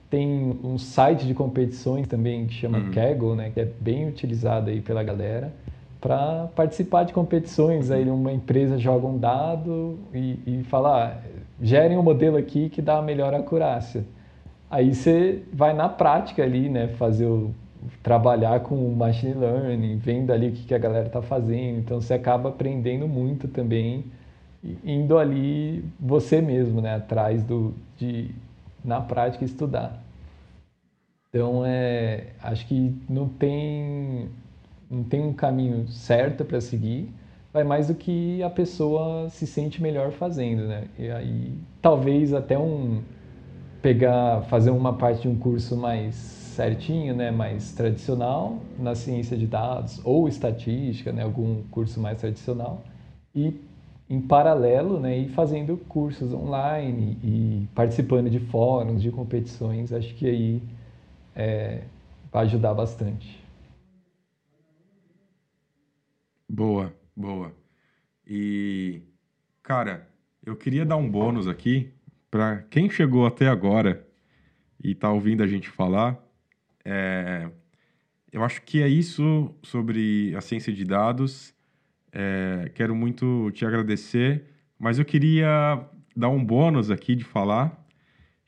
Tem 0.10 0.58
um 0.64 0.78
site 0.78 1.28
de 1.28 1.34
competições 1.34 2.08
também 2.08 2.48
que 2.48 2.54
chama 2.54 2.80
uhum. 2.80 2.92
Kaggle, 2.92 3.36
né? 3.36 3.52
Que 3.54 3.60
é 3.60 3.66
bem 3.66 4.08
utilizado 4.08 4.70
aí 4.70 4.80
pela 4.80 5.04
galera 5.04 5.54
para 6.00 6.48
participar 6.56 7.04
de 7.04 7.14
competições. 7.14 7.92
Aí 7.92 8.10
uma 8.10 8.32
empresa 8.32 8.78
joga 8.78 9.08
um 9.08 9.18
dado 9.18 10.00
e, 10.14 10.40
e 10.46 10.64
fala, 10.64 11.08
ah, 11.08 11.18
gerem 11.62 11.98
um 11.98 12.04
modelo 12.04 12.38
aqui 12.38 12.70
que 12.70 12.82
dá 12.82 12.98
a 12.98 13.02
melhor 13.02 13.34
acurácia. 13.34 14.04
Aí 14.70 14.94
você 14.94 15.44
vai 15.52 15.74
na 15.74 15.90
prática 15.90 16.44
ali, 16.44 16.70
né? 16.70 16.90
Fazer 16.90 17.26
o 17.26 17.54
trabalhar 18.04 18.60
com 18.62 18.76
machine 18.94 19.34
learning, 19.34 19.98
vendo 19.98 20.32
ali 20.32 20.50
o 20.50 20.52
que, 20.52 20.66
que 20.66 20.76
a 20.76 20.78
galera 20.78 21.08
está 21.08 21.22
fazendo. 21.22 21.80
Então 21.80 22.02
você 22.02 22.14
acaba 22.14 22.50
aprendendo 22.50 23.08
muito 23.08 23.48
também, 23.48 24.06
indo 24.84 25.18
ali 25.18 25.84
você 26.00 26.42
mesmo, 26.42 26.82
né, 26.82 26.96
atrás 26.96 27.44
do 27.44 27.74
de 27.98 28.32
na 28.84 29.02
prática 29.02 29.46
estudar. 29.46 30.02
Então 31.30 31.64
é, 31.66 32.28
acho 32.42 32.68
que 32.68 32.96
não 33.10 33.28
tem 33.28 34.30
não 34.90 35.04
tem 35.04 35.22
um 35.22 35.34
caminho 35.34 35.88
certo 35.88 36.44
para 36.44 36.60
seguir, 36.62 37.10
vai 37.54 37.64
mais 37.64 37.88
do 37.88 37.96
que 37.96 38.42
a 38.44 38.50
pessoa 38.50 39.30
se 39.30 39.46
sente 39.48 39.82
melhor 39.82 40.12
fazendo, 40.12 40.68
né? 40.68 40.86
E 40.98 41.10
aí 41.10 41.54
talvez 41.82 42.34
até 42.34 42.58
um 42.58 43.02
pegar 43.82 44.42
fazer 44.44 44.72
uma 44.72 44.94
parte 44.94 45.24
de 45.24 45.28
um 45.28 45.36
curso 45.36 45.76
mais 45.78 46.16
certinho, 46.16 47.16
né, 47.16 47.32
mais 47.32 47.72
tradicional 47.72 48.58
na 48.78 48.94
ciência 48.94 49.38
de 49.38 49.48
dados 49.48 50.02
ou 50.04 50.28
estatística, 50.28 51.12
né, 51.14 51.24
algum 51.24 51.64
curso 51.72 52.02
mais 52.02 52.20
tradicional 52.20 52.84
e 53.34 53.54
em 54.10 54.20
paralelo, 54.20 55.00
né, 55.00 55.18
ir 55.18 55.30
fazendo 55.30 55.78
cursos 55.88 56.34
online 56.34 57.18
e 57.24 57.68
participando 57.74 58.30
de 58.30 58.40
fóruns, 58.40 59.02
de 59.02 59.12
competições, 59.12 59.94
acho 59.94 60.14
que 60.16 60.28
aí 60.28 60.62
é, 61.36 61.82
vai 62.32 62.44
ajudar 62.46 62.74
bastante. 62.74 63.39
Boa, 66.52 66.92
boa. 67.16 67.56
E 68.26 69.04
cara, 69.62 70.10
eu 70.44 70.56
queria 70.56 70.84
dar 70.84 70.98
um 70.98 71.08
bônus 71.08 71.48
aqui 71.48 71.94
para 72.32 72.64
quem 72.72 72.90
chegou 72.90 73.28
até 73.28 73.48
agora 73.48 74.04
e 74.84 74.94
está 74.94 75.12
ouvindo 75.12 75.44
a 75.44 75.48
gente 75.48 75.70
falar. 75.70 76.18
É, 76.84 77.52
eu 78.32 78.44
acho 78.44 78.64
que 78.64 78.82
é 78.82 78.88
isso 78.88 79.54
sobre 79.62 80.36
a 80.36 80.42
ciência 80.42 80.74
de 80.74 80.84
dados. 80.84 81.54
É, 82.12 82.72
quero 82.74 82.96
muito 82.96 83.52
te 83.52 83.64
agradecer, 83.64 84.46
mas 84.80 84.98
eu 84.98 85.06
queria 85.06 85.88
dar 86.16 86.30
um 86.30 86.44
bônus 86.44 86.90
aqui 86.90 87.16
de 87.16 87.24
falar 87.24 87.88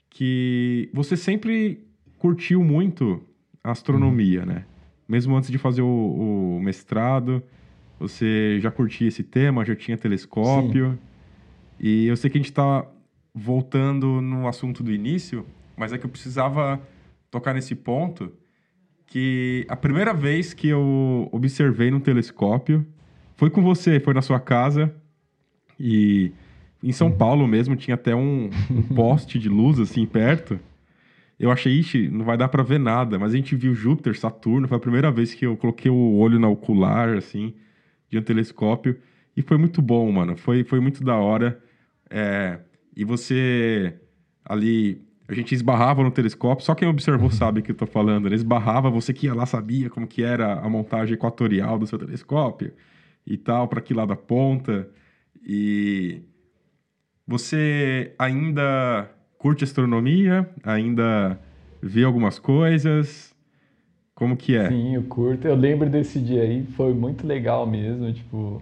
que 0.09 0.89
você 0.91 1.15
sempre 1.15 1.87
curtiu 2.17 2.63
muito 2.63 3.23
a 3.63 3.69
astronomia, 3.69 4.43
né? 4.43 4.65
Mesmo 5.07 5.35
antes 5.35 5.51
de 5.51 5.59
fazer 5.59 5.83
o, 5.83 6.55
o 6.57 6.59
mestrado, 6.59 7.43
você 8.01 8.59
já 8.59 8.71
curtia 8.71 9.07
esse 9.07 9.23
tema, 9.23 9.63
já 9.63 9.75
tinha 9.75 9.97
telescópio. 9.97 10.91
Sim. 10.91 10.99
E 11.79 12.07
eu 12.07 12.17
sei 12.17 12.29
que 12.29 12.37
a 12.37 12.41
gente 12.41 12.49
está 12.49 12.85
voltando 13.33 14.21
no 14.21 14.47
assunto 14.47 14.83
do 14.83 14.91
início, 14.91 15.45
mas 15.77 15.93
é 15.93 15.97
que 15.97 16.05
eu 16.05 16.09
precisava 16.09 16.81
tocar 17.29 17.53
nesse 17.53 17.75
ponto 17.75 18.31
que 19.05 19.65
a 19.67 19.75
primeira 19.75 20.13
vez 20.13 20.53
que 20.53 20.67
eu 20.67 21.27
observei 21.31 21.91
no 21.91 21.99
telescópio 21.99 22.85
foi 23.35 23.49
com 23.49 23.61
você, 23.61 23.99
foi 23.99 24.13
na 24.13 24.21
sua 24.21 24.39
casa 24.39 24.93
e 25.79 26.31
em 26.81 26.91
São 26.91 27.11
Paulo 27.11 27.47
mesmo 27.47 27.75
tinha 27.75 27.95
até 27.95 28.15
um, 28.15 28.49
um 28.69 28.81
poste 28.95 29.37
de 29.37 29.49
luz 29.49 29.79
assim 29.79 30.05
perto. 30.05 30.59
Eu 31.37 31.51
achei, 31.51 31.73
ixi, 31.73 32.07
não 32.07 32.23
vai 32.23 32.37
dar 32.37 32.47
para 32.47 32.63
ver 32.63 32.79
nada, 32.79 33.19
mas 33.19 33.33
a 33.33 33.35
gente 33.35 33.55
viu 33.55 33.73
Júpiter, 33.73 34.17
Saturno, 34.17 34.67
foi 34.67 34.77
a 34.77 34.81
primeira 34.81 35.11
vez 35.11 35.33
que 35.33 35.45
eu 35.45 35.57
coloquei 35.57 35.91
o 35.91 36.15
olho 36.17 36.39
na 36.39 36.47
ocular 36.47 37.17
assim, 37.17 37.53
de 38.11 38.19
um 38.19 38.21
telescópio 38.21 38.99
e 39.35 39.41
foi 39.41 39.57
muito 39.57 39.81
bom, 39.81 40.11
mano. 40.11 40.37
Foi 40.37 40.63
foi 40.63 40.79
muito 40.79 41.03
da 41.03 41.15
hora. 41.15 41.59
É, 42.09 42.59
e 42.95 43.05
você 43.05 43.97
ali 44.45 45.01
a 45.27 45.33
gente 45.33 45.55
esbarrava 45.55 46.03
no 46.03 46.11
telescópio, 46.11 46.65
só 46.65 46.75
quem 46.75 46.87
observou 46.87 47.31
sabe 47.31 47.61
o 47.61 47.63
que 47.63 47.71
eu 47.71 47.75
tô 47.75 47.87
falando, 47.87 48.29
né? 48.29 48.35
Esbarrava, 48.35 48.89
você 48.89 49.13
que 49.13 49.27
ia 49.27 49.33
lá 49.33 49.45
sabia 49.45 49.89
como 49.89 50.05
que 50.05 50.21
era 50.21 50.59
a 50.59 50.69
montagem 50.69 51.13
equatorial 51.13 51.79
do 51.79 51.87
seu 51.87 51.97
telescópio 51.97 52.73
e 53.25 53.37
tal, 53.37 53.67
para 53.67 53.81
que 53.81 53.93
lado 53.93 54.11
aponta. 54.11 54.89
E 55.41 56.21
você 57.25 58.13
ainda 58.19 59.09
curte 59.37 59.63
astronomia? 59.63 60.49
Ainda 60.63 61.39
vê 61.81 62.03
algumas 62.03 62.37
coisas? 62.37 63.30
Como 64.21 64.37
que 64.37 64.55
é? 64.55 64.69
Sim, 64.69 64.93
eu 64.93 65.01
curto. 65.01 65.47
Eu 65.47 65.55
lembro 65.55 65.89
desse 65.89 66.19
dia 66.19 66.43
aí, 66.43 66.61
foi 66.77 66.93
muito 66.93 67.25
legal 67.25 67.65
mesmo, 67.65 68.13
tipo, 68.13 68.61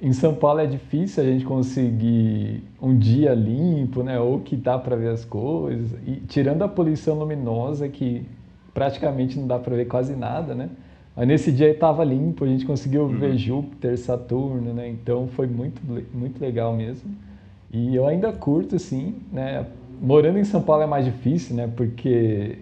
em 0.00 0.12
São 0.12 0.32
Paulo 0.32 0.60
é 0.60 0.66
difícil 0.66 1.24
a 1.24 1.26
gente 1.26 1.44
conseguir 1.44 2.62
um 2.80 2.96
dia 2.96 3.34
limpo, 3.34 4.04
né? 4.04 4.20
Ou 4.20 4.38
que 4.38 4.54
dá 4.54 4.78
para 4.78 4.94
ver 4.94 5.08
as 5.08 5.24
coisas. 5.24 5.98
E 6.06 6.12
tirando 6.28 6.62
a 6.62 6.68
poluição 6.68 7.18
luminosa, 7.18 7.88
que 7.88 8.22
praticamente 8.72 9.36
não 9.36 9.48
dá 9.48 9.58
para 9.58 9.74
ver 9.74 9.86
quase 9.86 10.14
nada, 10.14 10.54
né? 10.54 10.70
Mas 11.16 11.26
nesse 11.26 11.50
dia 11.50 11.68
estava 11.68 12.04
limpo, 12.04 12.44
a 12.44 12.46
gente 12.46 12.64
conseguiu 12.64 13.02
uhum. 13.02 13.18
ver 13.18 13.36
Júpiter, 13.36 13.98
Saturno, 13.98 14.72
né? 14.72 14.88
Então 14.88 15.26
foi 15.26 15.48
muito, 15.48 15.82
muito 16.14 16.40
legal 16.40 16.72
mesmo. 16.72 17.10
E 17.72 17.96
eu 17.96 18.06
ainda 18.06 18.32
curto, 18.32 18.76
assim, 18.76 19.16
né? 19.32 19.66
Morando 20.00 20.38
em 20.38 20.44
São 20.44 20.62
Paulo 20.62 20.84
é 20.84 20.86
mais 20.86 21.04
difícil, 21.04 21.56
né? 21.56 21.68
Porque 21.76 22.58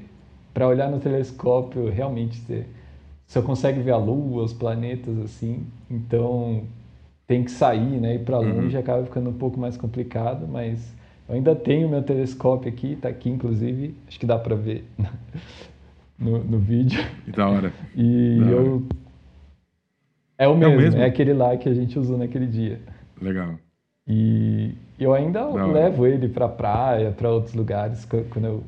para 0.59 0.67
olhar 0.67 0.91
no 0.91 0.99
telescópio, 0.99 1.89
realmente 1.89 2.37
você 2.41 2.67
só 3.29 3.41
consegue 3.41 3.81
ver 3.81 3.93
a 3.93 3.97
Lua, 3.97 4.43
os 4.43 4.53
planetas, 4.53 5.17
assim. 5.21 5.65
Então 5.89 6.65
tem 7.29 7.45
que 7.45 7.53
sair, 7.53 8.01
né? 8.01 8.17
Ir 8.17 8.25
para 8.25 8.41
uhum. 8.41 8.63
longe 8.63 8.75
uhum. 8.75 8.83
acaba 8.83 9.05
ficando 9.05 9.31
um 9.31 9.35
pouco 9.35 9.61
mais 9.61 9.77
complicado, 9.77 10.49
mas 10.49 10.93
eu 11.29 11.37
ainda 11.37 11.55
tenho 11.55 11.89
meu 11.89 12.03
telescópio 12.03 12.69
aqui, 12.73 12.95
está 12.95 13.09
aqui 13.09 13.31
inclusive, 13.31 13.95
acho 14.09 14.19
que 14.19 14.27
dá 14.27 14.37
para 14.37 14.57
ver 14.57 14.85
no, 16.19 16.43
no 16.43 16.59
vídeo. 16.59 17.05
Que 17.25 17.31
da 17.31 17.49
hora. 17.49 17.73
E 17.95 18.41
da 18.41 18.51
eu. 18.51 18.75
Hora. 18.75 18.83
É 20.39 20.49
o 20.49 20.57
mesmo, 20.57 20.73
é 20.73 20.77
o 20.77 20.81
mesmo, 20.81 21.01
é 21.01 21.05
aquele 21.05 21.35
lá 21.35 21.57
que 21.57 21.69
a 21.69 21.75
gente 21.75 21.97
usou 21.97 22.19
naquele 22.19 22.47
dia. 22.47 22.81
Legal. 23.23 23.55
E 24.09 24.75
eu 24.99 25.15
ainda 25.15 25.41
da 25.41 25.67
levo 25.67 26.03
hora. 26.03 26.13
ele 26.13 26.29
para 26.29 26.49
praia, 26.49 27.13
para 27.13 27.31
outros 27.31 27.55
lugares, 27.55 28.05
quando 28.05 28.45
eu 28.45 28.65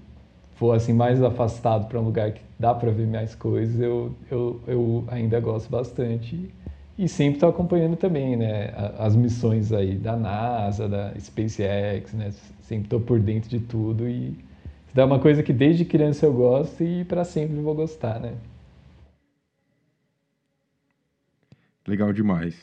for 0.60 0.76
assim 0.76 0.92
mais 0.92 1.22
afastado 1.22 1.88
para 1.88 1.98
um 1.98 2.04
lugar 2.04 2.32
que 2.32 2.42
dá 2.58 2.74
para 2.74 2.90
ver 2.90 3.06
mais 3.06 3.34
coisas, 3.34 3.80
eu, 3.80 4.14
eu, 4.30 4.60
eu 4.66 5.04
ainda 5.08 5.40
gosto 5.40 5.70
bastante. 5.70 6.54
E 6.98 7.08
sempre 7.08 7.36
estou 7.36 7.48
acompanhando 7.48 7.96
também, 7.96 8.36
né, 8.36 8.70
as 8.98 9.16
missões 9.16 9.72
aí 9.72 9.96
da 9.96 10.14
NASA, 10.18 10.86
da 10.86 11.18
SpaceX, 11.18 12.12
né, 12.12 12.30
sempre 12.60 12.84
estou 12.84 13.00
por 13.00 13.18
dentro 13.18 13.48
de 13.48 13.58
tudo 13.58 14.06
e 14.06 14.36
é 14.94 15.02
uma 15.02 15.18
coisa 15.18 15.42
que 15.42 15.50
desde 15.50 15.86
criança 15.86 16.26
eu 16.26 16.34
gosto 16.34 16.84
e 16.84 17.06
para 17.06 17.24
sempre 17.24 17.56
vou 17.56 17.74
gostar, 17.74 18.20
né. 18.20 18.34
Legal 21.88 22.12
demais. 22.12 22.54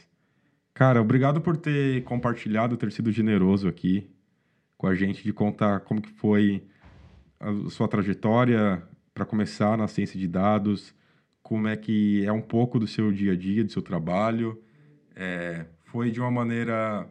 Cara, 0.72 1.02
obrigado 1.02 1.42
por 1.42 1.58
ter 1.58 2.04
compartilhado, 2.04 2.78
ter 2.78 2.92
sido 2.92 3.12
generoso 3.12 3.68
aqui 3.68 4.08
com 4.78 4.86
a 4.86 4.94
gente, 4.94 5.24
de 5.24 5.34
contar 5.34 5.80
como 5.80 6.00
que 6.00 6.12
foi 6.12 6.62
a 7.40 7.70
sua 7.70 7.88
trajetória 7.88 8.82
para 9.14 9.26
começar 9.26 9.78
na 9.78 9.88
ciência 9.88 10.20
de 10.20 10.28
dados, 10.28 10.94
como 11.42 11.68
é 11.68 11.76
que 11.76 12.26
é 12.26 12.32
um 12.32 12.42
pouco 12.42 12.78
do 12.78 12.88
seu 12.88 13.12
dia 13.12 13.34
a 13.34 13.36
dia, 13.36 13.64
do 13.64 13.72
seu 13.72 13.82
trabalho. 13.82 14.62
É, 15.16 15.66
foi 15.86 16.12
de 16.12 16.20
uma 16.20 16.30
maneira 16.30 17.08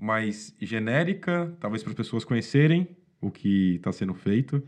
mais 0.00 0.54
genérica, 0.60 1.54
talvez 1.60 1.82
para 1.82 1.90
as 1.90 1.96
pessoas 1.96 2.24
conhecerem 2.24 2.88
o 3.20 3.30
que 3.30 3.76
está 3.76 3.92
sendo 3.92 4.14
feito. 4.14 4.62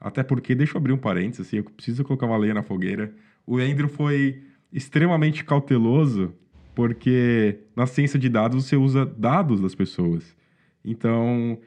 Até 0.00 0.22
porque, 0.22 0.54
deixa 0.54 0.74
eu 0.74 0.78
abrir 0.78 0.92
um 0.92 0.98
parênteses, 0.98 1.46
assim, 1.46 1.58
eu 1.58 1.64
preciso 1.64 2.04
colocar 2.04 2.26
uma 2.26 2.36
lenha 2.36 2.54
na 2.54 2.62
fogueira. 2.62 3.14
O 3.46 3.58
Andrew 3.58 3.88
foi 3.88 4.42
extremamente 4.72 5.44
cauteloso, 5.44 6.34
porque 6.74 7.60
na 7.76 7.86
ciência 7.86 8.18
de 8.18 8.28
dados 8.28 8.64
você 8.64 8.76
usa 8.76 9.06
dados 9.06 9.60
das 9.60 9.74
pessoas. 9.74 10.36
Então, 10.84 11.58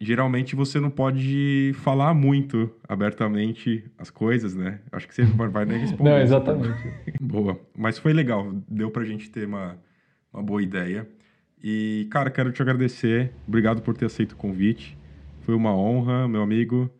geralmente 0.00 0.56
você 0.56 0.80
não 0.80 0.90
pode 0.90 1.72
falar 1.74 2.14
muito 2.14 2.70
abertamente 2.88 3.84
as 3.98 4.10
coisas, 4.10 4.54
né? 4.54 4.80
Acho 4.90 5.06
que 5.06 5.14
você 5.14 5.24
não 5.24 5.50
vai 5.50 5.66
nem 5.66 5.78
responder. 5.78 6.10
não, 6.10 6.18
exatamente. 6.18 6.92
Boa. 7.20 7.60
Mas 7.76 7.98
foi 7.98 8.12
legal. 8.12 8.50
Deu 8.66 8.90
pra 8.90 9.04
gente 9.04 9.30
ter 9.30 9.46
uma, 9.46 9.76
uma 10.32 10.42
boa 10.42 10.62
ideia. 10.62 11.06
E, 11.62 12.08
cara, 12.10 12.30
quero 12.30 12.50
te 12.50 12.62
agradecer. 12.62 13.30
Obrigado 13.46 13.82
por 13.82 13.94
ter 13.94 14.06
aceito 14.06 14.32
o 14.32 14.36
convite. 14.36 14.96
Foi 15.42 15.54
uma 15.54 15.76
honra, 15.76 16.26
meu 16.26 16.42
amigo. 16.42 16.90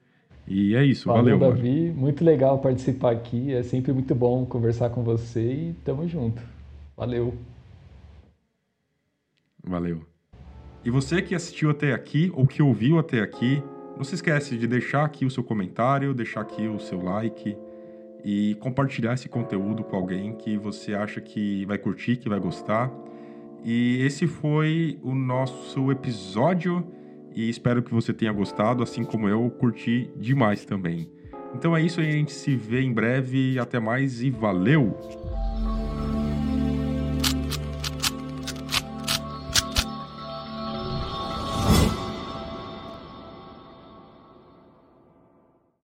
E 0.46 0.74
é 0.74 0.84
isso. 0.84 1.08
Valeu, 1.08 1.38
Valeu 1.38 1.54
Davi. 1.54 1.86
Mano. 1.88 2.00
Muito 2.00 2.24
legal 2.24 2.58
participar 2.58 3.12
aqui. 3.12 3.54
É 3.54 3.62
sempre 3.62 3.92
muito 3.92 4.14
bom 4.14 4.44
conversar 4.44 4.90
com 4.90 5.02
você 5.02 5.40
e 5.40 5.74
tamo 5.84 6.06
junto. 6.06 6.42
Valeu. 6.96 7.34
Valeu. 9.64 10.09
E 10.84 10.90
você 10.90 11.20
que 11.20 11.34
assistiu 11.34 11.70
até 11.70 11.92
aqui 11.92 12.30
ou 12.34 12.46
que 12.46 12.62
ouviu 12.62 12.98
até 12.98 13.20
aqui, 13.20 13.62
não 13.96 14.04
se 14.04 14.14
esquece 14.14 14.56
de 14.56 14.66
deixar 14.66 15.04
aqui 15.04 15.26
o 15.26 15.30
seu 15.30 15.44
comentário, 15.44 16.14
deixar 16.14 16.40
aqui 16.40 16.66
o 16.66 16.78
seu 16.78 17.02
like 17.02 17.56
e 18.24 18.54
compartilhar 18.60 19.14
esse 19.14 19.28
conteúdo 19.28 19.84
com 19.84 19.96
alguém 19.96 20.34
que 20.34 20.56
você 20.56 20.94
acha 20.94 21.20
que 21.20 21.66
vai 21.66 21.76
curtir, 21.76 22.16
que 22.16 22.28
vai 22.28 22.40
gostar. 22.40 22.90
E 23.62 24.00
esse 24.02 24.26
foi 24.26 24.98
o 25.02 25.14
nosso 25.14 25.92
episódio 25.92 26.86
e 27.34 27.48
espero 27.48 27.82
que 27.82 27.92
você 27.92 28.12
tenha 28.12 28.32
gostado, 28.32 28.82
assim 28.82 29.04
como 29.04 29.28
eu 29.28 29.50
curti 29.50 30.10
demais 30.16 30.64
também. 30.64 31.10
Então 31.54 31.76
é 31.76 31.82
isso, 31.82 32.00
a 32.00 32.04
gente 32.04 32.32
se 32.32 32.56
vê 32.56 32.80
em 32.80 32.92
breve, 32.92 33.58
até 33.58 33.78
mais 33.78 34.22
e 34.22 34.30
valeu! 34.30 34.96